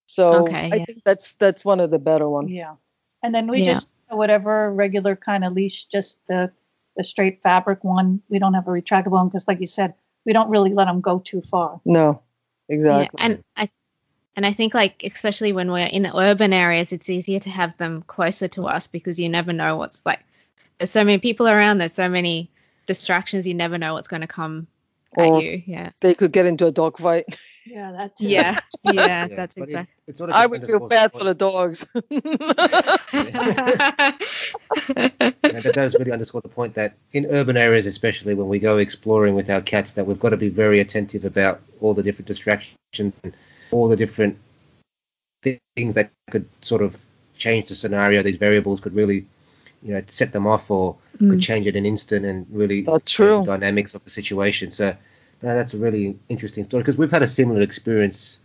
So 0.07 0.25
Okay, 0.49 0.71
I 0.73 0.77
yeah. 0.77 0.85
think 0.87 1.03
that's 1.05 1.35
that's 1.35 1.63
one 1.65 1.79
of 1.85 1.91
the 1.91 1.99
better 2.01 2.29
ones. 2.29 2.51
Yeah. 2.51 2.75
And 3.23 3.35
then 3.35 3.47
we 3.49 3.59
Yeah. 3.61 3.75
just 3.75 3.89
whatever 4.09 4.73
regular 4.73 5.15
kind 5.17 5.45
of 5.45 5.53
leash, 5.53 5.85
just 5.93 6.19
the 6.27 6.51
the 6.97 7.05
straight 7.05 7.43
fabric 7.43 7.85
one. 7.85 8.23
We 8.29 8.39
don't 8.39 8.55
have 8.55 8.69
a 8.69 8.71
retractable 8.71 9.13
one 9.13 9.29
because, 9.29 9.49
like 9.49 9.61
you 9.61 9.67
said, 9.67 9.95
we 10.25 10.33
don't 10.33 10.51
really 10.51 10.73
let 10.75 10.87
them 10.87 11.01
go 11.01 11.19
too 11.19 11.43
far. 11.43 11.81
No, 11.85 12.23
exactly. 12.69 13.19
Yeah, 13.19 13.27
and 13.27 13.45
I 13.57 13.71
and 14.37 14.47
I 14.47 14.53
think 14.53 14.75
like 14.75 15.03
especially 15.05 15.53
when 15.53 15.71
we're 15.71 15.87
in 15.87 16.07
urban 16.07 16.53
areas, 16.53 16.93
it's 16.93 17.09
easier 17.11 17.41
to 17.41 17.51
have 17.51 17.77
them 17.79 18.03
closer 18.07 18.49
to 18.49 18.67
us 18.67 18.87
because 18.89 19.19
you 19.19 19.29
never 19.29 19.53
know 19.53 19.77
what's 19.77 20.05
like. 20.05 20.21
There's 20.79 20.91
so 20.91 21.05
many 21.05 21.19
people 21.19 21.47
around. 21.49 21.79
There's 21.79 21.93
so 21.93 22.09
many 22.09 22.51
distractions. 22.87 23.47
You 23.47 23.55
never 23.55 23.79
know 23.79 23.95
what's 23.95 24.09
going 24.09 24.23
to 24.23 24.27
come 24.27 24.67
Or- 25.17 25.37
at 25.37 25.43
you. 25.45 25.63
Yeah. 25.67 25.91
They 26.01 26.15
could 26.15 26.33
get 26.33 26.47
into 26.47 26.67
a 26.67 26.73
dog 26.73 26.99
fight. 26.99 27.27
Yeah, 27.67 27.93
that's. 27.93 28.21
Yeah. 28.21 28.61
Yeah. 28.85 28.93
Yeah, 28.93 29.27
that's 29.29 29.57
exactly. 29.57 29.95
it 30.07 30.19
sort 30.19 30.29
of 30.29 30.37
I 30.37 30.45
would 30.45 30.63
feel 30.63 30.87
bad 30.87 31.13
for 31.15 31.25
the 31.25 31.33
dogs. 31.33 31.87
That 35.55 35.73
does 35.73 35.97
really 35.99 36.13
underscore 36.13 36.41
the 36.41 36.49
point 36.49 36.75
that 36.75 36.95
in 37.13 37.27
urban 37.27 37.57
areas, 37.57 37.87
especially 37.87 38.35
when 38.35 38.49
we 38.49 38.59
go 38.59 38.79
exploring 38.79 39.35
with 39.35 39.49
our 39.51 39.61
cats, 39.61 39.93
that 39.93 40.07
we've 40.07 40.19
got 40.21 40.31
to 40.31 40.37
be 40.37 40.49
very 40.49 40.81
attentive 40.81 41.25
about 41.25 41.61
all 41.81 41.95
the 41.95 42.03
different 42.03 42.27
distractions 42.27 42.79
and 42.99 43.35
all 43.71 43.89
the 43.89 43.97
different 43.97 44.39
things 45.43 45.95
that 45.95 46.11
could 46.31 46.49
sort 46.63 46.83
of 46.83 46.97
change 47.37 47.69
the 47.69 47.75
scenario. 47.75 48.23
These 48.23 48.37
variables 48.37 48.81
could 48.81 48.95
really, 48.95 49.27
you 49.83 49.95
know, 49.95 50.03
set 50.09 50.33
them 50.33 50.47
off 50.47 50.71
or 50.71 50.97
Mm. 51.21 51.31
could 51.31 51.41
change 51.41 51.67
it 51.69 51.77
in 51.77 51.85
an 51.85 51.87
instant 51.87 52.25
and 52.25 52.47
really 52.51 52.83
That's 52.83 53.13
true. 53.13 53.39
the 53.39 53.45
dynamics 53.45 53.95
of 53.95 54.03
the 54.03 54.11
situation. 54.11 54.73
So 54.73 54.97
no, 55.43 55.55
that's 55.55 55.75
a 55.75 55.79
really 55.79 56.19
interesting 56.29 56.65
story 56.65 56.83
because 56.83 56.97
we've 56.99 57.11
had 57.11 57.23
a 57.23 57.29
similar 57.29 57.61
experience 57.61 58.39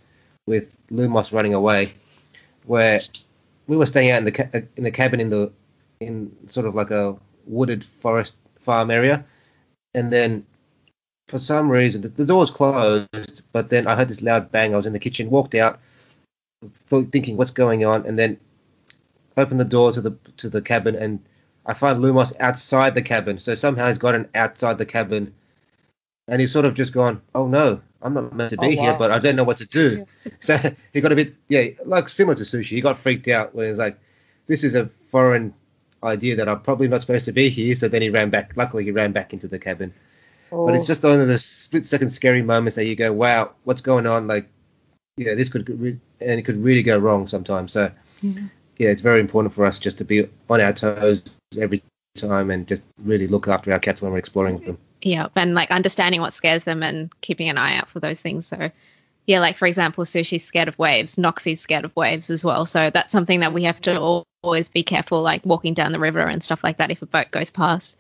with 0.46 0.72
Lumos 0.92 1.34
running 1.34 1.56
away, 1.56 1.94
where 2.66 3.00
we 3.70 3.78
were 3.78 3.86
staying 3.86 4.10
out 4.10 4.18
in 4.18 4.26
the 4.26 4.32
ca- 4.32 4.50
uh, 4.54 4.62
in 4.76 4.84
the 4.84 4.92
cabin 4.92 5.20
in 5.22 5.30
the 5.30 5.52
in 6.00 6.36
sort 6.48 6.66
of 6.66 6.76
like 6.76 6.92
a 6.92 7.16
wooded 7.46 7.86
forest 8.02 8.34
farm 8.60 8.90
area, 8.92 9.24
and 9.94 10.12
then 10.12 10.46
for 11.28 11.38
some 11.38 11.70
reason 11.70 12.02
the, 12.02 12.10
the 12.10 12.26
door 12.26 12.40
was 12.40 12.52
closed, 12.52 13.44
but 13.54 13.70
then 13.70 13.88
I 13.88 13.96
heard 13.96 14.10
this 14.10 14.24
loud 14.24 14.52
bang. 14.52 14.74
I 14.74 14.78
was 14.78 14.88
in 14.88 14.94
the 14.94 15.00
kitchen, 15.00 15.30
walked 15.30 15.54
out, 15.54 15.80
th- 16.90 17.10
thinking 17.10 17.38
what's 17.38 17.52
going 17.52 17.86
on, 17.86 18.06
and 18.08 18.18
then 18.18 18.40
opened 19.38 19.60
the 19.60 19.66
door 19.66 19.92
to 19.92 20.02
the 20.02 20.18
to 20.38 20.50
the 20.50 20.62
cabin, 20.62 20.96
and 20.96 21.20
I 21.66 21.76
find 21.76 22.00
Lumos 22.00 22.34
outside 22.40 22.96
the 22.96 23.04
cabin. 23.04 23.38
So 23.38 23.54
somehow 23.54 23.88
he's 23.88 24.00
gotten 24.00 24.28
outside 24.34 24.80
the 24.80 24.86
cabin, 24.86 25.36
and 26.28 26.42
he's 26.42 26.52
sort 26.52 26.66
of 26.66 26.74
just 26.74 26.92
gone, 26.92 27.22
oh 27.36 27.48
no. 27.48 27.82
I'm 28.02 28.14
not 28.14 28.34
meant 28.34 28.52
to 28.52 28.58
oh, 28.58 28.68
be 28.68 28.78
Oh, 28.78 28.82
here, 28.82 28.96
but 28.98 29.12
I 29.12 29.20
don't 29.20 29.36
know 29.36 29.44
what 29.44 29.58
to 29.58 29.66
do. 29.66 30.06
So 30.40 30.58
he 30.94 31.02
got 31.02 31.12
a 31.12 31.16
bit, 31.16 31.36
yeah, 31.50 31.68
like 31.86 32.08
similar 32.10 32.36
to 32.36 32.44
sushi. 32.44 32.70
He 32.70 32.82
got 32.82 32.98
freaked 33.00 33.28
out 33.28 33.54
when 33.54 33.66
he 33.66 33.72
was 33.72 33.80
like, 33.80 34.00
"This 34.48 34.64
is 34.64 34.76
a 34.76 34.90
foreign 35.12 35.54
idea 36.04 36.36
that 36.38 36.48
I'm 36.48 36.62
probably 36.62 36.88
not 36.88 37.02
supposed 37.02 37.26
to 37.26 37.32
be 37.34 37.50
here." 37.50 37.76
So 37.76 37.88
then 37.90 38.02
he 38.02 38.10
ran 38.10 38.30
back. 38.30 38.54
Luckily, 38.56 38.84
he 38.86 38.92
ran 38.92 39.12
back 39.12 39.34
into 39.34 39.48
the 39.48 39.60
cabin. 39.60 39.94
But 40.50 40.76
it's 40.76 40.86
Oh. 40.86 40.88
just 40.88 41.04
one 41.04 41.20
of 41.22 41.28
the 41.28 41.38
split 41.38 41.86
second 41.86 42.10
scary 42.10 42.42
moments 42.42 42.76
that 42.76 42.86
you 42.86 42.96
go, 42.96 43.14
wow, 43.14 43.52
what's 43.66 43.82
going 43.82 44.08
on? 44.08 44.28
Like, 44.28 44.48
yeah, 45.18 45.36
this 45.36 45.50
could 45.50 45.70
re- 45.70 46.00
and 46.22 46.40
it 46.40 46.44
could 46.44 46.64
really 46.64 46.84
go 46.84 46.98
wrong 46.98 47.28
sometimes. 47.28 47.72
So 47.72 47.92
hmm. 48.22 48.48
yeah, 48.78 48.90
it's 48.90 49.02
very 49.02 49.20
important 49.20 49.54
for 49.54 49.66
us 49.66 49.78
just 49.78 49.98
to 50.00 50.06
be 50.06 50.28
on 50.50 50.62
our 50.62 50.74
toes 50.74 51.24
every 51.60 51.84
time 52.16 52.52
and 52.52 52.68
just 52.68 52.84
really 52.98 53.28
look 53.28 53.48
after 53.48 53.72
our 53.72 53.80
cats 53.80 54.02
when 54.02 54.12
we're 54.12 54.18
exploring 54.18 54.60
them. 54.60 54.78
Yeah, 55.02 55.28
and 55.36 55.54
like 55.54 55.72
understanding 55.72 56.22
what 56.22 56.34
scares 56.34 56.64
them 56.64 56.84
and 56.84 57.10
keeping 57.22 57.50
an 57.50 57.58
eye 57.58 57.78
out 57.78 57.90
for 57.90 58.00
those 58.00 58.22
things. 58.22 58.48
So, 58.48 58.72
yeah, 59.26 59.40
like 59.40 59.58
for 59.58 59.68
example, 59.68 60.04
Sushi's 60.04 60.44
scared 60.44 60.68
of 60.68 60.78
waves, 60.78 61.16
Noxie's 61.16 61.62
scared 61.62 61.86
of 61.86 61.96
waves 61.96 62.30
as 62.30 62.44
well. 62.44 62.66
So 62.66 62.90
that's 62.90 63.12
something 63.12 63.42
that 63.42 63.54
we 63.54 63.64
have 63.64 63.82
to 63.82 64.24
always 64.44 64.70
be 64.70 64.84
careful, 64.84 65.22
like 65.22 65.46
walking 65.46 65.74
down 65.74 65.92
the 65.92 66.00
river 66.00 66.20
and 66.20 66.44
stuff 66.44 66.64
like 66.64 66.78
that 66.78 66.92
if 66.92 67.02
a 67.02 67.06
boat 67.06 67.32
goes 67.32 67.52
past. 67.52 67.96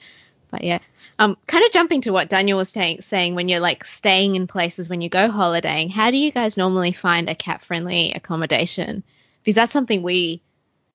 But 0.51 0.63
yeah, 0.63 0.79
um, 1.19 1.37
kind 1.47 1.63
of 1.63 1.71
jumping 1.71 2.01
to 2.01 2.11
what 2.11 2.29
Daniel 2.29 2.57
was 2.57 2.71
ta- 2.71 3.01
saying 3.01 3.35
when 3.35 3.49
you're 3.49 3.59
like 3.59 3.85
staying 3.85 4.35
in 4.35 4.47
places 4.47 4.89
when 4.89 5.01
you 5.01 5.09
go 5.09 5.29
holidaying. 5.29 5.89
How 5.89 6.11
do 6.11 6.17
you 6.17 6.31
guys 6.31 6.57
normally 6.57 6.91
find 6.91 7.29
a 7.29 7.35
cat-friendly 7.35 8.13
accommodation? 8.13 9.03
Because 9.43 9.55
that's 9.55 9.73
something 9.73 10.01
we 10.01 10.41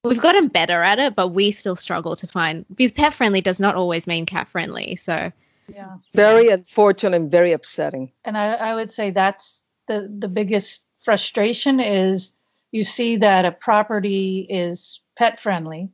we've 0.05 0.21
gotten 0.21 0.49
better 0.49 0.83
at 0.83 0.99
it, 0.99 1.15
but 1.17 1.29
we 1.29 1.51
still 1.51 1.77
struggle 1.77 2.17
to 2.17 2.27
find 2.27 2.65
because 2.75 2.93
pet 2.93 3.15
friendly 3.15 3.41
does 3.41 3.59
not 3.61 3.75
always 3.75 4.07
mean 4.07 4.27
cat 4.27 4.49
friendly. 4.49 4.97
So 4.97 5.33
Yeah. 5.69 5.97
Very 6.15 6.49
unfortunate 6.51 7.17
and 7.17 7.31
very 7.31 7.53
upsetting. 7.53 8.13
and 8.25 8.37
I, 8.37 8.53
I 8.55 8.75
would 8.75 8.91
say 8.91 9.11
that's 9.11 9.63
the 9.89 10.09
the 10.19 10.29
biggest 10.29 10.87
frustration 11.05 11.81
is 11.81 12.33
you 12.71 12.85
see 12.85 13.17
that 13.17 13.45
a 13.45 13.53
property 13.53 14.47
is 14.49 15.01
pet 15.17 15.39
friendly 15.41 15.91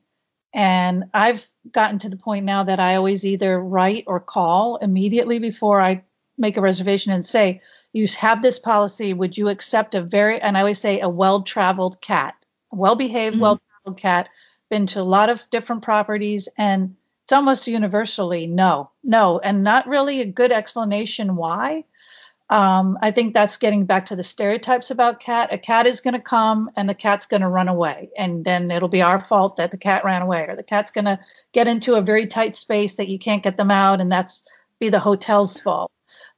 and 0.55 1.05
i've 1.13 1.45
gotten 1.73 1.99
to 1.99 2.09
the 2.09 2.17
point 2.17 2.45
now 2.45 2.63
that 2.65 2.79
i 2.81 2.95
always 2.95 3.25
either 3.27 3.59
write 3.61 4.05
or 4.07 4.19
call 4.21 4.77
immediately 4.77 5.39
before 5.41 5.81
i 5.81 6.03
make 6.39 6.57
a 6.57 6.61
reservation 6.61 7.13
and 7.13 7.25
say 7.27 7.61
you 7.93 8.07
have 8.19 8.41
this 8.43 8.59
policy 8.61 9.13
would 9.13 9.37
you 9.37 9.49
accept 9.49 9.95
a 9.97 10.01
very 10.03 10.41
and 10.41 10.57
i 10.57 10.61
always 10.61 10.79
say 10.79 11.01
a 11.01 11.09
well 11.09 11.43
traveled 11.43 12.01
cat 12.01 12.35
well 12.73 12.95
behaved 12.97 13.37
Mhm. 13.37 13.41
well 13.41 13.57
traveled 13.57 13.70
cat 13.95 14.29
been 14.69 14.87
to 14.87 15.01
a 15.01 15.03
lot 15.03 15.29
of 15.29 15.49
different 15.51 15.83
properties 15.83 16.49
and 16.57 16.97
it's 17.25 17.33
almost 17.33 17.67
universally 17.67 18.47
no 18.47 18.91
no 19.03 19.39
and 19.39 19.63
not 19.63 19.87
really 19.87 20.21
a 20.21 20.27
good 20.27 20.53
explanation 20.53 21.37
why 21.37 21.85
um, 22.51 22.99
I 23.01 23.13
think 23.13 23.33
that's 23.33 23.59
getting 23.59 23.85
back 23.85 24.07
to 24.07 24.17
the 24.17 24.25
stereotypes 24.25 24.91
about 24.91 25.21
cat. 25.21 25.55
A 25.55 25.59
cat 25.59 25.87
is 25.87 26.01
going 26.01 26.15
to 26.15 26.21
come 26.21 26.69
and 26.77 26.89
the 26.89 26.95
cat's 26.95 27.27
going 27.27 27.43
to 27.43 27.49
run 27.49 27.69
away, 27.69 28.11
and 28.19 28.45
then 28.45 28.73
it'll 28.73 28.89
be 28.89 29.03
our 29.03 29.21
fault 29.21 29.55
that 29.57 29.71
the 29.71 29.79
cat 29.79 30.05
ran 30.05 30.21
away, 30.21 30.47
or 30.49 30.57
the 30.57 30.65
cat's 30.65 30.91
going 30.91 31.05
to 31.05 31.21
get 31.53 31.69
into 31.69 31.95
a 31.95 32.03
very 32.03 32.27
tight 32.27 32.57
space 32.57 32.97
that 32.97 33.07
you 33.07 33.21
can't 33.21 33.45
get 33.45 33.57
them 33.57 33.71
out, 33.71 34.01
and 34.01 34.11
that's 34.11 34.49
be 34.81 34.89
the 34.89 34.99
hotel's 34.99 35.61
fault. 35.61 35.93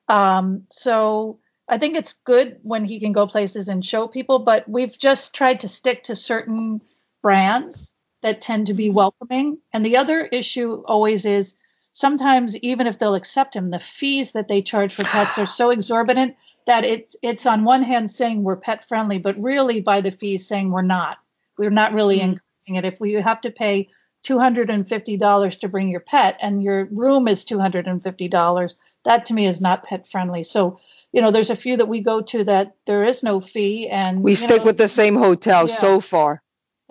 Um, 0.06 0.64
so 0.68 1.38
I 1.66 1.78
think 1.78 1.96
it's 1.96 2.12
good 2.12 2.58
when 2.62 2.84
he 2.84 3.00
can 3.00 3.12
go 3.12 3.26
places 3.26 3.68
and 3.68 3.82
show 3.82 4.06
people, 4.06 4.40
but 4.40 4.68
we've 4.68 4.98
just 4.98 5.34
tried 5.34 5.60
to 5.60 5.68
stick 5.68 6.04
to 6.04 6.14
certain 6.14 6.82
brands 7.22 7.92
that 8.22 8.40
tend 8.40 8.66
to 8.68 8.74
be 8.74 8.90
welcoming. 8.90 9.58
And 9.72 9.84
the 9.84 9.96
other 9.96 10.24
issue 10.24 10.82
always 10.86 11.24
is 11.26 11.54
sometimes 11.92 12.56
even 12.58 12.86
if 12.86 12.98
they'll 12.98 13.14
accept 13.14 13.56
him, 13.56 13.70
the 13.70 13.80
fees 13.80 14.32
that 14.32 14.48
they 14.48 14.62
charge 14.62 14.94
for 14.94 15.04
pets 15.04 15.38
are 15.38 15.46
so 15.46 15.70
exorbitant 15.70 16.36
that 16.66 16.84
it 16.84 17.14
it's 17.22 17.46
on 17.46 17.64
one 17.64 17.82
hand 17.82 18.10
saying 18.10 18.42
we're 18.42 18.56
pet 18.56 18.86
friendly, 18.88 19.18
but 19.18 19.40
really 19.40 19.80
by 19.80 20.00
the 20.00 20.10
fees 20.12 20.46
saying 20.46 20.70
we're 20.70 20.82
not. 20.82 21.18
We're 21.58 21.70
not 21.70 21.92
really 21.92 22.18
Mm. 22.18 22.22
encouraging 22.22 22.76
it. 22.76 22.84
If 22.84 23.00
we 23.00 23.12
have 23.14 23.40
to 23.42 23.50
pay 23.50 23.88
$250 24.24 25.56
to 25.60 25.68
bring 25.68 25.88
your 25.88 26.00
pet 26.00 26.38
and 26.40 26.62
your 26.62 26.84
room 26.86 27.26
is 27.26 27.44
$250, 27.44 28.74
that 29.04 29.26
to 29.26 29.34
me 29.34 29.46
is 29.46 29.60
not 29.60 29.82
pet 29.84 30.08
friendly. 30.08 30.44
So, 30.44 30.78
you 31.12 31.20
know, 31.20 31.32
there's 31.32 31.50
a 31.50 31.56
few 31.56 31.76
that 31.76 31.88
we 31.88 32.00
go 32.00 32.22
to 32.22 32.44
that 32.44 32.76
there 32.86 33.02
is 33.02 33.22
no 33.24 33.40
fee 33.40 33.88
and 33.88 34.22
We 34.22 34.34
stick 34.36 34.60
know, 34.60 34.66
with 34.66 34.78
the 34.78 34.88
same 34.88 35.16
hotel 35.16 35.62
Yeah. 35.68 35.74
so 35.74 36.00
far. 36.00 36.42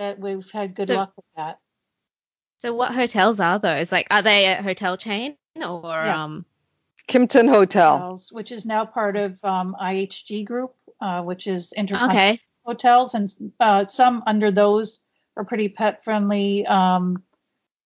That 0.01 0.17
we've 0.19 0.49
had 0.51 0.73
good 0.73 0.87
So- 0.87 0.95
luck 0.95 1.13
with 1.15 1.25
that. 1.37 1.59
So 2.57 2.73
what 2.73 2.93
hotels 2.93 3.39
are 3.39 3.59
those? 3.59 3.91
Like, 3.91 4.07
are 4.11 4.21
they 4.23 4.45
a 4.47 4.61
hotel 4.61 4.97
chain 4.97 5.35
or 5.55 5.81
Yeah. 6.05 6.23
um? 6.23 6.45
Kimpton 7.07 7.49
Hotel. 7.49 7.97
Hotels, 7.97 8.31
which 8.31 8.51
is 8.51 8.65
now 8.65 8.85
part 8.85 9.15
of 9.15 9.43
um, 9.43 9.75
IHG 9.81 10.43
Group, 10.45 10.75
uh, 11.01 11.21
which 11.23 11.47
is 11.47 11.73
Intercontinental 11.73 12.33
Okay. 12.35 12.41
Hotels, 12.65 13.15
and 13.15 13.53
uh, 13.59 13.87
some 13.87 14.23
under 14.27 14.51
those 14.51 15.01
are 15.35 15.43
pretty 15.43 15.69
pet 15.69 16.03
friendly. 16.03 16.65
Um, 16.67 17.23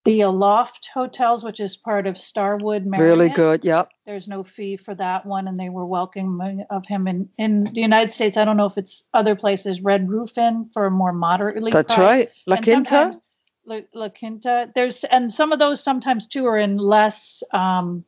the 0.05 0.21
Aloft 0.21 0.91
Hotels, 0.93 1.43
which 1.43 1.59
is 1.59 1.75
part 1.75 2.05
of 2.05 2.15
Starwood, 2.15 2.85
Marriott. 2.85 3.17
Really 3.17 3.29
good. 3.29 3.65
Yep. 3.65 3.89
There's 4.05 4.27
no 4.27 4.43
fee 4.43 4.77
for 4.77 4.93
that 4.95 5.25
one, 5.25 5.47
and 5.47 5.59
they 5.59 5.69
were 5.69 5.85
welcoming 5.85 6.63
of 6.69 6.85
him 6.85 7.07
in 7.07 7.29
in 7.37 7.65
the 7.65 7.81
United 7.81 8.11
States. 8.11 8.37
I 8.37 8.45
don't 8.45 8.55
know 8.55 8.67
if 8.67 8.77
it's 8.77 9.03
other 9.13 9.35
places. 9.35 9.81
Red 9.81 10.07
Roof 10.07 10.37
Inn 10.37 10.69
for 10.73 10.85
a 10.85 10.91
more 10.91 11.11
moderately. 11.11 11.71
That's 11.71 11.95
priced 11.95 11.99
right. 11.99 12.29
La 12.45 12.57
Quinta. 12.57 13.19
La, 13.65 13.79
La 13.95 14.09
Quinta. 14.09 14.71
There's 14.75 15.03
and 15.05 15.33
some 15.33 15.51
of 15.51 15.57
those 15.57 15.83
sometimes 15.83 16.27
too 16.27 16.45
are 16.45 16.59
in 16.59 16.77
less 16.77 17.41
um, 17.51 18.05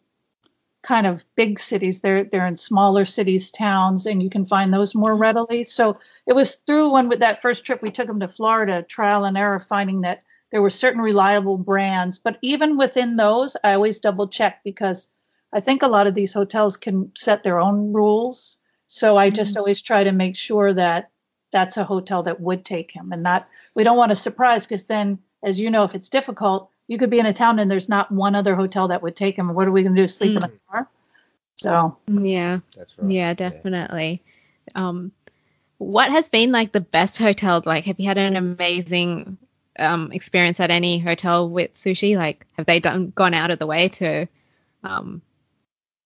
kind 0.84 1.08
of 1.08 1.26
big 1.36 1.58
cities. 1.58 2.02
They're 2.02 2.26
they're 2.26 2.45
in 2.45 2.58
smaller 2.58 3.06
cities, 3.06 3.50
towns, 3.50 4.06
and 4.06 4.22
you 4.22 4.30
can 4.30 4.45
find 4.45 4.72
those 4.72 4.93
more 4.93 5.16
readily. 5.16 5.64
So 5.64 5.98
it 6.28 6.34
was 6.34 6.54
through 6.68 6.91
one 6.91 7.10
with 7.10 7.22
that 7.22 7.41
first 7.41 7.66
trip 7.66 7.82
we 7.82 7.89
took 7.89 8.08
him 8.08 8.20
to 8.20 8.28
Florida, 8.28 8.84
trial 8.84 9.26
and 9.26 9.36
error, 9.36 9.60
finding 9.60 10.02
that 10.02 10.22
there 10.52 10.62
were 10.62 10.70
certain 10.70 11.02
reliable 11.02 11.58
brands. 11.58 12.20
But 12.20 12.38
even 12.41 12.78
within 12.78 13.16
those, 13.16 13.56
I 13.64 13.74
always 13.74 14.00
double 14.00 14.28
check 14.28 14.64
because 14.64 15.08
I 15.52 15.60
think 15.60 15.82
a 15.82 15.88
lot 15.88 16.08
of 16.08 16.16
these 16.16 16.34
hotels 16.34 16.78
can 16.78 17.12
set 17.16 17.43
their 17.43 17.60
own 17.60 17.93
rules. 17.93 18.58
So 18.88 19.18
I 19.18 19.30
just 19.30 19.52
mm-hmm. 19.52 19.60
always 19.60 19.82
try 19.82 20.04
to 20.04 20.12
make 20.12 20.36
sure 20.36 20.74
that 20.74 21.12
that's 21.52 21.78
a 21.78 21.84
hotel 21.84 22.24
that 22.24 22.41
would 22.41 22.66
take 22.66 22.91
him 22.91 23.14
and 23.14 23.24
not 23.24 23.48
we 23.74 23.86
don't 23.86 23.95
want 23.95 24.12
a 24.12 24.16
surprise 24.16 24.66
because 24.66 24.84
then 24.84 25.18
as 25.41 25.58
you 25.58 25.72
know 25.72 25.86
if 25.86 25.95
it's 25.95 26.10
difficult 26.10 26.70
you 26.88 26.98
could 26.98 27.10
be 27.10 27.20
in 27.20 27.26
a 27.26 27.32
town 27.32 27.58
and 27.58 27.72
there's 27.72 27.88
not 27.88 28.12
one 28.12 28.36
other 28.36 28.54
hotel 28.54 28.89
that 28.89 29.02
would 29.02 29.16
take 29.16 29.38
him 29.38 29.54
what 29.54 29.66
are 29.66 29.72
we 29.72 29.82
going 29.82 29.95
to 29.95 30.02
do 30.02 30.10
sleep 30.10 30.36
in 30.36 30.41
the 30.41 30.50
mm. 30.50 30.60
car 30.70 30.89
so 31.58 31.98
mm, 32.10 32.30
Yeah. 32.30 32.60
That's 32.76 32.93
right. 32.98 33.12
Yeah, 33.12 33.34
definitely. 33.34 34.24
Um, 34.76 35.12
what 35.80 36.12
has 36.12 36.30
been 36.30 36.52
like 36.52 36.72
the 36.72 36.82
best 36.82 37.18
hotel? 37.18 37.62
Like, 37.66 37.86
have 37.86 38.00
you 38.00 38.08
had 38.08 38.18
an 38.18 38.36
amazing 38.36 39.38
um 39.80 40.11
experience 40.11 40.59
at 40.59 40.71
any 40.71 40.99
hotel 40.99 41.49
with 41.49 41.73
sushi? 41.75 42.15
Like, 42.17 42.45
have 42.57 42.65
they 42.65 42.80
done 42.80 43.11
gone 43.15 43.34
out 43.34 43.51
of 43.51 43.59
the 43.59 43.67
way 43.67 43.89
to 43.89 44.28
um 44.84 45.21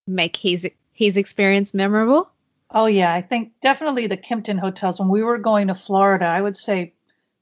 make 0.08 0.36
his 0.36 0.70
his 0.94 1.18
experience 1.18 1.74
memorable? 1.74 2.30
oh 2.74 2.86
yeah 2.86 3.14
i 3.14 3.22
think 3.22 3.52
definitely 3.62 4.08
the 4.08 4.16
kimpton 4.16 4.58
hotels 4.58 4.98
when 5.00 5.10
we 5.10 5.22
were 5.22 5.38
going 5.38 5.68
to 5.68 5.76
florida 5.76 6.26
i 6.26 6.40
would 6.42 6.56
say 6.56 6.94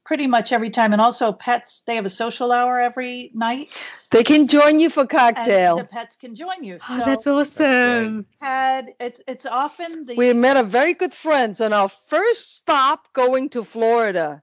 pretty 0.04 0.26
much 0.26 0.50
every 0.50 0.70
time 0.70 0.92
and 0.92 1.00
also 1.00 1.30
pets 1.32 1.82
they 1.86 1.94
have 1.94 2.04
a 2.04 2.10
social 2.10 2.50
hour 2.50 2.80
every 2.80 3.30
night 3.32 3.70
They 4.10 4.24
can 4.24 4.48
join 4.48 4.80
you 4.80 4.90
for 4.90 5.02
and 5.02 5.08
cocktail. 5.08 5.76
the 5.76 5.84
pets 5.84 6.16
can 6.16 6.34
join 6.34 6.64
you 6.64 6.78
so 6.80 6.94
Oh, 6.94 6.98
that's 7.06 7.26
awesome. 7.28 8.26
had 8.40 8.92
it's 8.98 9.20
it's 9.28 9.46
often 9.46 10.04
the 10.06 10.16
we 10.16 10.32
met 10.32 10.56
a 10.56 10.64
very 10.64 10.94
good 10.94 11.14
friends 11.14 11.60
on 11.60 11.72
our 11.72 11.88
first 11.88 12.56
stop 12.56 13.12
going 13.12 13.50
to 13.50 13.62
Florida. 13.62 14.42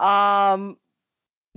Um, 0.00 0.76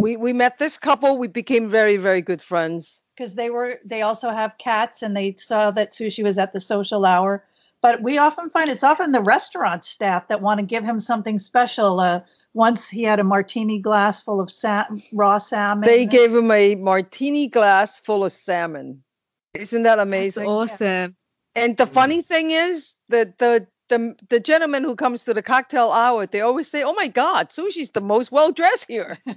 we 0.04 0.18
we 0.18 0.34
met 0.34 0.58
this 0.60 0.78
couple. 0.78 1.18
We 1.18 1.28
became 1.28 1.68
very 1.70 1.98
very 1.98 2.22
good 2.22 2.42
friends. 2.42 3.02
because 3.16 3.36
they 3.36 3.50
were 3.50 3.80
they 3.86 4.02
also 4.02 4.30
have 4.30 4.58
cats 4.58 5.02
and 5.04 5.16
they 5.16 5.36
saw 5.38 5.72
that 5.72 5.92
sushi 5.92 6.24
was 6.24 6.38
at 6.38 6.52
the 6.54 6.60
social 6.60 7.06
hour 7.06 7.44
but 7.82 8.02
we 8.02 8.18
often 8.18 8.50
find 8.50 8.70
it's 8.70 8.84
often 8.84 9.12
the 9.12 9.22
restaurant 9.22 9.84
staff 9.84 10.28
that 10.30 10.42
want 10.42 10.60
to 10.60 10.66
give 10.66 10.84
him 10.84 11.00
something 11.00 11.38
special 11.38 12.00
uh, 12.00 12.22
once 12.54 12.90
he 12.90 13.04
had 13.04 13.20
a 13.20 13.24
martini 13.24 13.80
glass 13.80 14.22
full 14.22 14.40
of 14.40 14.50
sa- 14.50 14.88
raw 15.14 15.38
salmon 15.38 15.86
They 15.86 16.06
gave 16.06 16.34
him 16.34 16.50
a 16.52 16.76
martini 16.76 17.48
glass 17.48 18.00
full 18.00 18.24
of 18.24 18.32
salmon. 18.32 19.04
Isn't 19.54 19.84
that 19.84 19.98
That's 19.98 20.08
amazing? 20.08 20.48
awesome. 20.48 21.16
And 21.56 21.78
the 21.78 21.86
funny 21.86 22.22
thing 22.24 22.50
is 22.52 22.96
that 23.10 23.38
the 23.38 23.68
the 23.94 24.16
the 24.30 24.40
gentleman 24.40 24.84
who 24.84 24.96
comes 24.96 25.26
to 25.26 25.34
the 25.34 25.42
cocktail 25.42 25.92
hour, 25.92 26.26
they 26.26 26.42
always 26.42 26.68
say, 26.68 26.84
"Oh 26.84 26.94
my 26.94 27.08
God, 27.08 27.50
sushi's 27.50 27.92
the 27.92 28.02
most 28.02 28.32
well 28.32 28.52
dressed 28.52 28.88
here." 28.88 29.18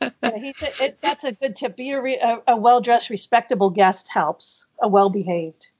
Yeah, 0.00 0.38
he 0.38 0.54
said 0.60 0.74
it, 0.80 0.98
that's 1.02 1.24
a 1.24 1.32
good 1.32 1.56
tip 1.56 1.76
be 1.76 1.90
a, 1.90 2.00
re, 2.00 2.16
a, 2.18 2.40
a 2.46 2.56
well-dressed 2.56 3.10
respectable 3.10 3.70
guest 3.70 4.08
helps 4.08 4.66
a 4.80 4.86
well-behaved 4.86 5.70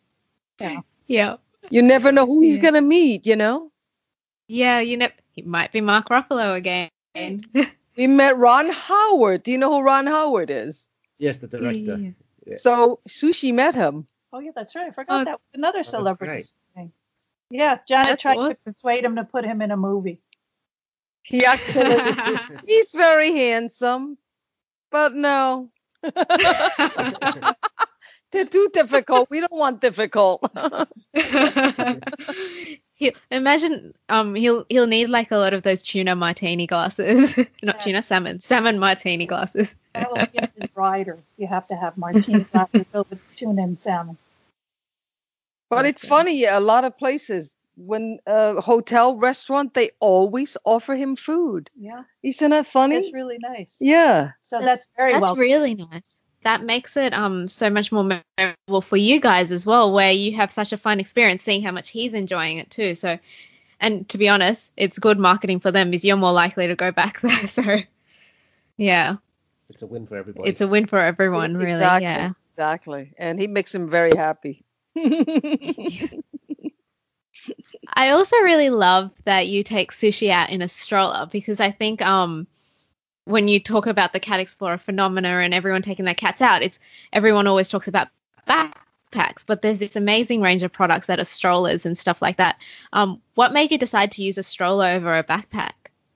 yeah 0.60 0.80
yeah. 1.06 1.36
You 1.70 1.82
never 1.82 2.10
know 2.12 2.26
who 2.26 2.40
he's 2.42 2.56
Yeah. 2.56 2.62
gonna 2.64 2.82
meet. 2.82 3.26
You 3.26 3.36
know. 3.36 3.70
Yeah, 4.48 4.80
you 4.80 4.96
know, 4.96 5.08
it 5.36 5.46
might 5.46 5.70
be 5.72 5.80
Mark 5.80 6.08
Ruffalo 6.08 6.54
again. 6.56 6.90
We 7.96 8.06
met 8.06 8.36
Ron 8.38 8.70
Howard. 8.70 9.42
Do 9.42 9.50
you 9.52 9.58
know 9.58 9.72
who 9.72 9.80
Ron 9.82 10.06
Howard 10.06 10.50
is? 10.50 10.88
Yes, 11.18 11.36
the 11.38 11.46
director. 11.48 11.96
Yeah. 11.96 12.10
Yeah. 12.46 12.56
So 12.56 13.00
Sushi 13.08 13.52
met 13.52 13.74
him. 13.74 14.06
Oh 14.32 14.38
yeah 14.40 14.50
that's 14.54 14.74
right 14.74 14.86
i 14.86 14.90
forgot 14.90 15.20
Oh, 15.22 15.24
that 15.24 15.32
was 15.32 15.40
another 15.54 15.82
celebrity 15.84 16.32
great. 16.32 16.52
thing. 16.74 16.92
yeah 17.50 17.78
janet 17.86 18.10
That's 18.10 18.22
tried 18.22 18.34
to 18.34 18.56
persuade 18.72 19.04
him 19.04 19.16
to 19.16 19.24
put 19.24 19.44
him 19.44 19.60
in 19.62 19.70
a 19.70 19.76
movie 19.76 20.20
He 21.22 21.44
actually 21.44 21.98
he's 22.66 22.92
very 22.92 23.32
handsome, 23.32 24.16
but 24.90 25.12
no. 25.14 25.68
They're 28.30 28.44
too 28.44 28.68
difficult. 28.72 29.28
We 29.30 29.40
don't 29.40 29.52
want 29.52 29.80
difficult. 29.80 30.44
he 32.94 33.14
imagine 33.30 33.94
um 34.08 34.34
he'll 34.34 34.64
he'll 34.68 34.86
need 34.86 35.08
like 35.08 35.30
a 35.32 35.36
lot 35.36 35.54
of 35.54 35.62
those 35.62 35.82
tuna 35.82 36.14
martini 36.14 36.66
glasses, 36.66 37.36
not 37.62 37.76
Yeah. 37.76 37.80
tuna 37.80 38.02
salmon, 38.02 38.40
salmon 38.40 38.78
martini 38.78 39.26
glasses. 39.26 39.74
That 39.98 40.10
will 40.10 40.26
be 40.32 40.48
his 40.56 40.68
rider. 40.74 41.18
You 41.36 41.46
have 41.46 41.66
to 41.68 41.76
have 41.76 41.96
martini 41.96 42.44
glasses 42.44 42.84
filled 42.92 43.10
with 43.10 43.20
tuna 43.36 43.62
and 43.62 43.78
salmon. 43.78 44.16
But 45.70 45.86
it's 45.86 46.04
funny, 46.04 46.44
a 46.44 46.60
lot 46.60 46.84
of 46.84 46.96
places 46.96 47.54
when 47.76 48.18
a 48.26 48.60
hotel 48.60 49.16
restaurant 49.16 49.72
they 49.74 49.90
always 50.00 50.56
offer 50.64 50.94
him 50.94 51.16
food. 51.16 51.70
Yeah, 51.78 52.02
Isn't 52.22 52.50
that 52.50 52.66
funny? 52.66 52.96
it's 52.96 53.12
really 53.12 53.38
nice. 53.38 53.76
yeah. 53.80 54.32
So 54.42 54.60
that's, 54.60 54.88
very 54.96 55.12
well. 55.12 55.20
That's 55.20 55.30
well. 55.30 55.36
really 55.36 55.74
nice. 55.74 56.18
That 56.44 56.62
makes 56.62 56.96
it 56.96 57.12
um 57.12 57.48
so 57.48 57.68
much 57.68 57.92
more 57.92 58.04
memorable 58.04 58.80
for 58.80 58.96
you 58.96 59.20
guys 59.20 59.52
as 59.52 59.66
well, 59.66 59.92
where 59.92 60.12
you 60.12 60.36
have 60.36 60.50
such 60.52 60.72
a 60.72 60.78
fun 60.78 61.00
experience 61.00 61.42
seeing 61.42 61.62
how 61.62 61.72
much 61.72 61.90
he's 61.90 62.14
enjoying 62.14 62.58
it 62.58 62.70
too. 62.70 62.94
So, 62.94 63.18
and 63.80 64.08
to 64.10 64.18
be 64.18 64.28
honest, 64.28 64.70
it's 64.76 64.98
good 64.98 65.18
marketing 65.18 65.60
for 65.60 65.70
them 65.70 65.90
because 65.90 66.04
you're 66.04 66.16
more 66.16 66.32
likely 66.32 66.68
to 66.68 66.76
go 66.76 66.92
back 66.92 67.20
there. 67.22 67.46
So, 67.46 67.78
yeah, 68.76 69.16
It's 69.70 69.82
a 69.82 69.86
win 69.86 70.06
for 70.06 70.16
everybody. 70.16 70.48
it's 70.48 70.60
a 70.60 70.68
win 70.68 70.86
for 70.86 70.98
everyone, 70.98 71.54
really. 71.54 71.70
Exactly. 71.70 72.04
Yeah. 72.04 72.32
Exactly. 72.54 73.14
And 73.18 73.38
he 73.38 73.46
makes 73.46 73.74
him 73.74 73.88
very 73.88 74.16
happy. 74.16 74.64
I 77.94 78.10
also 78.10 78.36
really 78.38 78.70
love 78.70 79.12
that 79.24 79.46
you 79.46 79.62
take 79.62 79.92
sushi 79.92 80.30
out 80.30 80.50
in 80.50 80.60
a 80.60 80.68
stroller 80.68 81.28
because 81.30 81.60
I 81.60 81.70
think 81.70 82.02
um 82.02 82.48
when 83.24 83.46
you 83.46 83.60
talk 83.60 83.86
about 83.86 84.12
the 84.12 84.20
cat 84.20 84.40
explorer 84.40 84.78
phenomena 84.78 85.28
and 85.28 85.54
everyone 85.54 85.82
taking 85.82 86.04
their 86.04 86.14
cats 86.14 86.42
out, 86.42 86.62
it's 86.62 86.80
everyone 87.12 87.46
always 87.46 87.68
talks 87.68 87.86
about 87.86 88.08
backpacks, 88.48 89.44
but 89.46 89.62
there's 89.62 89.78
this 89.78 89.96
amazing 89.96 90.40
range 90.40 90.62
of 90.62 90.72
products 90.72 91.06
that 91.06 91.20
are 91.20 91.24
strollers 91.26 91.86
and 91.86 91.96
stuff 91.96 92.20
like 92.22 92.38
that. 92.38 92.56
Um, 92.92 93.20
what 93.34 93.52
made 93.52 93.70
you 93.70 93.78
decide 93.78 94.12
to 94.12 94.22
use 94.22 94.38
a 94.38 94.42
stroller 94.42 94.86
over 94.86 95.16
a 95.16 95.22
backpack? 95.22 95.72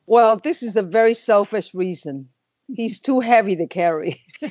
well, 0.07 0.37
this 0.39 0.63
is 0.63 0.77
a 0.77 0.83
very 0.83 1.15
selfish 1.15 1.73
reason. 1.75 2.29
He's 2.69 3.01
too 3.01 3.21
heavy 3.21 3.57
to 3.57 3.67
carry. 3.67 4.23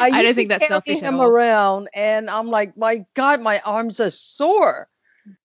I, 0.00 0.10
don't 0.10 0.22
used 0.22 0.28
to 0.28 0.34
think 0.34 0.48
that's 0.50 0.66
selfish 0.68 0.98
at 0.98 1.02
him 1.02 1.20
all. 1.20 1.26
around, 1.26 1.88
and 1.94 2.28
I'm 2.30 2.48
like, 2.48 2.76
my 2.76 3.04
God, 3.14 3.40
my 3.40 3.60
arms 3.60 4.00
are 4.00 4.10
sore. 4.10 4.88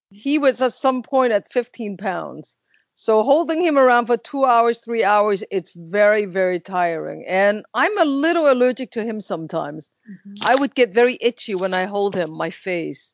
He 0.09 0.39
was 0.39 0.61
at 0.61 0.73
some 0.73 1.03
point 1.03 1.33
at 1.33 1.51
15 1.51 1.97
pounds. 1.97 2.55
So 2.95 3.21
holding 3.21 3.61
him 3.61 3.77
around 3.77 4.07
for 4.07 4.17
two 4.17 4.43
hours, 4.43 4.81
three 4.81 5.03
hours, 5.03 5.43
it's 5.51 5.71
very, 5.75 6.25
very 6.25 6.59
tiring. 6.59 7.25
And 7.27 7.63
I'm 7.73 7.95
a 7.99 8.05
little 8.05 8.51
allergic 8.51 8.91
to 8.91 9.03
him 9.03 9.21
sometimes. 9.21 9.91
Mhm. 10.09 10.37
I 10.41 10.55
would 10.55 10.73
get 10.73 10.93
very 10.93 11.17
itchy 11.21 11.53
when 11.53 11.73
I 11.75 11.85
hold 11.85 12.15
him, 12.15 12.31
my 12.31 12.49
face. 12.49 13.13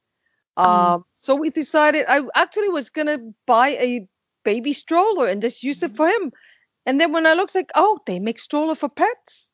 Um, 0.55 1.03
so 1.15 1.35
we 1.35 1.49
decided 1.49 2.05
I 2.07 2.21
actually 2.35 2.69
was 2.69 2.91
gonna 2.91 3.17
buy 3.45 3.69
a 3.69 4.07
baby 4.43 4.73
stroller 4.73 5.27
and 5.27 5.41
just 5.41 5.63
use 5.63 5.83
it 5.83 5.95
for 5.95 6.07
him. 6.07 6.31
And 6.86 6.99
then 6.99 7.11
when 7.13 7.25
I 7.25 7.34
looked 7.34 7.55
like, 7.55 7.71
oh, 7.75 7.99
they 8.05 8.19
make 8.19 8.39
stroller 8.39 8.75
for 8.75 8.89
pets. 8.89 9.51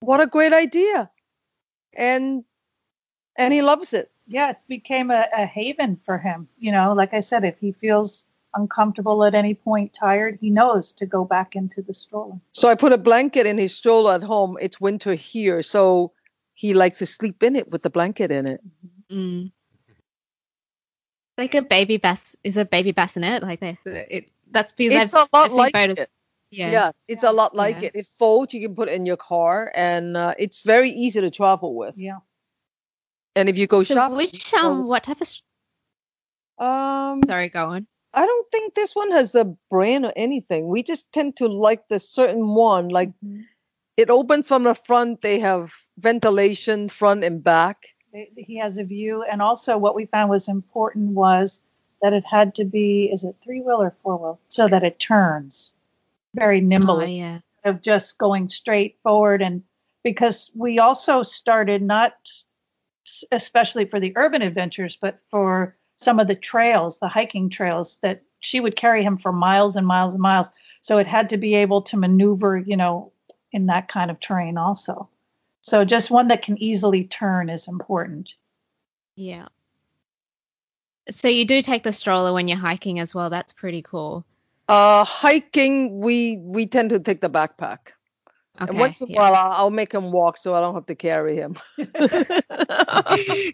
What 0.00 0.20
a 0.20 0.26
great 0.26 0.52
idea. 0.52 1.10
And 1.96 2.44
and 3.36 3.52
he 3.52 3.62
loves 3.62 3.92
it. 3.94 4.10
yeah, 4.26 4.50
it 4.50 4.58
became 4.68 5.10
a, 5.10 5.26
a 5.36 5.46
haven 5.46 6.00
for 6.04 6.18
him. 6.18 6.48
You 6.58 6.72
know, 6.72 6.92
like 6.94 7.14
I 7.14 7.20
said, 7.20 7.44
if 7.44 7.58
he 7.58 7.72
feels 7.72 8.24
uncomfortable 8.54 9.24
at 9.24 9.34
any 9.34 9.54
point, 9.54 9.92
tired, 9.92 10.38
he 10.40 10.50
knows 10.50 10.92
to 10.94 11.06
go 11.06 11.24
back 11.24 11.56
into 11.56 11.82
the 11.82 11.94
stroller. 11.94 12.38
So 12.52 12.68
I 12.68 12.74
put 12.76 12.92
a 12.92 12.98
blanket 12.98 13.46
in 13.46 13.58
his 13.58 13.74
stroller 13.74 14.14
at 14.14 14.22
home. 14.22 14.56
It's 14.60 14.80
winter 14.80 15.14
here, 15.14 15.62
so 15.62 16.12
he 16.52 16.74
likes 16.74 16.98
to 16.98 17.06
sleep 17.06 17.42
in 17.42 17.56
it 17.56 17.70
with 17.70 17.82
the 17.82 17.90
blanket 17.90 18.30
in 18.30 18.46
it. 18.46 18.60
Mm. 19.10 19.52
Like 21.36 21.54
a 21.54 21.62
baby 21.62 21.96
bass 21.96 22.36
is 22.44 22.56
a 22.56 22.64
baby 22.64 22.92
bassinet 22.92 23.42
like 23.42 23.58
they 23.58 23.76
it 23.84 24.28
that's 24.52 24.72
because 24.72 25.04
It's 25.04 25.14
I've, 25.14 25.28
a 25.32 25.36
lot 25.36 25.44
I've 25.46 25.50
seen 25.50 25.58
like 25.58 25.72
photos. 25.74 25.98
it. 25.98 26.10
Yeah. 26.56 26.70
Yes, 26.70 26.94
it's 27.08 27.24
a 27.24 27.32
lot 27.32 27.54
like 27.54 27.82
Yeah. 27.82 27.88
it. 27.88 27.92
It 27.94 28.06
folds. 28.06 28.54
You 28.54 28.66
can 28.68 28.76
put 28.76 28.88
it 28.88 28.94
in 28.94 29.06
your 29.06 29.16
car, 29.16 29.70
and 29.74 30.16
uh, 30.16 30.34
it's 30.38 30.62
very 30.62 30.90
easy 30.90 31.20
to 31.20 31.30
travel 31.30 31.74
with. 31.74 31.96
Yeah. 31.98 32.18
And 33.36 33.48
if 33.48 33.58
you 33.58 33.66
go 33.66 33.82
So 33.82 33.94
shopping, 33.94 34.16
which 34.16 34.52
um 34.54 34.82
go- 34.82 34.86
what 34.88 35.04
type 35.04 35.20
of 35.20 35.28
um, 36.58 37.22
sorry 37.26 37.48
go 37.48 37.66
on. 37.70 37.86
I 38.12 38.26
don't 38.26 38.50
think 38.52 38.74
this 38.74 38.94
one 38.94 39.10
has 39.10 39.34
a 39.34 39.44
brand 39.70 40.04
or 40.06 40.12
anything. 40.14 40.68
We 40.68 40.82
just 40.84 41.10
tend 41.12 41.36
to 41.38 41.48
like 41.48 41.88
the 41.88 41.98
certain 41.98 42.46
one. 42.48 42.88
Like 42.88 43.10
Mhm. 43.24 43.44
it 43.96 44.10
opens 44.10 44.46
from 44.48 44.62
the 44.64 44.74
front. 44.74 45.20
They 45.20 45.40
have 45.40 45.74
ventilation 45.98 46.88
front 46.88 47.24
and 47.24 47.42
back. 47.42 47.78
He 48.36 48.58
has 48.58 48.78
a 48.78 48.84
view, 48.84 49.24
and 49.24 49.42
also 49.42 49.76
what 49.76 49.96
we 49.96 50.06
found 50.06 50.30
was 50.30 50.46
important 50.48 51.10
was 51.10 51.60
that 52.02 52.12
it 52.12 52.24
had 52.24 52.54
to 52.56 52.64
be 52.64 53.10
is 53.12 53.24
it 53.24 53.34
three 53.42 53.60
wheel 53.60 53.82
or 53.82 53.90
four 54.02 54.16
wheel 54.16 54.40
so 54.48 54.68
that 54.68 54.84
it 54.84 54.98
turns 55.00 55.74
very 56.34 56.58
Oh, 56.58 56.64
nimbly 56.64 57.18
yeah. 57.18 57.38
of 57.64 57.80
just 57.82 58.18
going 58.18 58.48
straight 58.48 58.98
forward 59.02 59.42
and 59.42 59.62
because 60.02 60.50
we 60.54 60.78
also 60.78 61.22
started 61.22 61.82
not 61.82 62.12
especially 63.32 63.84
for 63.86 64.00
the 64.00 64.12
urban 64.16 64.42
adventures 64.42 64.96
but 65.00 65.20
for 65.30 65.76
some 65.96 66.18
of 66.18 66.28
the 66.28 66.34
trails 66.34 66.98
the 66.98 67.08
hiking 67.08 67.48
trails 67.50 67.98
that 68.02 68.22
she 68.40 68.60
would 68.60 68.76
carry 68.76 69.02
him 69.02 69.16
for 69.18 69.32
miles 69.32 69.76
and 69.76 69.86
miles 69.86 70.12
and 70.14 70.22
miles 70.22 70.48
so 70.80 70.98
it 70.98 71.06
had 71.06 71.30
to 71.30 71.36
be 71.36 71.54
able 71.54 71.82
to 71.82 71.96
maneuver 71.96 72.56
you 72.58 72.76
know 72.76 73.12
in 73.52 73.66
that 73.66 73.88
kind 73.88 74.10
of 74.10 74.20
terrain 74.20 74.58
also 74.58 75.08
so 75.60 75.84
just 75.84 76.10
one 76.10 76.28
that 76.28 76.42
can 76.42 76.58
easily 76.62 77.04
turn 77.04 77.48
is 77.48 77.68
important 77.68 78.34
Yeah. 79.16 79.48
So 81.10 81.28
you 81.28 81.44
do 81.44 81.60
take 81.62 81.82
the 81.82 81.92
stroller 81.92 82.32
when 82.32 82.48
you're 82.48 82.58
hiking 82.58 82.98
as 82.98 83.14
well. 83.14 83.28
That's 83.28 83.52
pretty 83.52 83.82
cool. 83.82 84.24
Uh, 84.68 85.04
hiking, 85.04 86.00
we 86.00 86.36
we 86.38 86.66
tend 86.66 86.90
to 86.90 86.98
take 87.00 87.20
the 87.20 87.30
backpack. 87.30 87.92
Okay. 88.60 88.70
and 88.70 88.78
once 88.78 89.00
in 89.00 89.08
a 89.08 89.12
while, 89.12 89.34
I'll, 89.34 89.52
I'll 89.52 89.70
make 89.70 89.92
him 89.92 90.10
walk 90.12 90.36
so 90.36 90.54
I 90.54 90.60
don't 90.60 90.74
have 90.74 90.86
to 90.86 90.94
carry 90.94 91.36
him. 91.36 91.56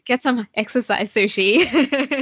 Get 0.04 0.22
some 0.22 0.46
exercise 0.54 1.12
sushi. 1.12 1.66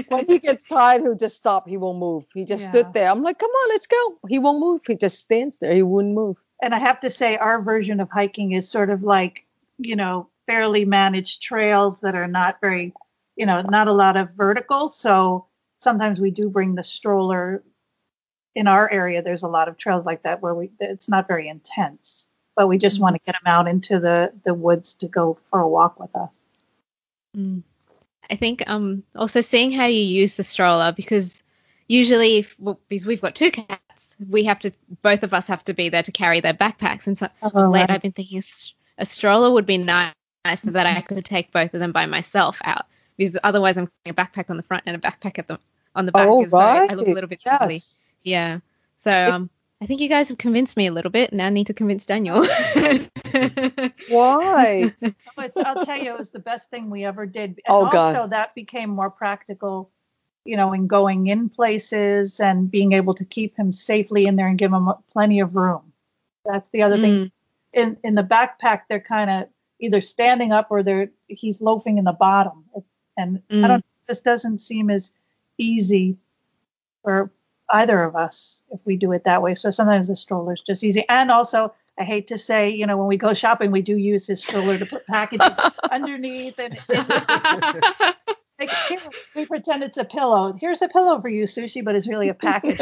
when 0.08 0.26
he 0.26 0.38
gets 0.38 0.64
tired, 0.66 1.02
he'll 1.02 1.14
just 1.16 1.36
stop. 1.36 1.68
He 1.68 1.76
won't 1.76 1.98
move. 1.98 2.26
He 2.34 2.44
just 2.44 2.64
Yeah. 2.64 2.68
stood 2.68 2.92
there. 2.92 3.10
I'm 3.10 3.22
like, 3.22 3.38
come 3.38 3.50
on, 3.50 3.68
let's 3.70 3.86
go. 3.86 4.18
He 4.28 4.38
won't 4.38 4.60
move. 4.60 4.82
He 4.86 4.94
just 4.96 5.18
stands 5.18 5.58
there. 5.58 5.74
He 5.74 5.82
wouldn't 5.82 6.14
move. 6.14 6.36
and 6.62 6.74
i 6.74 6.78
have 6.78 7.00
to 7.00 7.10
say 7.10 7.36
our 7.36 7.60
version 7.62 8.00
of 8.00 8.10
hiking 8.10 8.52
is 8.52 8.68
sort 8.68 8.90
of 8.90 9.02
like 9.02 9.46
you 9.78 9.96
know 9.96 10.28
fairly 10.46 10.84
managed 10.84 11.42
trails 11.42 12.00
that 12.00 12.14
are 12.14 12.26
not 12.28 12.60
very 12.60 12.92
you 13.36 13.46
know 13.46 13.60
not 13.62 13.88
a 13.88 13.92
lot 13.92 14.16
of 14.16 14.30
verticals 14.32 14.98
so 14.98 15.46
sometimes 15.76 16.20
we 16.20 16.30
do 16.30 16.48
bring 16.50 16.74
the 16.74 16.82
stroller 16.82 17.62
in 18.58 18.66
our 18.66 18.90
area 18.90 19.22
there's 19.22 19.44
a 19.44 19.48
lot 19.48 19.68
of 19.68 19.76
trails 19.76 20.04
like 20.04 20.22
that 20.22 20.42
where 20.42 20.54
we 20.54 20.70
it's 20.80 21.08
not 21.08 21.28
very 21.28 21.48
intense 21.48 22.28
but 22.56 22.66
we 22.66 22.76
just 22.76 22.98
want 23.00 23.14
to 23.14 23.20
get 23.24 23.34
them 23.38 23.46
out 23.54 23.66
into 23.68 24.00
the 24.00 24.32
the 24.44 24.54
woods 24.54 24.94
to 24.94 25.06
go 25.08 25.38
for 25.48 25.60
a 25.60 25.68
walk 25.68 25.98
with 26.00 26.14
us 26.16 26.44
Mm. 27.36 27.62
I 28.30 28.36
think 28.36 28.64
um 28.66 29.02
also 29.14 29.40
seeing 29.40 29.70
how 29.72 29.86
you 29.86 30.00
use 30.00 30.34
the 30.34 30.44
stroller 30.44 30.92
because 30.92 31.42
usually 31.86 32.38
if, 32.38 32.56
well, 32.58 32.78
because 32.88 33.06
we've 33.06 33.20
got 33.22 33.34
two 33.34 33.50
cats, 33.50 34.16
we 34.28 34.44
have 34.44 34.58
to 34.60 34.72
both 35.02 35.22
of 35.22 35.32
us 35.32 35.48
have 35.48 35.64
to 35.64 35.74
be 35.74 35.88
there 35.88 36.02
to 36.02 36.12
carry 36.12 36.40
their 36.40 36.54
backpacks. 36.54 37.06
And 37.06 37.16
so 37.16 37.28
of 37.42 37.54
late 37.54 37.90
I've 37.90 38.02
been 38.02 38.12
thinking 38.12 38.42
a 38.98 39.06
stroller 39.06 39.50
would 39.50 39.66
be 39.66 39.78
nice 39.78 40.12
so 40.56 40.70
that 40.70 40.86
I 40.86 41.00
could 41.00 41.24
take 41.24 41.52
both 41.52 41.74
of 41.74 41.80
them 41.80 41.92
by 41.92 42.06
myself 42.06 42.58
out 42.64 42.86
because 43.16 43.36
otherwise 43.42 43.76
I'm 43.78 43.90
carrying 44.04 44.18
a 44.18 44.22
backpack 44.22 44.50
on 44.50 44.56
the 44.56 44.62
front 44.62 44.84
and 44.86 44.96
a 44.96 44.98
backpack 44.98 45.38
at 45.38 45.48
the 45.48 45.58
on 45.94 46.06
the 46.06 46.12
back. 46.12 46.28
Oh, 46.28 46.46
so 46.46 46.58
I- 46.58 46.80
right. 46.80 46.90
I 46.90 46.94
look 46.94 47.08
a 47.08 47.12
little 47.12 47.28
bit 47.28 47.42
silly. 47.42 47.80
Yes. 48.28 48.60
Yeah. 48.60 48.60
So 48.98 49.34
um 49.34 49.50
I 49.80 49.86
think 49.86 50.00
you 50.00 50.08
guys 50.08 50.28
have 50.30 50.38
convinced 50.38 50.76
me 50.76 50.88
a 50.88 50.92
little 50.92 51.10
bit. 51.10 51.32
Now 51.32 51.46
I 51.46 51.50
need 51.50 51.68
to 51.68 51.74
convince 51.74 52.04
Daniel. 52.06 52.44
Why? 54.08 54.94
Oh, 55.40 55.42
it's, 55.44 55.56
I'll 55.56 55.84
tell 55.84 55.96
you, 55.96 56.10
it 56.10 56.18
was 56.18 56.32
the 56.32 56.40
best 56.40 56.68
thing 56.68 56.90
we 56.90 57.04
ever 57.04 57.24
did. 57.24 57.50
And 57.50 57.60
Oh, 57.68 57.84
also, 57.84 57.92
God. 57.92 58.30
that 58.30 58.56
became 58.56 58.90
more 58.90 59.08
practical, 59.08 59.88
you 60.44 60.56
know, 60.56 60.72
in 60.72 60.88
going 60.88 61.28
in 61.28 61.48
places 61.48 62.40
and 62.40 62.68
being 62.68 62.92
able 62.92 63.14
to 63.14 63.24
keep 63.24 63.56
him 63.56 63.70
safely 63.70 64.26
in 64.26 64.34
there 64.34 64.48
and 64.48 64.58
give 64.58 64.72
him 64.72 64.88
plenty 65.12 65.38
of 65.38 65.54
room. 65.54 65.92
That's 66.44 66.70
the 66.70 66.82
other 66.82 66.96
thing. 66.96 67.12
Mm. 67.26 67.32
In 67.72 67.96
in 68.02 68.14
the 68.16 68.22
backpack, 68.24 68.82
they're 68.88 68.98
kind 68.98 69.30
of 69.30 69.48
either 69.78 70.00
standing 70.00 70.50
up 70.50 70.68
or 70.70 70.82
they're 70.82 71.10
he's 71.28 71.60
loafing 71.62 71.98
in 71.98 72.04
the 72.04 72.12
bottom, 72.12 72.64
and 73.16 73.40
Mm. 73.48 73.64
I 73.64 73.68
don't. 73.68 73.84
This 74.08 74.20
doesn't 74.22 74.58
seem 74.58 74.90
as 74.90 75.12
easy 75.56 76.16
for 77.04 77.30
either 77.70 78.02
of 78.02 78.16
us 78.16 78.62
if 78.70 78.80
we 78.84 78.96
do 78.96 79.12
it 79.12 79.24
that 79.24 79.42
way. 79.42 79.54
So 79.54 79.70
sometimes 79.70 80.08
the 80.08 80.14
stroller's 80.16 80.62
just 80.62 80.84
easy. 80.84 81.04
And 81.08 81.30
also, 81.30 81.74
I 81.98 82.04
hate 82.04 82.28
to 82.28 82.38
say, 82.38 82.70
you 82.70 82.86
know, 82.86 82.96
when 82.96 83.06
we 83.08 83.16
go 83.16 83.34
shopping, 83.34 83.70
we 83.70 83.82
do 83.82 83.96
use 83.96 84.26
his 84.26 84.40
stroller 84.42 84.78
to 84.78 84.86
put 84.86 85.06
packages 85.06 85.58
underneath 85.90 86.58
and, 86.58 86.78
and 86.88 87.08
like, 88.58 88.70
here, 88.88 89.00
we 89.34 89.46
pretend 89.46 89.82
it's 89.82 89.98
a 89.98 90.04
pillow. 90.04 90.52
Here's 90.52 90.82
a 90.82 90.88
pillow 90.88 91.20
for 91.20 91.28
you, 91.28 91.44
sushi, 91.44 91.84
but 91.84 91.94
it's 91.94 92.08
really 92.08 92.28
a 92.28 92.34
package. 92.34 92.80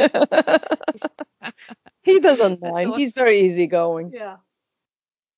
he 2.03 2.21
doesn't 2.21 2.61
mind. 2.61 2.89
awesome. 2.89 2.99
He's 2.99 3.13
very 3.13 3.41
easygoing. 3.41 4.13
yeah. 4.15 4.37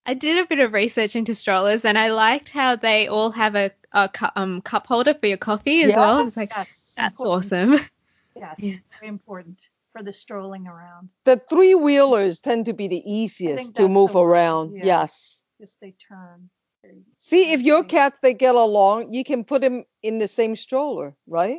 I 0.06 0.14
did 0.14 0.42
a 0.42 0.46
bit 0.46 0.58
of 0.60 0.72
research 0.72 1.16
into 1.16 1.34
strollers, 1.34 1.84
and 1.84 1.98
I 1.98 2.12
liked 2.12 2.48
how 2.48 2.76
they 2.76 3.08
all 3.08 3.30
have 3.32 3.54
a, 3.54 3.70
a 3.92 4.08
cu- 4.08 4.30
um, 4.36 4.62
cup 4.62 4.86
holder 4.86 5.12
for 5.12 5.26
your 5.26 5.36
coffee 5.36 5.82
as 5.82 5.94
well. 5.94 6.26
It's 6.26 6.34
like 6.34 6.48
Yes, 6.48 6.94
that's 6.96 7.22
awesome. 7.22 7.78
Yes, 8.38 8.56
Yeah. 8.60 8.76
very 8.98 9.08
important 9.08 9.58
for 9.92 10.02
the 10.02 10.12
strolling 10.12 10.66
around. 10.66 11.08
The 11.24 11.36
three 11.50 11.74
wheelers 11.74 12.40
tend 12.40 12.66
to 12.66 12.72
be 12.72 12.88
the 12.88 13.02
easiest 13.10 13.76
to 13.76 13.88
move 13.88 14.12
the 14.12 14.18
one, 14.18 14.26
around. 14.26 14.74
yeah. 14.76 14.84
Yes. 14.84 15.42
Just 15.60 15.80
they 15.80 15.94
turn. 16.08 16.50
See, 17.18 17.52
if 17.52 17.60
your 17.62 17.82
cats 17.84 18.20
they 18.20 18.32
get 18.34 18.54
along, 18.54 19.12
you 19.12 19.24
can 19.24 19.44
put 19.44 19.60
them 19.60 19.84
in 20.02 20.18
the 20.18 20.28
same 20.28 20.54
stroller, 20.56 21.14
right? 21.26 21.58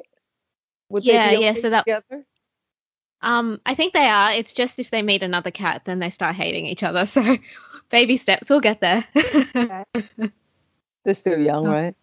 Would 0.89 1.03
they 1.03 1.13
Yeah, 1.13 1.29
be 1.35 1.41
yeah, 1.43 1.49
okay 1.51 1.59
so 1.61 1.69
that- 1.71 1.81
together? 1.85 2.25
Um, 3.21 3.59
I 3.65 3.75
think 3.75 3.93
they 3.93 4.07
are. 4.07 4.31
It's 4.31 4.53
just 4.53 4.79
if 4.79 4.91
they 4.91 5.01
meet 5.01 5.23
another 5.23 5.51
cat, 5.51 5.81
then 5.85 5.99
they 5.99 6.09
start 6.09 6.35
hating 6.35 6.65
each 6.65 6.83
other. 6.83 7.05
So, 7.05 7.37
baby 7.89 8.15
steps, 8.17 8.49
we'll 8.49 8.61
get 8.61 8.79
there. 8.79 9.05
Okay. 9.15 9.83
They're 11.05 11.13
still 11.15 11.39
young, 11.39 11.67
Oh. 11.67 11.71
right? 11.71 11.95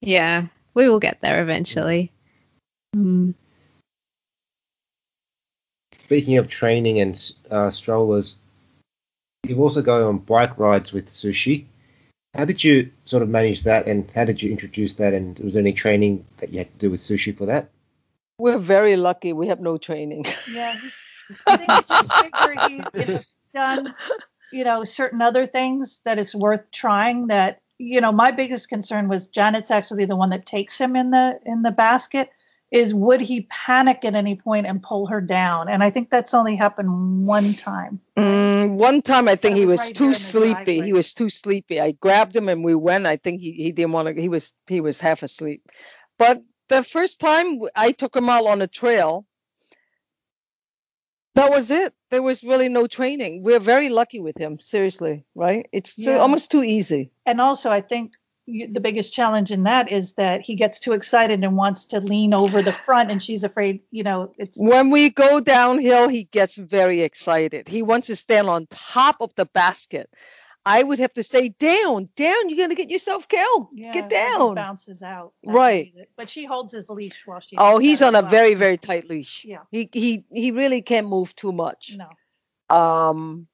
yeah, 0.00 0.48
we 0.74 0.88
will 0.88 0.98
get 1.00 1.20
there 1.22 1.40
eventually. 1.42 2.12
Mm. 2.94 3.34
Speaking 6.12 6.36
of 6.36 6.46
training 6.46 7.00
and 7.00 7.32
uh, 7.50 7.70
strollers, 7.70 8.36
you've 9.44 9.58
also 9.58 9.80
go 9.80 10.10
on 10.10 10.18
bike 10.18 10.58
rides 10.58 10.92
with 10.92 11.08
Sushi. 11.08 11.64
How 12.34 12.44
did 12.44 12.62
you 12.62 12.90
sort 13.06 13.22
of 13.22 13.30
manage 13.30 13.62
that, 13.62 13.86
and 13.86 14.10
how 14.14 14.26
did 14.26 14.42
you 14.42 14.50
introduce 14.50 14.92
that? 15.00 15.14
And 15.14 15.38
was 15.38 15.54
there 15.54 15.62
any 15.62 15.72
training 15.72 16.26
that 16.36 16.50
you 16.50 16.58
had 16.58 16.70
to 16.70 16.78
do 16.78 16.90
with 16.90 17.00
Sushi 17.00 17.34
for 17.34 17.46
that? 17.46 17.70
We're 18.36 18.58
very 18.58 18.96
lucky. 18.96 19.32
We 19.32 19.48
have 19.48 19.60
no 19.60 19.78
training. 19.78 20.26
Yeah, 20.50 20.76
he's, 20.78 21.02
I 21.46 21.56
think 21.56 21.70
I 21.70 21.80
just 21.80 22.14
figure 22.14 22.68
he 22.68 23.00
you 23.00 23.06
know, 23.06 23.22
done, 23.54 23.94
you 24.52 24.64
know, 24.64 24.84
certain 24.84 25.22
other 25.22 25.46
things 25.46 26.02
that 26.04 26.18
is 26.18 26.34
worth 26.34 26.70
trying. 26.70 27.28
That 27.28 27.62
you 27.78 28.02
know, 28.02 28.12
my 28.12 28.32
biggest 28.32 28.68
concern 28.68 29.08
was 29.08 29.28
Janet's 29.28 29.70
actually 29.70 30.04
the 30.04 30.16
one 30.16 30.28
that 30.28 30.44
takes 30.44 30.78
him 30.78 30.94
in 30.94 31.10
the 31.10 31.40
in 31.46 31.62
the 31.62 31.72
basket. 31.72 32.28
Is 32.72 32.94
would 32.94 33.20
he 33.20 33.42
panic 33.42 34.02
at 34.06 34.14
any 34.14 34.34
point 34.34 34.66
and 34.66 34.82
pull 34.82 35.06
her 35.08 35.20
down? 35.20 35.68
And 35.68 35.84
I 35.84 35.90
think 35.90 36.08
that's 36.08 36.32
only 36.32 36.56
happened 36.56 37.26
one 37.26 37.52
time. 37.52 38.00
Mm, 38.16 38.78
one 38.78 39.02
time, 39.02 39.28
I 39.28 39.36
think 39.36 39.56
he 39.56 39.66
was 39.66 39.80
right 39.80 39.94
too 39.94 40.04
there 40.04 40.06
in 40.06 40.12
the 40.12 40.18
sleepy. 40.18 40.80
He 40.80 40.94
was 40.94 41.12
too 41.12 41.28
sleepy. 41.28 41.80
I 41.82 41.92
grabbed 41.92 42.34
him 42.34 42.48
and 42.48 42.64
we 42.64 42.74
went. 42.74 43.06
I 43.06 43.18
think 43.18 43.42
he, 43.42 43.52
he 43.52 43.72
didn't 43.72 43.92
want 43.92 44.08
to. 44.08 44.20
He 44.20 44.30
was 44.30 44.54
he 44.66 44.80
was 44.80 45.00
half 45.00 45.22
asleep. 45.22 45.62
But 46.18 46.42
the 46.70 46.82
first 46.82 47.20
time 47.20 47.60
I 47.76 47.92
took 47.92 48.16
him 48.16 48.30
out 48.30 48.46
on 48.46 48.62
a 48.62 48.66
trail, 48.66 49.26
that 51.34 51.50
was 51.50 51.70
it. 51.70 51.92
There 52.10 52.22
was 52.22 52.42
really 52.42 52.70
no 52.70 52.86
training. 52.86 53.42
We're 53.42 53.60
very 53.60 53.90
lucky 53.90 54.20
with 54.20 54.38
him. 54.38 54.58
Seriously, 54.58 55.26
right? 55.34 55.68
It's 55.72 55.98
Yeah. 55.98 56.18
almost 56.18 56.50
too 56.50 56.62
easy. 56.64 57.12
And 57.26 57.38
also, 57.38 57.70
I 57.70 57.82
think 57.82 58.12
the 58.46 58.80
biggest 58.80 59.12
challenge 59.12 59.50
in 59.50 59.64
that 59.64 59.90
is 59.90 60.14
that 60.14 60.40
he 60.40 60.56
gets 60.56 60.80
too 60.80 60.92
excited 60.92 61.44
and 61.44 61.56
wants 61.56 61.86
to 61.86 62.00
lean 62.00 62.34
over 62.34 62.62
the 62.62 62.72
front, 62.72 63.10
and 63.10 63.22
she's 63.22 63.44
afraid. 63.44 63.80
You 63.90 64.02
know, 64.02 64.32
it's 64.36 64.56
When 64.58 64.90
we 64.90 65.10
go 65.10 65.40
downhill, 65.40 66.08
he 66.08 66.24
gets 66.24 66.56
very 66.56 67.02
excited. 67.02 67.68
He 67.68 67.82
wants 67.82 68.08
to 68.08 68.16
stand 68.16 68.48
on 68.48 68.66
top 68.68 69.16
of 69.20 69.34
the 69.34 69.46
basket. 69.46 70.10
I 70.64 70.80
would 70.82 71.00
have 71.00 71.12
to 71.14 71.24
say, 71.24 71.48
down, 71.48 72.08
down. 72.14 72.48
You're 72.48 72.64
gonna 72.64 72.76
get 72.76 72.90
yourself 72.90 73.28
killed. 73.28 73.68
Yeah, 73.72 73.92
get 73.92 74.08
down. 74.08 74.54
bounces 74.54 75.02
out. 75.02 75.32
Right. 75.44 75.86
would 75.86 75.94
be 75.94 76.00
it. 76.02 76.10
But 76.16 76.30
she 76.30 76.44
holds 76.44 76.72
his 76.72 76.88
leash 76.88 77.22
while 77.26 77.40
she. 77.40 77.56
Oh, 77.58 77.78
he's 77.78 78.02
on 78.02 78.14
a 78.14 78.22
well. 78.22 78.30
very, 78.30 78.54
very 78.54 78.78
tight 78.78 79.08
leash. 79.08 79.44
Yeah. 79.44 79.62
He 79.70 79.88
he 79.92 80.24
he 80.32 80.50
really 80.52 80.82
can't 80.82 81.08
move 81.08 81.34
too 81.34 81.52
much. 81.52 81.96
No. 81.96 82.76
Um, 82.76 83.48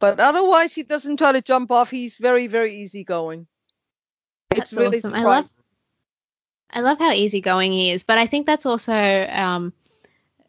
but 0.00 0.20
otherwise, 0.20 0.74
he 0.74 0.84
doesn't 0.84 1.18
try 1.18 1.32
to 1.32 1.42
jump 1.42 1.70
off. 1.70 1.90
He's 1.90 2.18
very, 2.18 2.46
very 2.46 2.82
easygoing. 2.82 3.46
It's 4.50 4.70
That's 4.70 4.72
really 4.74 4.98
awesome. 4.98 5.14
I 5.14 5.22
love. 5.22 5.48
I 6.70 6.80
love 6.80 6.98
how 6.98 7.12
easygoing 7.12 7.72
he 7.72 7.90
is, 7.90 8.04
but 8.04 8.18
I 8.18 8.26
think 8.26 8.46
that's 8.46 8.66
also 8.66 8.92
um, 8.92 9.72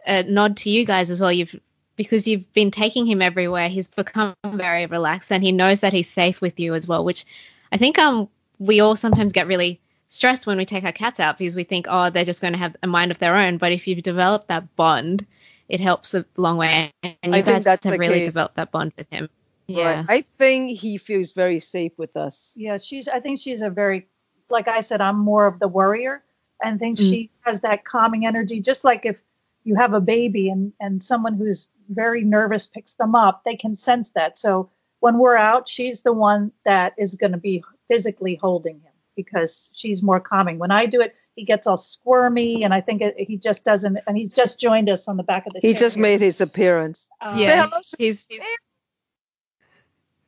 a 0.06 0.24
nod 0.24 0.58
to 0.58 0.70
you 0.70 0.86
guys 0.86 1.12
as 1.12 1.22
well. 1.22 1.32
You've 1.32 1.56
because 1.96 2.28
you've 2.28 2.52
been 2.54 2.72
taking 2.72 3.06
him 3.06 3.22
everywhere. 3.22 3.70
He's 3.70 3.88
become 3.88 4.36
very 4.46 4.86
relaxed, 4.86 5.32
and 5.32 5.44
he 5.44 5.52
knows 5.52 5.82
that 5.82 5.94
he's 5.94 6.10
safe 6.10 6.42
with 6.42 6.60
you 6.60 6.74
as 6.74 6.88
well. 6.88 7.06
Which 7.06 7.26
I 7.72 7.78
think 7.78 7.98
um 8.00 8.30
we 8.58 8.82
all 8.82 8.96
sometimes 8.96 9.34
get 9.34 9.48
really 9.48 9.80
stressed 10.10 10.48
when 10.48 10.58
we 10.58 10.66
take 10.66 10.84
our 10.84 10.92
cats 10.92 11.20
out 11.20 11.38
because 11.38 11.56
we 11.56 11.64
think 11.64 11.86
oh 11.90 12.10
they're 12.10 12.26
just 12.26 12.42
going 12.42 12.54
to 12.54 12.60
have 12.60 12.76
a 12.84 12.88
mind 12.88 13.12
of 13.12 13.20
their 13.20 13.36
own. 13.36 13.58
But 13.58 13.72
if 13.72 13.88
you've 13.88 14.04
developed 14.04 14.48
that 14.48 14.76
bond, 14.76 15.26
it 15.70 15.80
helps 15.80 16.14
a 16.14 16.26
long 16.36 16.58
way. 16.58 16.92
And 17.04 17.16
you 17.24 17.34
I 17.34 17.42
think 17.42 17.64
guys 17.64 17.66
have 17.66 18.00
really 18.00 18.22
key. 18.22 18.26
developed 18.26 18.56
that 18.56 18.72
bond 18.72 18.94
with 18.98 19.08
him. 19.10 19.30
Right. 19.70 19.76
Yeah. 19.98 20.06
I 20.08 20.22
think 20.22 20.78
he 20.78 20.98
feels 20.98 21.32
very 21.32 21.60
safe 21.60 21.94
with 21.98 22.18
us. 22.18 22.54
Yeah, 22.58 22.78
she's. 22.78 23.08
I 23.08 23.20
think 23.20 23.40
she's 23.40 23.62
a 23.62 23.70
very, 23.70 24.08
like 24.50 24.68
I 24.68 24.82
said, 24.82 25.00
I'm 25.02 25.20
more 25.20 25.46
of 25.48 25.60
the 25.60 25.68
worrier, 25.68 26.24
and 26.64 26.76
I 26.76 26.78
think 26.78 26.98
Mm. 26.98 27.10
she 27.10 27.32
has 27.42 27.62
that 27.62 27.86
calming 27.86 28.26
energy. 28.26 28.60
Just 28.62 28.84
like 28.84 29.06
if 29.06 29.22
you 29.64 29.76
have 29.76 29.94
a 29.94 30.02
baby 30.02 30.50
and 30.50 30.74
and 30.80 31.02
someone 31.04 31.36
who's 31.36 31.68
very 31.90 32.24
nervous 32.24 32.66
picks 32.68 32.94
them 32.96 33.16
up, 33.16 33.44
they 33.46 33.56
can 33.56 33.76
sense 33.76 34.12
that. 34.12 34.38
So 34.38 34.70
when 35.00 35.18
we're 35.18 35.36
out, 35.38 35.68
she's 35.68 36.02
the 36.02 36.14
one 36.14 36.52
that 36.66 36.94
is 36.98 37.16
going 37.16 37.32
to 37.32 37.38
be 37.38 37.64
physically 37.88 38.36
holding 38.36 38.76
him 38.82 38.92
because 39.16 39.72
she's 39.74 40.02
more 40.04 40.20
calming. 40.20 40.60
When 40.60 40.72
I 40.72 40.86
do 40.86 41.02
it, 41.02 41.16
he 41.36 41.46
gets 41.46 41.68
all 41.68 41.78
squirmy, 41.78 42.64
and 42.64 42.74
I 42.74 42.82
think 42.82 43.02
it, 43.02 43.16
he 43.18 43.38
just 43.38 43.64
doesn't. 43.64 44.00
And 44.08 44.18
he's 44.18 44.34
just 44.34 44.60
joined 44.60 44.90
us 44.90 45.08
on 45.08 45.16
the 45.18 45.24
back 45.24 45.46
of 45.48 45.54
the. 45.54 45.60
He 45.62 45.74
chair 45.74 45.80
just 45.80 45.96
here. 45.96 46.02
made 46.04 46.22
his 46.22 46.42
appearance. 46.42 47.08
Um, 47.22 47.36
Say 47.36 47.44
Yeah. 47.44 47.64
hello. 47.66 47.78
Sue. 47.82 47.96
He's 48.00 48.26
he's, 48.30 48.42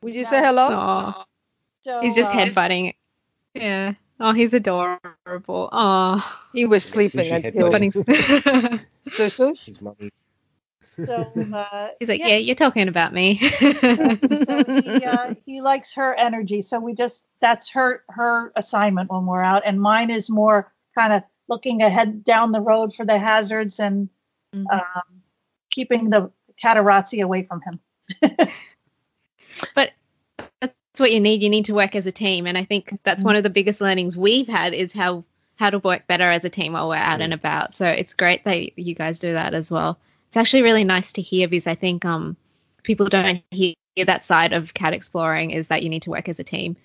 Would 0.03 0.15
you 0.15 0.21
Yeah. 0.21 0.27
say 0.27 0.39
hello? 0.39 0.67
aw. 0.71 1.25
so, 1.81 2.01
he's 2.01 2.15
just 2.15 2.33
uh, 2.33 2.37
headbutting. 2.37 2.95
Yeah. 3.53 3.93
Oh, 4.19 4.33
he's 4.33 4.53
adorable. 4.53 5.69
Oh. 5.71 6.37
He 6.53 6.65
was 6.65 6.83
sleeping 6.83 7.25
sushi 7.25 7.45
until. 7.45 8.79
So 9.09 9.27
so. 9.27 9.47
His 9.49 9.81
mummy. 9.81 10.11
So 11.05 11.23
uh, 11.53 11.89
He's 11.99 12.07
like, 12.09 12.19
yeah, 12.19 12.27
yeah, 12.27 12.37
you're 12.37 12.55
talking 12.55 12.87
about 12.87 13.13
me. 13.13 13.39
so 14.43 14.63
he 14.63 15.03
uh, 15.03 15.33
he 15.45 15.61
likes 15.61 15.95
her 15.95 16.13
energy. 16.13 16.61
So 16.61 16.79
we 16.79 16.93
just 16.93 17.25
that's 17.39 17.71
her 17.71 18.03
her 18.09 18.51
assignment 18.55 19.11
when 19.11 19.25
we're 19.25 19.41
out, 19.41 19.63
and 19.65 19.81
mine 19.81 20.11
is 20.11 20.29
more 20.29 20.71
kind 20.95 21.13
of 21.13 21.23
looking 21.49 21.81
ahead 21.81 22.23
down 22.23 22.51
the 22.51 22.61
road 22.61 22.93
for 22.93 23.05
the 23.05 23.17
hazards 23.17 23.79
and 23.79 24.09
Mhm. 24.55 24.65
um, 24.71 25.21
keeping 25.71 26.09
the 26.09 26.29
catarazzi 26.61 27.23
away 27.23 27.43
from 27.43 27.61
him. 27.61 27.79
But 29.75 29.91
that's 30.59 30.73
what 30.97 31.11
you 31.11 31.19
need. 31.19 31.41
You 31.41 31.49
need 31.49 31.65
to 31.65 31.73
work 31.73 31.95
as 31.95 32.05
a 32.05 32.11
team, 32.11 32.47
and 32.47 32.57
I 32.57 32.65
think 32.65 32.99
that's 33.03 33.23
one 33.23 33.35
of 33.35 33.43
the 33.43 33.49
biggest 33.49 33.81
learnings 33.81 34.17
we've 34.17 34.47
had 34.47 34.73
is 34.73 34.93
how 34.93 35.23
how 35.55 35.69
to 35.69 35.79
work 35.79 36.07
better 36.07 36.29
as 36.29 36.43
a 36.43 36.49
team 36.49 36.73
while 36.73 36.89
we're 36.89 36.95
out 36.95 37.21
and 37.21 37.33
about. 37.33 37.75
So 37.75 37.85
it's 37.85 38.13
great 38.15 38.43
that 38.45 38.79
you 38.79 38.95
guys 38.95 39.19
do 39.19 39.33
that 39.33 39.53
as 39.53 39.69
well. 39.69 39.99
It's 40.27 40.37
actually 40.37 40.63
really 40.63 40.83
nice 40.83 41.13
to 41.13 41.21
hear 41.21 41.47
because 41.47 41.67
I 41.67 41.75
think 41.75 42.03
um 42.05 42.35
people 42.83 43.09
don't 43.09 43.43
hear 43.51 43.75
that 44.05 44.25
side 44.25 44.53
of 44.53 44.73
cat 44.73 44.93
exploring 44.93 45.51
is 45.51 45.67
that 45.67 45.83
you 45.83 45.89
need 45.89 46.03
to 46.03 46.09
work 46.09 46.29
as 46.29 46.39
a 46.39 46.43
team. 46.43 46.77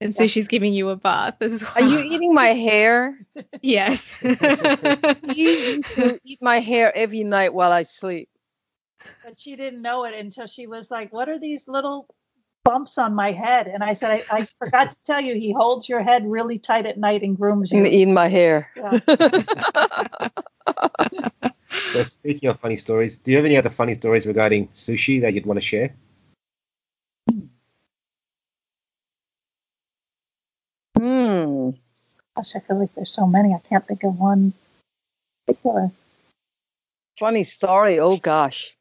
And 0.00 0.14
so 0.14 0.28
she's 0.28 0.46
giving 0.46 0.72
you 0.72 0.90
a 0.90 0.96
bath 0.96 1.42
as 1.42 1.60
well. 1.60 1.72
Are 1.74 1.82
you 1.82 1.98
eating 1.98 2.32
my 2.32 2.48
hair? 2.48 3.18
Yes. 3.60 4.12
He 4.12 5.74
used 5.74 5.88
to 5.94 6.20
eat 6.24 6.40
my 6.40 6.60
hair 6.60 6.96
every 6.96 7.24
night 7.24 7.52
while 7.52 7.72
I 7.72 7.82
sleep. 7.82 8.28
But 9.24 9.38
she 9.38 9.56
didn't 9.56 9.82
know 9.82 10.04
it 10.04 10.14
until 10.14 10.46
she 10.46 10.66
was 10.66 10.90
like, 10.90 11.12
"What 11.12 11.28
are 11.28 11.38
these 11.38 11.68
little 11.68 12.06
bumps 12.64 12.98
on 12.98 13.14
my 13.14 13.32
head?" 13.32 13.66
And 13.66 13.82
I 13.82 13.92
said, 13.92 14.10
"I, 14.10 14.38
I 14.38 14.48
forgot 14.58 14.90
to 14.90 14.96
tell 15.04 15.20
you, 15.20 15.34
he 15.34 15.52
holds 15.52 15.88
your 15.88 16.02
head 16.02 16.24
really 16.26 16.58
tight 16.58 16.86
at 16.86 16.98
night 16.98 17.22
and 17.22 17.36
grooms 17.36 17.72
you." 17.72 17.78
And 17.78 17.88
eating 17.88 18.14
my 18.14 18.28
hair. 18.28 18.70
Yeah. 18.76 18.98
So 21.92 22.02
speaking 22.02 22.48
of 22.50 22.60
funny 22.60 22.76
stories, 22.76 23.18
do 23.18 23.30
you 23.30 23.38
have 23.38 23.46
any 23.46 23.56
other 23.56 23.70
funny 23.70 23.94
stories 23.94 24.26
regarding 24.26 24.68
sushi 24.68 25.22
that 25.22 25.32
you'd 25.32 25.46
want 25.46 25.58
to 25.58 25.64
share? 25.64 25.94
Hmm. 30.96 31.70
Gosh, 32.36 32.56
I 32.56 32.60
feel 32.60 32.78
like 32.78 32.94
there's 32.94 33.10
so 33.10 33.26
many. 33.26 33.54
I 33.54 33.60
can't 33.68 33.86
think 33.86 34.04
of 34.04 34.18
one 34.18 34.52
particular. 35.46 35.90
Funny 37.18 37.42
story. 37.42 37.98
Oh 37.98 38.16
gosh. 38.18 38.76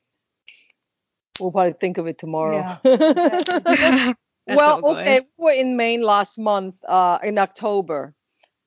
We'll 1.39 1.51
probably 1.51 1.73
think 1.73 1.97
of 1.97 2.07
it 2.07 2.17
tomorrow. 2.17 2.63
That's 2.83 4.15
well, 4.47 4.79
okay, 4.83 5.21
we 5.37 5.43
were 5.45 5.51
in 5.51 5.75
Maine 5.77 6.01
last 6.01 6.37
month, 6.39 6.77
uh, 6.87 7.19
in 7.23 7.37
October, 7.37 8.13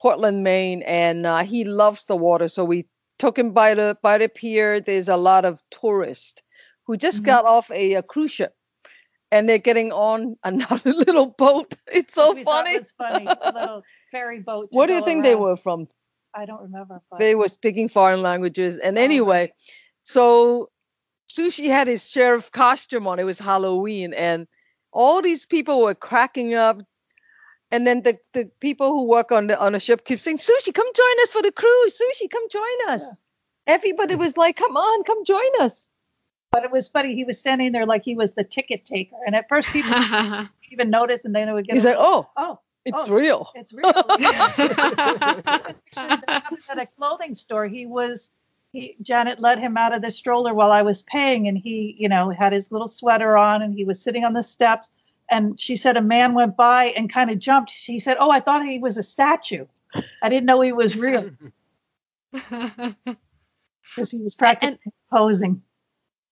Portland, 0.01 0.43
Maine, 0.45 0.83
and 0.83 1.27
uh, 1.27 1.43
he 1.45 1.65
loves 1.65 2.05
the 2.05 2.17
water, 2.17 2.49
so 2.49 2.65
we 2.65 2.87
took 3.19 3.39
him 3.39 3.53
by 3.53 3.75
the 3.75 3.97
by 4.03 4.19
the 4.19 4.29
pier. 4.29 4.81
There's 4.81 5.09
a 5.09 5.17
lot 5.17 5.45
of 5.45 5.63
tourists 5.71 6.43
who 6.87 6.97
just 6.97 7.23
Mhm. 7.23 7.27
got 7.27 7.45
off 7.45 7.71
a, 7.71 7.95
a 7.95 8.03
cruise 8.03 8.31
ship, 8.31 8.55
and 9.33 9.49
they're 9.49 9.59
getting 9.59 9.93
on 9.93 10.37
another 10.45 10.93
little 10.93 11.27
boat. 11.27 11.75
It's 11.91 12.15
so 12.15 12.35
We 12.35 12.45
funny. 12.45 12.73
It 12.75 12.81
was 12.81 12.93
funny. 12.99 13.27
A 13.27 13.53
little 13.53 13.83
ferry 14.11 14.41
boat. 14.41 14.71
to 14.73 14.77
What 14.77 14.87
do 14.87 14.95
you 14.95 15.01
go 15.01 15.05
think 15.07 15.23
they 15.23 15.35
were 15.35 15.57
from? 15.57 15.89
I 16.35 16.45
don't 16.47 16.63
remember. 16.63 17.01
But 17.11 17.19
They 17.19 17.35
were 17.35 17.49
speaking 17.49 17.89
foreign 17.89 18.23
languages, 18.23 18.79
and 18.79 18.99
Oh, 18.99 19.03
anyway, 19.03 19.41
right. 19.41 19.53
so 20.03 20.71
Sushi 21.35 21.69
had 21.69 21.87
his 21.87 22.09
sheriff 22.09 22.51
costume 22.51 23.07
on. 23.07 23.19
It 23.19 23.25
was 23.25 23.39
Halloween, 23.39 24.13
and 24.15 24.47
all 24.93 25.23
these 25.23 25.47
people 25.47 25.83
were 25.83 25.95
cracking 25.95 26.55
up. 26.55 26.81
And 27.73 27.87
then 27.87 28.03
the, 28.03 28.19
the 28.33 28.51
people 28.61 28.91
who 28.91 29.05
work 29.05 29.31
on 29.31 29.47
the 29.47 29.59
on 29.59 29.73
the 29.73 29.81
ship 29.81 30.05
keep 30.05 30.19
saying, 30.19 30.39
Sushi, 30.39 30.75
come 30.75 30.89
join 30.95 31.23
us 31.23 31.29
for 31.31 31.43
the 31.43 31.53
cruise. 31.53 32.01
Sushi, 32.01 32.29
come 32.29 32.49
join 32.49 32.89
us. 32.89 33.05
Yeah. 33.05 33.75
Everybody 33.75 34.17
was 34.17 34.37
like, 34.37 34.57
come 34.57 34.77
on, 34.77 35.05
come 35.05 35.25
join 35.25 35.61
us. 35.61 35.89
But 36.51 36.65
it 36.65 36.73
was 36.73 36.89
funny. 36.89 37.15
He 37.15 37.23
was 37.23 37.39
standing 37.39 37.71
there 37.71 37.87
like 37.87 38.05
he 38.05 38.17
was 38.17 38.33
the 38.35 38.43
ticket 38.43 38.85
taker. 38.85 39.17
And 39.25 39.37
at 39.37 39.49
first 39.49 39.69
people 39.69 39.93
didn't 39.93 40.49
even 40.73 40.91
notice 40.91 41.25
and 41.25 41.33
then 41.35 41.49
it 41.49 41.53
would 41.53 41.67
get 41.67 41.75
He's 41.75 41.85
like, 41.85 41.97
oh, 41.97 42.29
oh, 42.37 42.43
oh. 42.45 42.59
it's 42.85 43.05
oh, 43.09 43.13
real. 43.13 43.49
It's 43.55 43.73
real. 43.73 43.87
Actually, 45.47 45.77
at 46.69 46.79
a 46.79 46.87
clothing 46.87 47.37
store. 47.37 47.69
He 47.69 47.87
was 47.87 48.33
he 48.73 48.97
Janet 49.03 49.41
let 49.41 49.59
him 49.59 49.77
out 49.77 49.95
of 49.95 50.03
the 50.03 50.11
stroller 50.11 50.55
while 50.55 50.71
I 50.71 50.83
was 50.83 51.03
paying 51.03 51.49
and 51.49 51.59
he, 51.59 51.97
you 51.99 52.09
know, 52.09 52.31
had 52.31 52.53
his 52.53 52.71
little 52.71 52.89
sweater 52.89 53.37
on 53.37 53.63
and 53.63 53.75
he 53.75 53.85
was 53.85 54.01
sitting 54.01 54.25
on 54.25 54.33
the 54.33 54.43
steps 54.43 54.91
and 55.31 55.61
she 55.61 55.77
said 55.77 55.97
a 55.97 56.03
man 56.03 56.35
went 56.35 56.57
by 56.57 56.87
and 56.87 57.11
kind 57.11 57.31
of 57.31 57.39
jumped. 57.39 57.71
He 57.71 57.99
said, 57.99 58.17
"Oh, 58.19 58.31
I 58.31 58.41
thought 58.41 58.67
he 58.67 58.79
was 58.79 58.99
a 58.99 59.03
statue. 59.03 59.67
I 60.23 60.29
didn't 60.29 60.47
know 60.47 60.61
he 60.61 60.73
was 60.73 60.97
real 60.97 61.31
because 62.33 64.11
he 64.11 64.21
was 64.21 64.35
practicing 64.35 64.93
posing." 65.11 65.63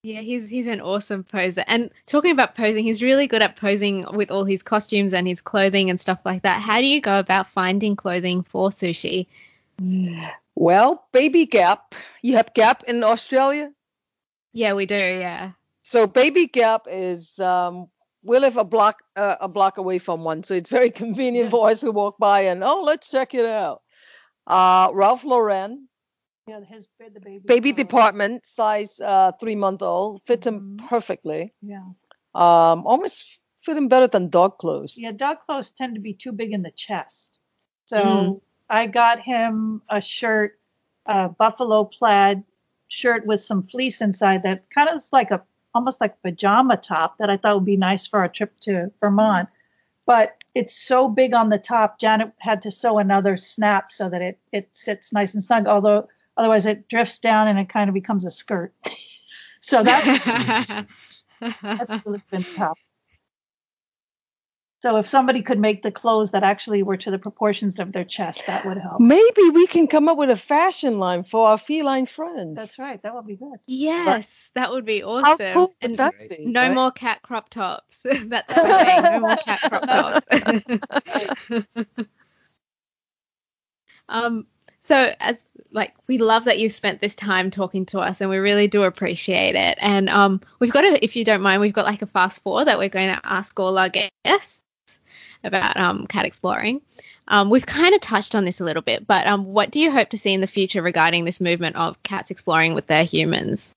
Yeah, 0.03 0.21
he's 0.21 0.49
he's 0.49 0.69
an 0.69 0.81
awesome 0.81 1.25
poser. 1.25 1.65
And 1.67 1.91
talking 2.07 2.31
about 2.31 2.55
posing, 2.55 2.85
he's 2.85 3.03
really 3.03 3.27
good 3.27 3.43
at 3.43 3.57
posing 3.57 4.05
with 4.13 4.31
all 4.31 4.45
his 4.45 4.63
costumes 4.63 5.13
and 5.13 5.27
his 5.27 5.41
clothing 5.41 5.91
and 5.91 6.01
stuff 6.01 6.21
like 6.25 6.43
that. 6.43 6.61
How 6.61 6.81
do 6.81 6.87
you 6.87 7.01
go 7.01 7.19
about 7.19 7.51
finding 7.51 7.97
clothing 7.97 8.43
for 8.43 8.71
sushi? 8.71 9.27
Well, 10.59 11.07
Baby 11.13 11.47
Gap. 11.47 11.95
You 12.23 12.37
have 12.37 12.53
Gap 12.53 12.83
in 12.85 13.05
Australia? 13.05 13.73
Yeah, 14.53 14.75
we 14.75 14.87
do. 14.87 14.95
Yeah. 14.97 15.53
So 15.83 16.07
Baby 16.07 16.47
Gap 16.47 16.87
is 16.89 17.39
um, 17.39 17.89
we 18.23 18.39
live 18.39 18.57
a 18.57 18.65
block 18.65 18.97
uh, 19.17 19.37
a 19.41 19.49
block 19.49 19.79
away 19.79 19.99
from 19.99 20.25
one, 20.25 20.43
so 20.43 20.55
it's 20.55 20.71
very 20.71 20.91
convenient 21.03 21.51
for 21.51 21.69
us 21.71 21.81
to 21.81 21.93
walk 21.93 22.19
by 22.19 22.43
and 22.43 22.63
oh, 22.65 22.83
let's 22.83 23.11
check 23.11 23.35
it 23.35 23.47
out. 23.47 23.83
Uh, 24.47 24.91
Ralph 24.93 25.25
Lauren, 25.25 25.89
Yeah, 26.47 26.61
his 26.61 26.89
the 26.99 27.21
baby. 27.21 27.39
baby 27.47 27.73
clothes. 27.73 27.85
department, 27.85 28.47
size 28.47 29.01
uh, 29.01 29.33
three 29.41 29.57
month 29.57 29.83
old, 29.83 30.23
fits 30.25 30.47
him 30.47 30.63
Mhm. 30.63 30.89
perfectly. 30.89 31.55
Yeah. 31.63 31.85
Um, 32.35 32.87
almost 32.87 33.41
fit 33.63 33.77
him 33.77 33.89
better 33.89 34.07
than 34.09 34.29
dog 34.31 34.59
clothes. 34.59 34.97
Yeah, 34.99 35.13
dog 35.13 35.39
clothes 35.47 35.71
tend 35.71 35.95
to 35.95 36.01
be 36.01 36.15
too 36.15 36.33
big 36.33 36.53
in 36.53 36.63
the 36.63 36.71
chest. 36.73 37.41
So 37.87 37.99
Mm. 37.99 38.41
I 38.69 38.87
got 38.87 39.21
him 39.21 39.83
a 39.89 40.01
shirt, 40.01 40.59
a 41.07 41.29
buffalo 41.29 41.85
plaid 41.85 42.45
shirt 42.89 43.27
with 43.27 43.41
some 43.41 43.63
fleece 43.63 44.01
inside 44.01 44.43
that 44.43 44.71
kind 44.71 44.89
of 44.89 44.97
is 44.97 45.13
like 45.13 45.31
a 45.31 45.43
almost 45.75 46.01
like 46.01 46.15
a 46.15 46.29
pajama 46.29 46.77
top 46.77 47.19
that 47.19 47.31
I 47.31 47.37
thought 47.37 47.57
would 47.57 47.65
be 47.65 47.77
nice 47.77 48.07
for 48.07 48.21
our 48.21 48.29
trip 48.29 48.59
to 48.63 48.91
Vermont. 49.01 49.49
But 50.07 50.37
it's 50.55 50.75
so 50.75 51.09
big 51.09 51.35
on 51.35 51.51
the 51.51 51.59
top, 51.59 52.01
Janet 52.01 52.33
had 52.39 52.63
to 52.63 52.71
sew 52.71 52.99
another 52.99 53.37
snap 53.37 53.93
so 53.93 54.09
that 54.09 54.23
it 54.23 54.39
it 54.53 54.69
sits 54.75 55.13
nice 55.13 55.35
and 55.35 55.45
snug. 55.45 55.67
Although 55.67 56.09
otherwise 56.37 56.67
it 56.67 56.89
drifts 56.89 57.19
down 57.19 57.49
and 57.49 57.59
it 57.59 57.69
kind 57.69 57.89
of 57.89 57.95
becomes 57.95 58.25
a 58.25 58.31
skirt. 58.31 58.73
so 59.61 59.83
that's 59.83 60.87
that's 61.63 62.07
really 62.07 62.23
been 62.31 62.47
tough. 62.55 62.79
So 64.81 64.97
if 64.99 65.09
somebody 65.09 65.43
could 65.43 65.59
make 65.59 65.83
the 65.83 65.91
clothes 65.91 66.31
that 66.31 66.45
actually 66.45 66.85
were 66.85 66.97
to 66.99 67.11
the 67.11 67.19
proportions 67.19 67.81
of 67.81 67.91
their 67.91 68.05
chest, 68.05 68.47
that 68.47 68.65
would 68.65 68.79
help. 68.79 69.01
Maybe 69.01 69.51
we 69.53 69.67
can 69.67 69.89
come 69.89 70.09
up 70.09 70.17
with 70.17 70.31
a 70.31 70.37
fashion 70.37 71.01
line 71.01 71.25
for 71.25 71.49
our 71.49 71.59
feline 71.59 72.07
friends. 72.07 72.55
That's 72.57 72.79
right. 72.79 73.03
That 73.03 73.13
would 73.17 73.27
be 73.27 73.35
good. 73.35 73.59
yes, 73.67 74.53
that 74.55 74.71
would 74.71 74.85
be 74.85 75.01
How 75.01 75.35
awesome. 75.35 75.53
cool 75.53 75.75
would 75.83 75.91
and 75.91 75.99
that 75.99 76.15
be? 76.29 76.45
no 76.47 76.63
right? 76.63 76.75
more 76.75 76.93
cat 76.93 77.23
crop 77.23 77.51
tops. 77.51 78.03
That's 78.05 78.19
the 78.55 78.61
thing. 78.61 79.03
No 79.03 79.19
more 79.21 79.37
cat 79.37 79.61
crop 79.63 80.23
tops. 81.83 81.89
um. 84.09 84.47
So 84.83 85.13
as 85.21 85.45
like 85.73 85.93
we 86.07 86.19
love 86.19 86.45
that 86.45 86.59
you've 86.61 86.73
spent 86.73 87.01
this 87.01 87.17
time 87.17 87.51
talking 87.51 87.85
to 87.87 87.99
us, 87.99 88.21
and 88.21 88.31
we 88.31 88.37
really 88.39 88.69
do 88.69 88.85
appreciate 88.85 89.57
it. 89.57 89.77
And 89.81 90.09
um, 90.09 90.41
we've 90.61 90.73
got 90.73 90.85
a, 90.85 91.03
if 91.05 91.17
you 91.17 91.25
don't 91.25 91.43
mind, 91.43 91.61
we've 91.61 91.73
got 91.75 91.85
like 91.85 92.03
a 92.03 92.07
fast 92.07 92.43
forward 92.43 92.67
that 92.69 92.79
we're 92.79 92.89
going 92.89 93.13
to 93.15 93.21
ask 93.25 93.59
all 93.59 93.77
our 93.77 93.89
guests 93.91 94.63
about 95.45 95.77
um 95.77 96.07
cat 96.07 96.25
exploring. 96.25 96.81
Um, 97.29 97.51
we've 97.51 97.67
kind 97.67 97.95
of 97.95 98.01
touched 98.01 98.35
on 98.35 98.45
this 98.47 98.61
a 98.61 98.65
little 98.65 98.83
bit, 98.83 99.07
but 99.07 99.27
um, 99.27 99.45
what 99.53 99.71
do 99.71 99.81
you 99.81 99.91
hope 99.91 100.09
to 100.11 100.17
see 100.19 100.33
in 100.33 100.41
the 100.41 100.47
future 100.47 100.81
regarding 100.81 101.25
this 101.27 101.41
movement 101.43 101.77
of 101.77 102.03
cats 102.03 102.31
exploring 102.31 102.75
with 102.75 102.87
their 102.87 103.05
humans? 103.05 103.75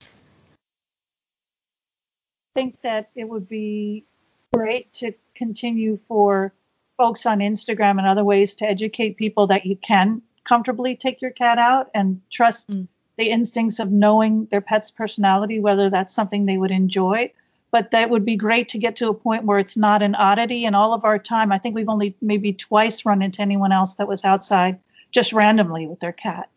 I 2.55 2.59
think 2.59 2.81
that 2.81 3.09
it 3.15 3.27
would 3.27 3.49
be 3.49 4.05
great 4.53 4.91
to 4.93 5.13
continue 5.35 5.99
for 6.07 6.53
folks 6.97 7.25
on 7.25 7.39
Instagram 7.39 7.97
and 7.97 8.07
other 8.07 8.23
ways 8.23 8.55
to 8.55 8.65
educate 8.65 9.17
people 9.17 9.47
that 9.47 9.65
you 9.65 9.75
can 9.75 10.21
comfortably 10.43 10.95
take 10.95 11.21
your 11.21 11.31
cat 11.31 11.57
out 11.57 11.89
and 11.93 12.21
trust 12.31 12.69
Mm. 12.69 12.87
the 13.17 13.29
instincts 13.29 13.79
of 13.79 13.91
knowing 13.91 14.45
their 14.45 14.61
pet's 14.61 14.91
personality, 14.91 15.59
whether 15.59 15.89
that's 15.89 16.13
something 16.13 16.45
they 16.45 16.57
would 16.57 16.71
enjoy. 16.71 17.31
But 17.71 17.91
that 17.91 18.09
would 18.09 18.25
be 18.25 18.35
great 18.35 18.69
to 18.69 18.77
get 18.77 18.97
to 18.97 19.09
a 19.09 19.13
point 19.13 19.45
where 19.45 19.57
it's 19.57 19.77
not 19.77 20.01
an 20.01 20.13
oddity. 20.13 20.65
In 20.65 20.75
all 20.75 20.93
of 20.93 21.05
our 21.05 21.17
time, 21.17 21.51
I 21.53 21.57
think 21.57 21.73
we've 21.73 21.87
only 21.87 22.15
maybe 22.21 22.51
twice 22.53 23.05
run 23.05 23.21
into 23.21 23.41
anyone 23.41 23.71
else 23.71 23.95
that 23.95 24.09
was 24.09 24.25
outside 24.25 24.79
just 25.11 25.31
randomly 25.31 25.87
with 25.87 25.99
their 26.01 26.11
cat. 26.11 26.49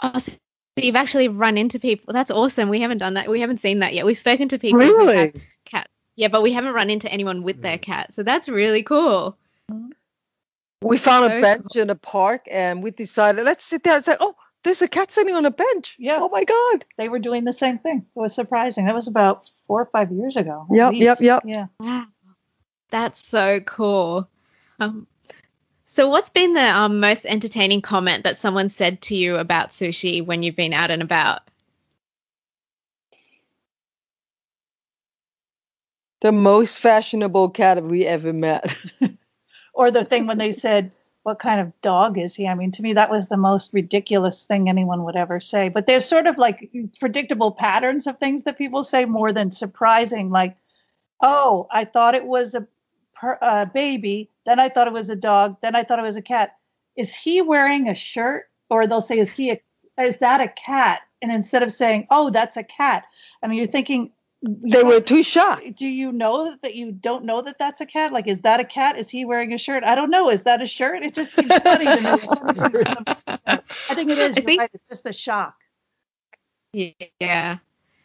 Oh, 0.00 0.18
so 0.18 0.32
you've 0.76 0.96
actually 0.96 1.28
run 1.28 1.56
into 1.56 1.78
people. 1.78 2.12
That's 2.12 2.30
awesome. 2.30 2.68
We 2.68 2.80
haven't 2.80 2.98
done 2.98 3.14
that. 3.14 3.28
We 3.28 3.40
haven't 3.40 3.60
seen 3.60 3.80
that 3.80 3.94
yet. 3.94 4.06
We've 4.06 4.18
spoken 4.18 4.48
to 4.48 4.58
people 4.58 4.80
who 4.80 4.98
have 4.98 5.06
Really? 5.06 5.32
cats. 5.64 5.92
Yeah, 6.16 6.28
but 6.28 6.42
we 6.42 6.52
haven't 6.52 6.74
run 6.74 6.90
into 6.90 7.10
anyone 7.10 7.42
with 7.44 7.62
their 7.62 7.78
Mm. 7.78 7.82
cat. 7.82 8.14
So 8.14 8.24
that's 8.24 8.48
really 8.48 8.82
cool. 8.82 9.36
We 10.82 10.98
found 10.98 11.24
a 11.24 11.28
Very 11.28 11.42
bench 11.42 11.76
in 11.76 11.90
a 11.90 11.96
park 11.96 12.46
and 12.50 12.82
we 12.82 12.92
decided 12.92 13.44
let's 13.44 13.64
sit 13.64 13.82
there 13.82 13.96
and 13.96 14.04
say, 14.04 14.16
oh, 14.18 14.36
there's 14.68 14.82
a 14.82 14.88
cat 14.88 15.10
sitting 15.10 15.34
on 15.34 15.46
a 15.46 15.50
bench. 15.50 15.96
Yeah. 15.98 16.18
Oh 16.20 16.28
my 16.28 16.44
God. 16.44 16.84
They 16.98 17.08
were 17.08 17.18
doing 17.18 17.44
the 17.44 17.54
same 17.54 17.78
thing. 17.78 18.04
It 18.14 18.20
was 18.20 18.34
surprising. 18.34 18.84
That 18.84 18.94
was 18.94 19.08
about 19.08 19.48
four 19.66 19.80
or 19.80 19.86
five 19.86 20.12
years 20.12 20.36
ago. 20.36 20.66
Yep, 20.70 20.92
yep, 20.92 21.20
least. 21.20 21.22
yep. 21.22 21.42
Yeah. 21.46 21.66
Wow. 21.80 22.04
That's 22.90 23.26
so 23.26 23.60
cool. 23.60 24.28
Um, 24.78 25.06
so 25.86 26.10
what's 26.10 26.28
been 26.28 26.52
the 26.52 26.60
um, 26.60 27.00
most 27.00 27.24
entertaining 27.24 27.80
comment 27.80 28.24
that 28.24 28.36
someone 28.36 28.68
said 28.68 29.00
to 29.02 29.16
you 29.16 29.38
about 29.38 29.70
sushi 29.70 30.22
when 30.22 30.42
you've 30.42 30.54
been 30.54 30.74
out 30.74 30.90
and 30.90 31.00
about? 31.00 31.40
The 36.20 36.32
most 36.32 36.78
fashionable 36.78 37.50
cat 37.50 37.82
we 37.82 38.04
ever 38.04 38.34
met. 38.34 38.76
or 39.72 39.90
the 39.90 40.04
thing 40.04 40.26
when 40.26 40.36
they 40.36 40.52
said, 40.52 40.92
"What 41.22 41.38
kind 41.38 41.60
of 41.60 41.78
dog 41.80 42.18
is 42.18 42.34
he?" 42.34 42.46
I 42.48 42.54
mean, 42.54 42.72
to 42.72 42.82
me, 42.82 42.94
that 42.94 43.10
was 43.10 43.28
the 43.28 43.36
most 43.36 43.72
ridiculous 43.74 44.44
thing 44.44 44.68
anyone 44.68 45.04
would 45.04 45.16
ever 45.16 45.40
say. 45.40 45.68
But 45.68 45.86
there's 45.86 46.04
sort 46.04 46.26
of 46.26 46.38
like 46.38 46.70
predictable 47.00 47.52
patterns 47.52 48.06
of 48.06 48.18
things 48.18 48.44
that 48.44 48.58
people 48.58 48.84
say 48.84 49.04
more 49.04 49.32
than 49.32 49.50
surprising, 49.50 50.30
like, 50.30 50.56
"Oh, 51.20 51.66
I 51.70 51.84
thought 51.84 52.14
it 52.14 52.24
was 52.24 52.54
a, 52.54 52.66
per, 53.14 53.38
a 53.40 53.66
baby, 53.66 54.30
then 54.46 54.58
I 54.58 54.68
thought 54.68 54.86
it 54.86 54.92
was 54.92 55.10
a 55.10 55.16
dog, 55.16 55.56
then 55.60 55.74
I 55.74 55.84
thought 55.84 55.98
it 55.98 56.02
was 56.02 56.16
a 56.16 56.22
cat. 56.22 56.56
Is 56.96 57.14
he 57.14 57.42
wearing 57.42 57.88
a 57.88 57.94
shirt?" 57.94 58.48
Or 58.70 58.86
they'll 58.86 59.00
say, 59.00 59.18
"Is 59.18 59.32
he 59.32 59.50
a, 59.50 59.60
is 60.02 60.18
that 60.18 60.40
a 60.40 60.48
cat?" 60.48 61.00
And 61.20 61.32
instead 61.32 61.62
of 61.62 61.72
saying, 61.72 62.06
"Oh, 62.10 62.30
that's 62.30 62.56
a 62.56 62.62
cat," 62.62 63.04
I 63.42 63.48
mean, 63.48 63.58
you're 63.58 63.66
thinking. 63.66 64.12
They 64.42 64.84
were 64.84 65.00
too 65.00 65.22
shocked. 65.22 65.76
do 65.76 65.88
you 65.88 66.12
know 66.12 66.56
that 66.62 66.74
you 66.74 66.92
don't 66.92 67.24
know 67.24 67.42
that 67.42 67.56
that's 67.58 67.80
a 67.80 67.86
cat? 67.86 68.12
Like, 68.12 68.28
is 68.28 68.42
that 68.42 68.60
a 68.60 68.64
cat? 68.64 68.96
Is 68.96 69.10
he 69.10 69.24
wearing 69.24 69.52
a 69.52 69.58
shirt? 69.58 69.82
I 69.82 69.94
don't 69.96 70.10
know. 70.10 70.30
Is 70.30 70.44
that 70.44 70.62
a 70.62 70.66
shirt? 70.66 71.02
It 71.02 71.14
just 71.14 71.34
seems 71.34 71.52
funny 71.58 71.86
to 71.86 72.00
me. 72.00 73.18
I 73.88 73.94
think 73.94 74.10
it 74.10 74.18
is. 74.18 74.36
I 74.36 74.40
You're 74.40 74.46
think- 74.46 74.60
right. 74.60 74.70
It's 74.72 74.84
just 74.88 75.06
a 75.06 75.12
shock. 75.12 75.56
Yeah. 76.72 77.58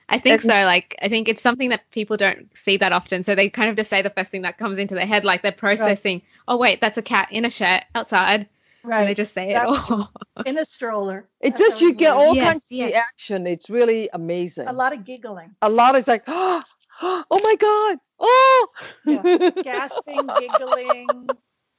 I 0.10 0.20
think 0.20 0.42
so. 0.42 0.48
Like, 0.48 0.96
I 1.02 1.08
think 1.08 1.28
it's 1.30 1.42
something 1.42 1.70
that 1.70 1.90
people 1.92 2.18
don't 2.18 2.56
see 2.58 2.78
that 2.78 2.92
often. 2.92 3.24
So 3.24 3.36
they 3.36 3.50
kind 3.50 3.70
of 3.70 3.76
just 3.76 3.90
say 3.90 4.02
the 4.02 4.10
first 4.10 4.32
thing 4.32 4.42
that 4.44 4.58
comes 4.58 4.78
into 4.78 4.96
their 4.96 5.06
head, 5.06 5.24
like 5.26 5.42
they're 5.42 5.52
processing, 5.52 6.22
oh, 6.48 6.58
wait, 6.58 6.82
that's 6.82 6.98
a 6.98 7.02
cat 7.02 7.30
in 7.32 7.46
a 7.46 7.50
shirt 7.50 7.84
outside. 7.96 8.48
And 8.84 9.08
they 9.08 9.14
just 9.14 9.34
say 9.34 9.52
it 9.52 9.54
That's- 9.54 9.92
all. 9.92 10.12
In 10.46 10.58
a 10.58 10.66
stroller. 10.66 11.30
It's 11.40 11.60
That's 11.60 11.72
just 11.74 11.82
you 11.82 11.94
get 11.94 12.16
all 12.16 12.36
Yes, 12.36 12.46
kinds 12.54 12.66
yes. 12.70 12.86
of 12.88 12.92
reaction. 12.92 13.48
It's 13.48 13.70
really 13.70 14.10
amazing. 14.12 14.68
a 14.68 14.74
lot 14.74 14.94
of 14.94 15.06
giggling, 15.06 15.56
A 15.62 15.70
lot 15.70 15.96
is 15.96 16.08
like, 16.08 16.24
oh 16.28 16.64
my 17.02 17.56
God. 17.60 17.98
Oh. 18.20 18.68
Yeah. 19.06 19.50
gasping, 19.64 20.28
giggling, 20.40 21.08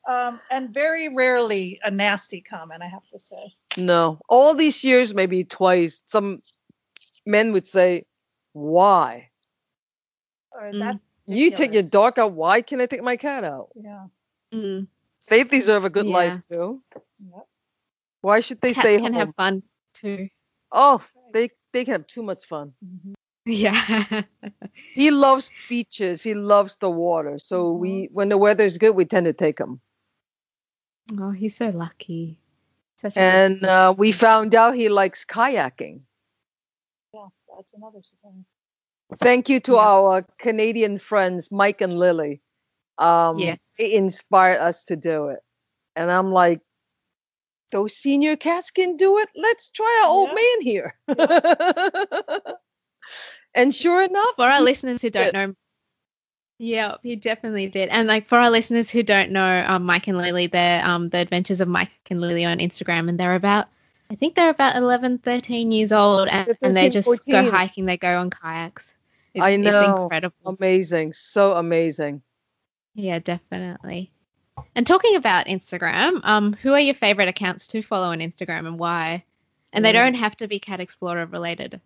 um, 0.08 0.40
and 0.50 0.72
very 0.72 1.08
rarely 1.14 1.78
a 1.82 1.90
nasty 1.90 2.40
comment. 2.42 2.82
I 2.82 2.88
have 2.88 3.06
to 3.10 3.18
say. 3.18 3.52
No. 3.76 4.18
All 4.28 4.54
these 4.54 4.82
years, 4.84 5.12
maybe 5.14 5.44
twice, 5.44 6.00
some 6.06 6.40
men 7.26 7.52
would 7.52 7.66
say, 7.66 8.06
why? 8.52 9.30
Or 10.52 10.70
Mm. 10.70 11.00
You 11.26 11.50
take 11.50 11.72
your 11.74 11.82
dog 11.82 12.18
out. 12.18 12.32
Why 12.32 12.60
can't 12.62 12.80
I 12.82 12.86
take 12.86 13.02
my 13.02 13.16
cat 13.16 13.44
out? 13.44 13.70
Yeah. 13.74 14.06
Mm. 14.52 14.86
They 15.28 15.44
deserve 15.44 15.84
a 15.84 15.90
good 15.90 16.06
Yeah. 16.06 16.12
life 16.14 16.38
too. 16.48 16.82
Yep. 17.18 17.46
Why 18.22 18.40
should 18.40 18.60
they 18.60 18.72
Cats 18.74 18.80
stay 18.80 18.98
can 18.98 19.12
home? 19.12 19.14
have 19.14 19.34
fun 19.34 19.62
too. 19.94 20.28
Oh, 20.72 21.02
they 21.32 21.50
they 21.72 21.84
can 21.84 21.92
have 21.92 22.06
too 22.06 22.22
much 22.22 22.44
fun. 22.44 22.74
Mhm. 22.84 23.14
Yeah. 23.46 23.74
he 24.94 25.10
loves 25.10 25.52
beaches. 25.68 26.22
He 26.22 26.34
loves 26.34 26.76
the 26.78 26.90
water. 26.90 27.38
So 27.38 27.74
Mhm. 27.74 27.78
we, 27.80 28.08
when 28.12 28.28
the 28.28 28.38
weather 28.38 28.64
is 28.64 28.78
good, 28.78 28.94
we 28.96 29.04
tend 29.04 29.26
to 29.26 29.32
take 29.32 29.58
him. 29.60 29.80
Oh, 31.18 31.30
he's 31.30 31.56
so 31.56 31.70
lucky. 31.70 32.40
Such 32.96 33.16
a 33.16 33.20
And 33.20 33.64
uh, 33.64 33.94
we 33.96 34.12
found 34.12 34.54
out 34.54 34.74
he 34.74 34.88
likes 34.88 35.24
kayaking. 35.24 36.00
Yeah, 37.12 37.28
that's 37.56 37.74
another 37.74 38.02
surprise. 38.02 38.52
Thank 39.18 39.48
you 39.48 39.60
to 39.60 39.76
Yeah. 39.76 39.78
our 39.78 40.22
Canadian 40.38 40.98
friends, 40.98 41.50
Mike 41.50 41.80
and 41.80 41.98
Lily. 41.98 42.40
Um, 42.98 43.38
Yes. 43.38 43.60
They 43.78 43.94
inspired 43.94 44.60
us 44.60 44.84
to 44.84 44.96
do 44.96 45.28
it. 45.28 45.40
And 45.96 46.10
I'm 46.10 46.32
like, 46.32 46.60
those 47.70 47.96
senior 47.96 48.36
cats 48.36 48.70
can 48.70 48.96
do 48.96 49.18
it. 49.18 49.28
Let's 49.34 49.70
try 49.70 50.00
our 50.02 50.08
old 50.08 50.28
man 50.30 50.60
here. 50.60 50.96
and 53.54 53.74
sure 53.74 54.02
enough, 54.02 54.36
for 54.36 54.48
our 54.48 54.60
listeners 54.60 55.02
who 55.02 55.10
don't 55.10 55.34
know 55.34 55.54
yeah 56.58 56.96
he 57.02 57.16
definitely 57.16 57.68
did 57.68 57.88
and 57.88 58.06
like 58.06 58.28
for 58.28 58.38
our 58.38 58.48
listeners 58.50 58.88
who 58.88 59.02
don't 59.02 59.32
know 59.32 59.64
um, 59.66 59.84
mike 59.84 60.06
and 60.06 60.16
lily 60.16 60.46
they're 60.46 60.86
um, 60.86 61.08
the 61.08 61.18
adventures 61.18 61.60
of 61.60 61.66
mike 61.66 61.90
and 62.10 62.20
lily 62.20 62.44
on 62.44 62.58
instagram 62.58 63.08
and 63.08 63.18
they're 63.18 63.34
about 63.34 63.66
i 64.08 64.14
think 64.14 64.36
they're 64.36 64.50
about 64.50 64.76
11 64.76 65.18
13 65.18 65.72
years 65.72 65.90
old 65.90 66.28
and, 66.28 66.46
They're 66.46 66.56
and 66.62 66.76
they 66.76 66.90
just 66.90 67.06
14. 67.06 67.32
go 67.32 67.50
hiking 67.50 67.86
they 67.86 67.96
go 67.96 68.20
on 68.20 68.30
kayaks 68.30 68.94
it's, 69.34 69.42
I 69.42 69.50
it's 69.50 69.58
know. 69.58 70.02
incredible 70.04 70.36
amazing, 70.46 71.12
so 71.12 71.54
amazing. 71.54 72.22
Yeah 72.94 73.18
definitely 73.18 74.10
and 74.76 74.86
talking 74.86 75.16
about 75.16 75.46
instagram 75.46 76.20
um 76.24 76.52
who 76.52 76.72
are 76.72 76.80
your 76.80 76.94
favorite 76.94 77.28
accounts 77.28 77.66
to 77.68 77.82
follow 77.82 78.08
on 78.08 78.20
instagram 78.20 78.66
and 78.66 78.78
why 78.78 79.24
and 79.72 79.84
they 79.84 79.90
Mm. 79.90 79.94
don't 79.94 80.14
have 80.14 80.36
to 80.36 80.48
be 80.48 80.58
cat 80.60 80.80
explorer 80.80 81.26
related 81.26 81.80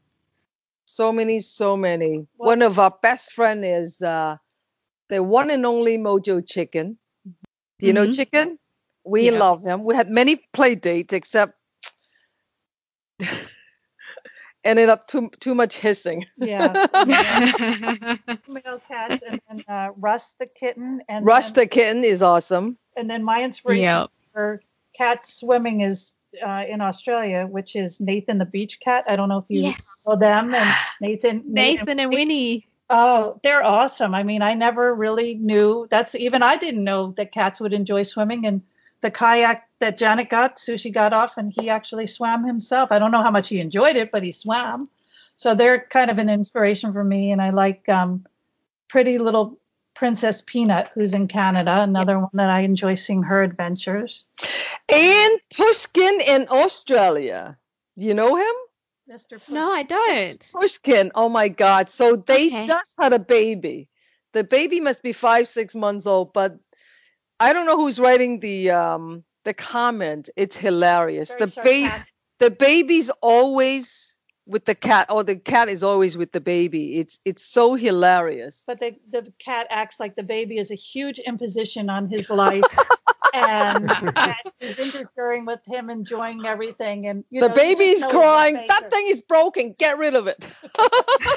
So 0.90 1.12
many, 1.12 1.40
so 1.40 1.76
many. 1.76 2.26
What- 2.36 2.46
One 2.46 2.62
of 2.62 2.78
our 2.78 2.90
best 3.02 3.32
friend 3.34 3.62
is 3.62 4.00
uh, 4.00 4.36
the 5.10 5.22
one 5.22 5.50
and 5.50 5.66
only 5.66 5.98
Mojo 5.98 6.40
Chicken. 6.40 6.96
Do 7.78 7.86
you 7.86 7.92
know 7.92 8.06
Mhm. 8.08 8.16
Chicken? 8.16 8.58
We 9.04 9.30
Yeah. 9.30 9.38
love 9.38 9.62
him. 9.62 9.84
We 9.84 9.94
had 9.94 10.08
many 10.08 10.36
play 10.52 10.76
dates, 10.76 11.12
except 11.12 11.52
ended 14.64 14.88
up 14.88 15.06
too 15.06 15.30
too 15.40 15.54
much 15.54 15.76
hissing. 15.76 16.26
Yeah. 16.36 16.86
yeah 17.06 18.16
Male 18.48 18.80
cats 18.88 19.22
and 19.22 19.40
then 19.48 19.64
uh, 19.68 19.90
Russ 19.96 20.34
the 20.38 20.46
kitten 20.46 21.00
and 21.08 21.24
Rush 21.24 21.52
then, 21.52 21.64
the 21.64 21.66
kitten 21.68 22.04
is 22.04 22.22
awesome. 22.22 22.76
and 22.96 23.08
then 23.10 23.22
my 23.24 23.42
inspiration 23.44 23.82
Yep. 23.84 24.10
for 24.32 24.62
cat 24.94 25.24
swimming 25.24 25.80
is 25.82 26.14
uh, 26.44 26.64
in 26.68 26.80
Australia, 26.80 27.46
which 27.46 27.76
is 27.76 28.00
Nathan 28.00 28.38
the 28.38 28.44
beach 28.44 28.80
cat. 28.80 29.04
I 29.08 29.16
don't 29.16 29.28
know 29.28 29.38
if 29.38 29.44
you 29.48 29.62
yes 29.62 30.02
know 30.06 30.16
them 30.16 30.54
and 30.54 30.74
Nathan. 31.00 31.42
nathan 31.46 32.00
and 32.00 32.12
winnie 32.12 32.66
Oh, 32.90 33.38
they're 33.42 33.62
awesome. 33.62 34.14
I 34.14 34.22
mean, 34.22 34.40
I 34.40 34.54
never 34.54 34.94
really 34.94 35.34
knew 35.34 35.86
that's 35.90 36.14
even 36.14 36.42
I 36.42 36.56
didn't 36.56 36.84
know 36.84 37.12
that 37.18 37.32
cats 37.32 37.60
would 37.60 37.74
enjoy 37.74 38.02
swimming 38.04 38.46
and 38.46 38.62
the 39.00 39.10
kayak 39.10 39.68
that 39.80 39.96
Janet 39.98 40.28
got, 40.28 40.56
Sushi 40.56 40.92
got 40.92 41.12
off 41.12 41.36
and 41.36 41.52
he 41.52 41.70
actually 41.70 42.06
swam 42.06 42.44
himself. 42.44 42.90
I 42.92 42.98
don't 42.98 43.12
know 43.12 43.22
how 43.22 43.30
much 43.30 43.48
he 43.48 43.60
enjoyed 43.60 43.96
it, 43.96 44.10
but 44.10 44.22
he 44.22 44.32
swam. 44.32 44.88
So 45.36 45.54
they're 45.54 45.80
kind 45.80 46.10
of 46.10 46.18
an 46.18 46.28
inspiration 46.28 46.92
for 46.92 47.04
me 47.04 47.30
and 47.30 47.40
I 47.40 47.50
like 47.50 47.88
um 47.88 48.26
Pretty 48.88 49.18
Little 49.18 49.58
Princess 49.94 50.42
Peanut 50.44 50.90
who's 50.94 51.14
in 51.14 51.28
Canada, 51.28 51.76
another 51.80 52.18
one 52.18 52.30
that 52.34 52.50
I 52.50 52.60
enjoy 52.60 52.94
seeing 52.96 53.22
her 53.24 53.42
adventures. 53.42 54.26
And 54.88 55.40
Pushkin 55.54 56.20
in 56.20 56.48
Australia. 56.50 57.56
Do 57.98 58.06
you 58.06 58.14
know 58.14 58.36
him? 58.36 58.54
Mr. 59.10 59.38
Puss. 59.38 59.48
no 59.48 59.72
i 59.72 59.82
don't 59.84 60.48
Pushkin. 60.52 61.12
Oh 61.14 61.28
my 61.28 61.48
God. 61.48 61.88
So 61.90 62.16
they 62.16 62.46
Okay. 62.48 62.66
just 62.66 62.94
had 63.00 63.12
a 63.12 63.18
baby. 63.18 63.88
The 64.32 64.44
baby 64.44 64.80
must 64.80 65.02
be 65.02 65.12
five, 65.12 65.48
six 65.48 65.74
months 65.74 66.06
old, 66.06 66.32
but 66.32 66.58
I 67.40 67.52
don't 67.52 67.66
know 67.66 67.76
who's 67.76 67.98
writing 67.98 68.40
the 68.40 68.70
um 68.70 69.24
the 69.44 69.54
comment. 69.54 70.30
It's 70.36 70.56
hilarious. 70.56 71.34
Very 71.36 71.46
the 71.46 71.60
baby 71.62 72.02
the 72.38 72.50
baby's 72.50 73.10
always 73.20 74.16
with 74.46 74.64
the 74.64 74.74
cat 74.74 75.06
or 75.10 75.22
the 75.22 75.36
cat 75.36 75.68
is 75.68 75.82
always 75.82 76.16
with 76.16 76.32
the 76.32 76.40
baby. 76.40 76.98
It's 76.98 77.20
it's 77.24 77.44
so 77.44 77.74
hilarious. 77.74 78.64
but 78.66 78.80
the 78.80 78.96
the 79.10 79.32
cat 79.38 79.66
acts 79.70 80.00
like 80.00 80.16
the 80.16 80.22
baby 80.22 80.58
is 80.58 80.70
a 80.70 80.74
huge 80.74 81.18
imposition 81.18 81.90
on 81.90 82.08
his 82.08 82.30
life 82.30 82.64
and 83.46 83.90
that 84.24 84.44
is 84.60 84.78
interfering 84.78 85.44
with 85.46 85.60
him 85.66 85.90
enjoying 85.90 86.46
everything 86.46 87.06
and 87.06 87.24
you 87.30 87.40
the 87.40 87.48
know, 87.48 87.54
you 87.54 87.54
baby's 87.54 88.00
know 88.00 88.10
crying. 88.10 88.54
That 88.68 88.90
thing 88.90 89.06
is 89.08 89.20
broken. 89.20 89.74
Get 89.78 89.98
rid 89.98 90.14
of 90.14 90.26
it. 90.26 90.48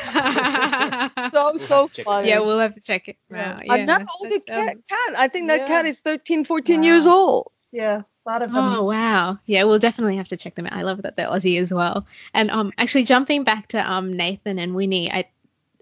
so 1.32 1.58
so 1.58 1.89
Check 1.93 2.12
it 2.12 2.12
funny. 2.12 2.28
yeah, 2.28 2.39
we'll 2.39 2.60
have 2.60 2.74
to 2.76 2.82
check 2.82 3.08
it 3.08 3.18
Yeah. 3.30 3.54
out. 3.54 3.64
and 3.70 3.88
that 3.89 4.02
yes, 4.02 4.16
older 4.20 4.38
that's, 4.38 4.45
cat, 4.45 4.76
um, 4.76 4.84
cat, 4.89 5.16
I 5.18 5.28
think 5.28 5.47
that 5.49 5.66
cat 5.66 5.86
is 5.86 6.02
13, 6.02 6.43
14 6.45 6.82
Wow. 6.82 6.84
years 6.84 7.08
old. 7.08 7.52
yeah 7.72 8.02
a 8.26 8.30
lot 8.30 8.41
of 8.41 8.54
them 8.54 8.78
Oh 8.78 8.84
wow. 8.84 9.39
Yeah, 9.45 9.64
we'll 9.64 9.80
definitely 9.80 10.18
have 10.18 10.28
to 10.30 10.38
check 10.38 10.56
them 10.56 10.66
out. 10.68 10.74
I 10.74 10.82
love 10.84 11.02
that 11.04 11.16
they're 11.16 11.28
Aussie 11.30 11.60
as 11.62 11.74
well. 11.74 12.06
And 12.34 12.49
um 12.52 12.72
actually 12.78 13.04
jumping 13.06 13.43
back 13.43 13.68
to 13.70 13.91
um 13.91 14.16
Nathan 14.16 14.60
and 14.60 14.76
Winnie, 14.76 15.12
I 15.12 15.26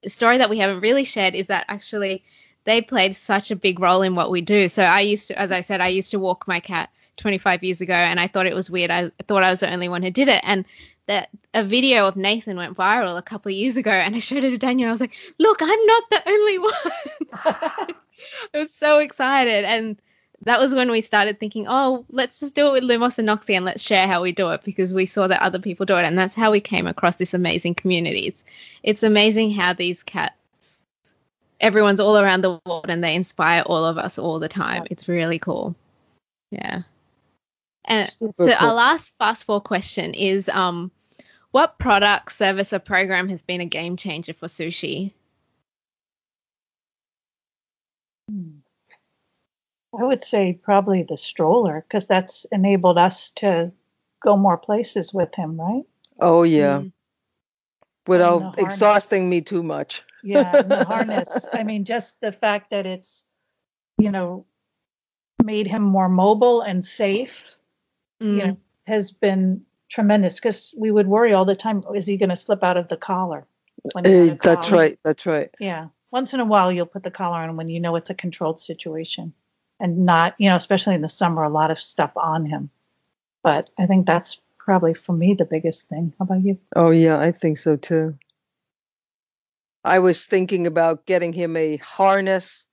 a 0.04 0.10
story 0.10 0.38
that 0.38 0.50
we 0.50 0.58
haven't 0.58 0.82
really 0.82 1.04
shared 1.04 1.36
is 1.36 1.48
that 1.48 1.66
actually 1.68 2.24
they 2.66 2.82
played 2.82 3.16
such 3.16 3.52
a 3.52 3.56
big 3.56 3.80
role 3.80 4.02
in 4.02 4.16
what 4.16 4.32
we 4.32 4.42
do. 4.42 4.70
So 4.70 4.84
I 4.84 5.02
used 5.02 5.30
to 5.30 5.40
as 5.40 5.52
I 5.52 5.62
said, 5.62 5.82
I 5.82 5.88
used 5.88 6.12
to 6.12 6.20
walk 6.20 6.48
my 6.48 6.60
cat 6.60 6.90
25 7.18 7.64
years 7.64 7.82
ago 7.82 7.94
and 7.94 8.20
I 8.20 8.28
thought 8.28 8.46
it 8.46 8.56
was 8.56 8.70
weird. 8.70 8.92
I 8.92 9.12
thought 9.28 9.44
I 9.44 9.50
was 9.50 9.62
the 9.62 9.72
only 9.72 9.90
one 9.90 10.04
who 10.04 10.12
did 10.12 10.28
it 10.28 10.42
and 10.44 10.66
that 11.08 11.30
a 11.54 11.64
video 11.64 12.08
of 12.08 12.16
Nathan 12.16 12.56
went 12.56 12.78
viral 12.78 13.18
a 13.18 13.22
couple 13.24 13.50
of 13.50 13.56
years 13.56 13.78
ago 13.78 13.92
and 13.92 14.16
I 14.16 14.20
showed 14.20 14.44
it 14.44 14.52
to 14.52 14.58
Daniel. 14.58 14.90
I 14.90 14.92
was 14.92 15.02
like, 15.02 15.16
"Look, 15.38 15.62
I'm 15.62 15.86
not 15.86 16.04
the 16.10 16.30
only 16.30 16.60
one." 16.60 16.74
I 17.34 17.96
was 18.54 18.74
so 18.74 19.00
excited 19.00 19.66
and 19.66 19.98
that 20.44 20.60
was 20.60 20.74
when 20.74 20.90
we 20.90 21.02
started 21.02 21.40
thinking, 21.40 21.66
oh, 21.68 22.06
let's 22.10 22.40
just 22.40 22.56
do 22.56 22.68
it 22.68 22.72
with 22.72 22.84
Lumos 22.84 23.20
and 23.20 23.28
Noxie 23.28 23.56
and 23.56 23.66
let's 23.66 23.84
share 23.84 24.08
how 24.08 24.22
we 24.22 24.32
do 24.32 24.50
it 24.52 24.64
because 24.64 24.94
we 24.94 25.06
saw 25.06 25.28
that 25.28 25.42
other 25.42 25.60
people 25.60 25.86
do 25.86 25.98
it. 25.98 26.06
And 26.06 26.18
that's 26.18 26.36
how 26.36 26.52
we 26.52 26.62
came 26.62 26.88
across 26.88 27.18
this 27.18 27.34
amazing 27.34 27.76
community. 27.76 28.28
It's, 28.28 28.44
it's 28.82 29.04
amazing 29.04 29.52
how 29.52 29.74
these 29.74 30.02
cats, 30.02 30.34
everyone's 31.60 32.00
all 32.00 32.18
around 32.18 32.42
the 32.42 32.60
world 32.66 32.86
and 32.90 33.04
they 33.04 33.16
inspire 33.16 33.64
all 33.66 33.86
of 33.86 33.98
us 33.98 34.18
all 34.18 34.40
the 34.40 34.50
time. 34.50 34.84
It's 34.90 35.08
really 35.08 35.40
cool. 35.40 35.76
Yeah. 36.52 36.84
And 37.86 38.10
Super 38.10 38.34
so 38.44 38.56
cool. 38.56 38.68
our 38.68 38.74
last 38.74 39.14
fast 39.18 39.46
forward 39.46 39.64
question 39.64 40.14
is, 40.14 40.50
um, 40.50 40.92
what 41.52 41.80
product, 41.80 42.32
service, 42.32 42.74
or 42.74 42.80
program 42.80 43.30
has 43.30 43.42
been 43.42 43.62
a 43.62 43.66
game 43.66 43.98
changer 43.98 44.34
for 44.34 44.48
sushi? 44.48 45.14
I 49.98 50.04
would 50.04 50.24
say 50.24 50.54
probably 50.54 51.04
the 51.04 51.18
stroller 51.18 51.82
because 51.82 52.06
that's 52.06 52.46
enabled 52.52 53.00
us 53.00 53.32
to 53.32 53.72
go 54.22 54.38
more 54.38 54.58
places 54.58 55.14
with 55.14 55.34
him, 55.34 55.60
right? 55.60 55.84
Oh 56.20 56.44
yeah. 56.44 56.80
Mm. 56.80 56.92
Without 58.08 58.60
exhausting 58.60 59.30
me 59.30 59.42
too 59.42 59.64
much. 59.64 60.04
Yeah, 60.24 60.62
the 60.62 60.84
harness. 60.86 61.48
I 61.52 61.64
mean, 61.64 61.86
just 61.86 62.20
the 62.22 62.32
fact 62.32 62.72
that 62.72 62.86
it's, 62.86 63.26
you 63.98 64.12
know, 64.12 64.46
made 65.44 65.68
him 65.68 65.82
more 65.84 66.10
mobile 66.10 66.62
and 66.62 66.84
safe, 66.84 67.56
Mm. 68.22 68.38
you 68.38 68.48
know, 68.48 68.58
has 68.86 69.12
been 69.12 69.66
tremendous 69.88 70.36
because 70.36 70.74
we 70.78 70.92
would 70.92 71.08
worry 71.08 71.32
all 71.34 71.46
the 71.46 71.56
time, 71.56 71.82
is 71.96 72.06
he 72.06 72.18
going 72.18 72.30
to 72.30 72.36
slip 72.36 72.64
out 72.64 72.76
of 72.78 72.88
the 72.90 72.98
collar? 72.98 73.46
when 73.94 74.04
he 74.04 74.12
had 74.12 74.32
a 74.32 74.36
that's 74.36 74.68
collar? 74.70 74.82
right. 74.82 75.00
That's 75.06 75.26
right. 75.26 75.50
Yeah. 75.58 75.88
Once 76.12 76.34
in 76.34 76.42
a 76.42 76.46
while, 76.46 76.70
you'll 76.70 76.86
put 76.86 77.04
the 77.04 77.12
collar 77.12 77.38
on 77.40 77.56
when 77.56 77.70
you 77.70 77.80
know 77.80 77.96
it's 77.96 78.10
a 78.10 78.14
controlled 78.14 78.60
situation 78.60 79.32
and 79.80 80.06
not, 80.06 80.36
you 80.38 80.50
know, 80.50 80.56
especially 80.58 80.96
in 80.96 81.02
the 81.02 81.08
summer, 81.08 81.44
a 81.44 81.50
lot 81.50 81.72
of 81.72 81.80
stuff 81.80 82.12
on 82.18 82.46
him. 82.46 82.70
But 83.42 83.70
I 83.80 83.86
think 83.86 84.06
that's 84.06 84.42
probably 84.58 84.94
for 84.96 85.14
me 85.14 85.34
the 85.36 85.46
biggest 85.46 85.88
thing. 85.88 86.14
How 86.20 86.24
about 86.24 86.44
you? 86.44 86.60
Oh 86.76 86.90
yeah, 86.90 87.18
I 87.18 87.32
think 87.32 87.58
so 87.58 87.78
too. 87.78 88.18
I 89.90 90.00
was 90.00 90.26
thinking 90.26 90.68
about 90.68 91.06
getting 91.06 91.34
him 91.34 91.56
a 91.58 91.78
harness 91.78 92.66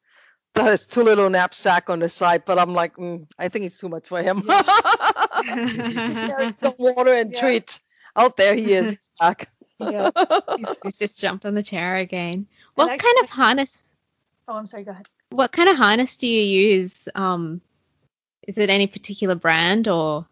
that 0.55 0.65
has 0.65 0.87
two 0.87 1.03
little 1.03 1.31
knapsack 1.31 1.89
on 1.91 1.99
the 2.01 2.09
side, 2.09 2.45
but 2.45 2.59
I'm 2.59 2.75
like, 2.75 2.97
mm, 2.97 3.27
I 3.39 3.49
think 3.49 3.65
it's 3.65 3.79
too 3.79 3.89
much 3.89 4.09
for 4.09 4.23
him. 4.23 4.43
Carry 4.43 6.55
some 6.61 6.75
water 6.79 7.13
and 7.15 7.33
Yeah. 7.33 7.41
treat. 7.41 7.81
Out 8.15 8.37
there 8.37 8.55
he 8.55 8.73
is. 8.73 8.91
He's 8.91 9.11
back. 9.21 9.49
Yeah. 9.79 10.11
he's, 10.57 10.81
he's 10.83 10.99
just 10.99 11.21
jumped 11.21 11.45
on 11.47 11.55
the 11.55 11.63
chair 11.63 11.97
again. 11.97 12.47
What 12.75 12.91
I- 12.91 12.99
kind 12.99 13.17
of 13.23 13.29
harness? 13.29 13.91
Oh, 14.49 14.55
I'm 14.55 14.67
sorry. 14.67 14.85
Go 14.85 14.93
ahead. 14.93 15.09
What 15.31 15.53
kind 15.53 15.69
of 15.69 15.77
harness 15.77 16.17
do 16.17 16.27
you 16.27 16.43
use? 16.43 17.09
Um, 17.15 17.61
is 18.47 18.57
it 18.59 18.71
any 18.71 18.87
particular 18.87 19.35
brand 19.35 19.89
or? 19.89 20.27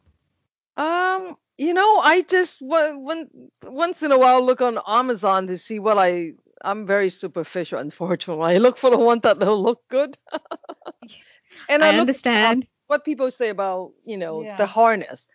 Um, 0.76 1.36
you 1.58 1.74
know, 1.74 1.98
I 1.98 2.22
just 2.22 2.62
when, 2.62 3.02
when 3.04 3.28
once 3.64 4.02
in 4.02 4.12
a 4.12 4.18
while 4.18 4.44
look 4.44 4.60
on 4.60 4.78
Amazon 4.86 5.46
to 5.48 5.58
see 5.58 5.78
what 5.78 5.98
I. 5.98 6.34
I'm 6.64 6.86
very 6.86 7.10
superficial, 7.10 7.78
unfortunately. 7.78 8.54
I 8.54 8.58
look 8.58 8.76
for 8.78 8.90
the 8.90 8.98
one 8.98 9.20
that 9.20 9.38
will 9.38 9.62
look 9.62 9.82
good. 9.88 10.16
and 11.68 11.84
I, 11.84 11.90
I 11.90 11.98
understand. 11.98 12.66
what 12.86 13.04
people 13.04 13.30
say 13.30 13.48
about 13.48 13.92
you 14.04 14.16
know 14.16 14.42
Yeah. 14.42 14.56
the 14.56 14.66
harness. 14.66 15.26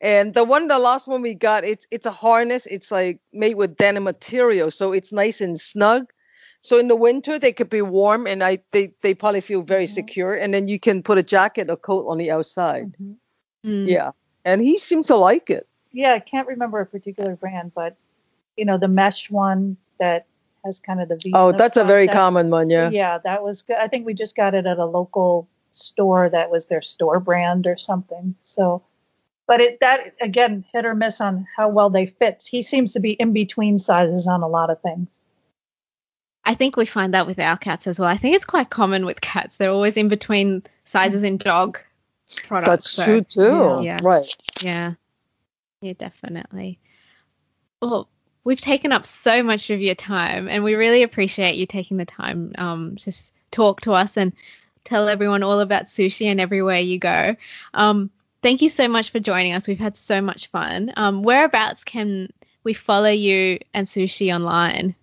And 0.00 0.34
the 0.34 0.44
one, 0.44 0.68
the 0.68 0.78
last 0.78 1.08
one 1.08 1.22
we 1.22 1.34
got, 1.34 1.64
it's 1.64 1.86
it's 1.90 2.06
a 2.06 2.10
harness. 2.10 2.66
It's 2.66 2.90
like 2.90 3.20
made 3.32 3.56
with 3.56 3.76
denim 3.76 4.04
material, 4.04 4.70
so 4.70 4.92
it's 4.92 5.12
nice 5.12 5.40
and 5.40 5.58
snug. 5.58 6.12
So 6.60 6.78
in 6.78 6.88
the 6.88 6.96
winter 6.96 7.38
they 7.38 7.52
could 7.52 7.70
be 7.70 7.82
warm 7.82 8.26
and 8.26 8.42
I 8.42 8.58
they 8.72 8.92
they 9.02 9.14
probably 9.14 9.40
feel 9.40 9.62
very 9.62 9.86
Mhm. 9.86 9.88
secure 9.88 10.34
and 10.34 10.52
then 10.52 10.68
you 10.68 10.78
can 10.80 11.02
put 11.02 11.18
a 11.18 11.22
jacket 11.22 11.70
or 11.70 11.76
coat 11.76 12.06
on 12.08 12.18
the 12.18 12.30
outside. 12.30 12.96
Mhm. 13.00 13.16
Mm. 13.64 13.88
Yeah. 13.88 14.10
And 14.44 14.60
he 14.60 14.78
seems 14.78 15.08
to 15.08 15.16
like 15.16 15.50
it. 15.50 15.66
Yeah, 15.92 16.12
I 16.12 16.20
can't 16.20 16.48
remember 16.48 16.80
a 16.80 16.86
particular 16.86 17.36
brand, 17.36 17.72
but 17.74 17.96
you 18.56 18.64
know 18.64 18.78
the 18.78 18.88
mesh 18.88 19.30
one 19.30 19.76
that 19.98 20.26
has 20.66 20.80
kind 20.80 21.00
of 21.00 21.08
the 21.08 21.18
V. 21.22 21.32
Oh, 21.34 21.48
in 21.48 21.52
the 21.52 21.58
that's 21.58 21.76
a 21.76 21.80
front, 21.80 21.88
very 21.88 22.08
common 22.08 22.50
one, 22.50 22.68
yeah. 22.68 22.90
Yeah, 22.90 23.18
that 23.24 23.42
was 23.42 23.62
good. 23.62 23.76
I 23.76 23.88
think 23.88 24.04
we 24.04 24.12
just 24.12 24.36
got 24.36 24.54
it 24.54 24.66
at 24.66 24.78
a 24.78 24.84
local 24.84 25.48
store 25.70 26.28
that 26.28 26.50
was 26.50 26.66
their 26.66 26.82
store 26.82 27.20
brand 27.20 27.66
or 27.66 27.76
something. 27.76 28.34
So, 28.40 28.82
but 29.46 29.60
it 29.60 29.80
that 29.80 30.14
again 30.20 30.64
hit 30.72 30.84
or 30.84 30.94
miss 30.94 31.20
on 31.20 31.46
how 31.56 31.70
well 31.70 31.88
they 31.88 32.06
fit. 32.06 32.46
He 32.46 32.62
seems 32.62 32.92
to 32.92 33.00
be 33.00 33.12
in 33.12 33.32
between 33.32 33.78
sizes 33.78 34.26
on 34.26 34.42
a 34.42 34.48
lot 34.48 34.70
of 34.70 34.82
things. 34.82 35.22
I 36.44 36.54
think 36.54 36.76
we 36.76 36.86
find 36.86 37.14
that 37.14 37.26
with 37.26 37.40
our 37.40 37.56
cats 37.56 37.86
as 37.86 37.98
well. 37.98 38.08
I 38.08 38.18
think 38.18 38.36
it's 38.36 38.44
quite 38.44 38.70
common 38.70 39.04
with 39.04 39.20
cats. 39.20 39.56
They're 39.56 39.70
always 39.70 39.96
in 39.96 40.08
between 40.08 40.62
sizes 40.84 41.24
in 41.24 41.38
dog 41.38 41.80
products. 42.46 42.68
That's 42.68 42.90
so, 42.90 43.04
true 43.04 43.22
too. 43.22 43.80
Yeah. 43.82 43.98
Right. 44.02 44.26
Yeah. 44.62 44.94
Yeah, 45.80 45.94
definitely. 45.98 46.78
Well, 47.82 48.08
we've 48.46 48.60
taken 48.60 48.92
up 48.92 49.04
so 49.04 49.42
much 49.42 49.70
of 49.70 49.80
your 49.80 49.96
time 49.96 50.48
and 50.48 50.62
we 50.62 50.76
really 50.76 51.02
appreciate 51.02 51.56
you 51.56 51.66
taking 51.66 51.96
the 51.96 52.04
time 52.06 52.52
um 52.56 52.96
to 52.96 53.10
s- 53.10 53.32
talk 53.50 53.80
to 53.80 53.92
us 53.92 54.16
and 54.16 54.32
tell 54.84 55.08
everyone 55.08 55.42
all 55.42 55.58
about 55.58 55.86
sushi 55.86 56.26
and 56.26 56.40
everywhere 56.40 56.78
you 56.78 56.98
go. 56.98 57.34
Um 57.74 58.08
thank 58.42 58.62
you 58.62 58.68
so 58.68 58.86
much 58.86 59.10
for 59.10 59.18
joining 59.18 59.52
us. 59.52 59.66
We've 59.66 59.78
had 59.78 59.96
so 59.96 60.22
much 60.22 60.46
fun. 60.46 60.92
Um 60.96 61.24
whereabouts 61.24 61.82
can 61.82 62.32
we 62.62 62.72
follow 62.72 63.10
you 63.10 63.58
and 63.74 63.86
sushi 63.86 64.32
online? 64.32 64.94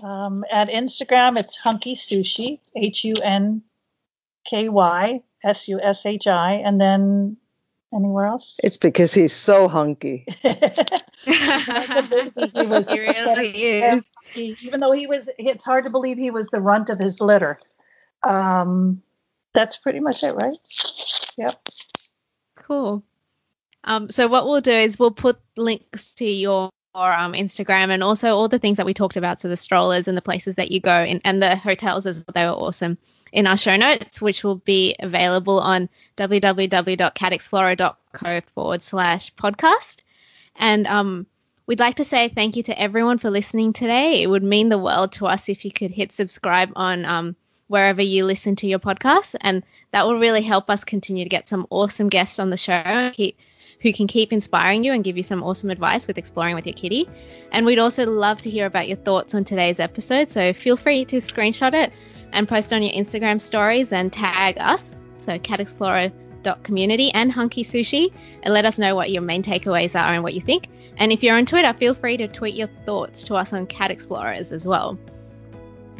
Um, 0.00 0.44
at 0.50 0.68
Instagram, 0.68 1.36
it's 1.36 1.56
Hunky 1.56 1.94
Sushi, 1.94 2.60
H 2.76 3.04
U 3.04 3.14
N 3.22 3.62
K 4.48 4.68
Y 4.68 5.22
S 5.42 5.66
U 5.66 5.80
S 5.82 6.06
H 6.06 6.28
I, 6.28 6.54
and 6.54 6.80
then 6.80 7.36
anywhere 7.92 8.26
else. 8.26 8.56
It's 8.62 8.76
because 8.76 9.12
he's 9.12 9.32
so 9.32 9.68
hunky. 9.68 10.26
he 11.24 12.66
was- 12.66 12.90
He 12.90 13.00
really. 13.00 14.02
Even 14.34 14.80
though 14.80 14.92
he 14.92 15.06
was, 15.06 15.28
it's 15.38 15.64
hard 15.64 15.84
to 15.84 15.90
believe 15.90 16.18
he 16.18 16.30
was 16.30 16.48
the 16.48 16.60
runt 16.60 16.90
of 16.90 16.98
his 16.98 17.20
litter. 17.20 17.58
Um, 18.22 19.02
that's 19.52 19.76
pretty 19.76 20.00
much 20.00 20.22
it, 20.22 20.34
right? 20.34 20.56
Yep. 21.36 21.68
Cool. 22.56 23.02
Um, 23.82 24.10
so 24.10 24.28
what 24.28 24.44
we'll 24.46 24.60
do 24.60 24.70
is 24.70 24.98
we'll 24.98 25.10
put 25.10 25.38
links 25.56 26.14
to 26.14 26.24
your 26.24 26.70
um, 26.94 27.32
Instagram 27.32 27.88
and 27.90 28.04
also 28.04 28.36
all 28.36 28.48
the 28.48 28.58
things 28.58 28.76
that 28.76 28.86
we 28.86 28.94
talked 28.94 29.16
about, 29.16 29.40
so 29.40 29.48
the 29.48 29.56
strollers 29.56 30.06
and 30.06 30.16
the 30.16 30.22
places 30.22 30.56
that 30.56 30.70
you 30.70 30.80
go 30.80 31.02
in, 31.02 31.20
and 31.24 31.42
the 31.42 31.56
hotels 31.56 32.06
as 32.06 32.18
well. 32.18 32.32
They 32.34 32.44
were 32.44 32.66
awesome 32.66 32.98
in 33.32 33.46
our 33.46 33.56
show 33.56 33.76
notes, 33.76 34.20
which 34.20 34.44
will 34.44 34.56
be 34.56 34.94
available 35.00 35.60
on 35.60 35.88
www.catexplorer.co 36.16 38.40
forward 38.54 38.82
slash 38.82 39.34
podcast. 39.34 40.02
And 40.56 40.86
um, 40.86 41.26
we'd 41.66 41.78
like 41.78 41.96
to 41.96 42.04
say 42.04 42.28
thank 42.28 42.56
you 42.56 42.62
to 42.64 42.78
everyone 42.78 43.18
for 43.18 43.30
listening 43.30 43.72
today. 43.72 44.22
It 44.22 44.28
would 44.28 44.42
mean 44.42 44.68
the 44.68 44.78
world 44.78 45.12
to 45.12 45.26
us 45.26 45.48
if 45.48 45.64
you 45.64 45.72
could 45.72 45.90
hit 45.90 46.12
subscribe 46.12 46.72
on 46.76 47.04
um, 47.04 47.36
wherever 47.68 48.02
you 48.02 48.24
listen 48.24 48.56
to 48.56 48.66
your 48.66 48.80
podcast, 48.80 49.36
and 49.40 49.62
that 49.92 50.06
will 50.06 50.18
really 50.18 50.42
help 50.42 50.68
us 50.70 50.82
continue 50.82 51.24
to 51.24 51.30
get 51.30 51.48
some 51.48 51.66
awesome 51.70 52.08
guests 52.08 52.38
on 52.38 52.50
the 52.50 52.56
show 52.56 53.12
who 53.80 53.92
can 53.92 54.08
keep 54.08 54.32
inspiring 54.32 54.84
you 54.84 54.92
and 54.92 55.04
give 55.04 55.16
you 55.16 55.22
some 55.22 55.42
awesome 55.42 55.70
advice 55.70 56.06
with 56.06 56.18
exploring 56.18 56.54
with 56.54 56.66
your 56.66 56.74
kitty. 56.74 57.08
And 57.52 57.64
we'd 57.64 57.78
also 57.78 58.06
love 58.06 58.42
to 58.42 58.50
hear 58.50 58.66
about 58.66 58.88
your 58.88 58.96
thoughts 58.98 59.34
on 59.34 59.44
today's 59.44 59.80
episode, 59.80 60.30
so 60.30 60.52
feel 60.52 60.76
free 60.76 61.04
to 61.06 61.18
screenshot 61.18 61.74
it 61.74 61.92
and 62.32 62.48
post 62.48 62.72
on 62.72 62.82
your 62.82 62.92
Instagram 62.92 63.40
stories 63.40 63.92
and 63.92 64.12
tag 64.12 64.56
us, 64.58 64.98
so 65.18 65.38
catexplorer.community 66.42 67.12
and 67.12 67.32
Hunky 67.32 67.62
Sushi, 67.62 68.12
and 68.42 68.52
let 68.52 68.64
us 68.64 68.78
know 68.78 68.94
what 68.94 69.10
your 69.10 69.22
main 69.22 69.42
takeaways 69.42 69.98
are 69.98 70.12
and 70.12 70.22
what 70.22 70.34
you 70.34 70.40
think. 70.40 70.68
And 70.96 71.12
if 71.12 71.22
you're 71.22 71.36
on 71.36 71.46
Twitter, 71.46 71.72
feel 71.74 71.94
free 71.94 72.16
to 72.18 72.28
tweet 72.28 72.54
your 72.54 72.68
thoughts 72.84 73.24
to 73.24 73.34
us 73.34 73.52
on 73.52 73.66
Cat 73.66 73.90
Explorers 73.90 74.52
as 74.52 74.66
well. 74.66 74.98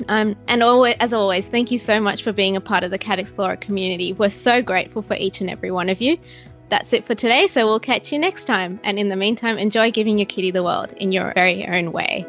Um, 0.09 0.37
and 0.49 0.63
always, 0.63 0.97
as 1.01 1.13
always, 1.13 1.49
thank 1.49 1.71
you 1.71 1.79
so 1.79 2.01
much 2.01 2.23
for 2.23 2.33
being 2.33 2.57
a 2.57 2.61
part 2.61 2.85
of 2.85 2.91
the 2.91 2.99
Cat 2.99 3.19
Explorer 3.19 3.57
community. 3.57 4.13
We're 4.13 4.31
so 4.31 4.63
grateful 4.63 5.03
for 5.03 5.15
each 5.15 5.41
and 5.41 5.51
every 5.51 5.71
one 5.71 5.89
of 5.89 6.01
you. 6.01 6.19
That's 6.71 6.93
it 6.93 7.07
for 7.07 7.15
today, 7.15 7.49
so 7.49 7.67
we'll 7.67 7.81
catch 7.81 8.13
you 8.13 8.19
next 8.19 8.45
time. 8.45 8.81
And 8.85 8.99
in 8.99 9.09
the 9.09 9.17
meantime, 9.17 9.59
enjoy 9.59 9.91
giving 9.91 10.19
your 10.19 10.27
kitty 10.27 10.53
the 10.53 10.63
world 10.63 10.93
in 10.93 11.13
your 11.13 11.33
very 11.35 11.67
own 11.67 11.93
way. 11.93 12.27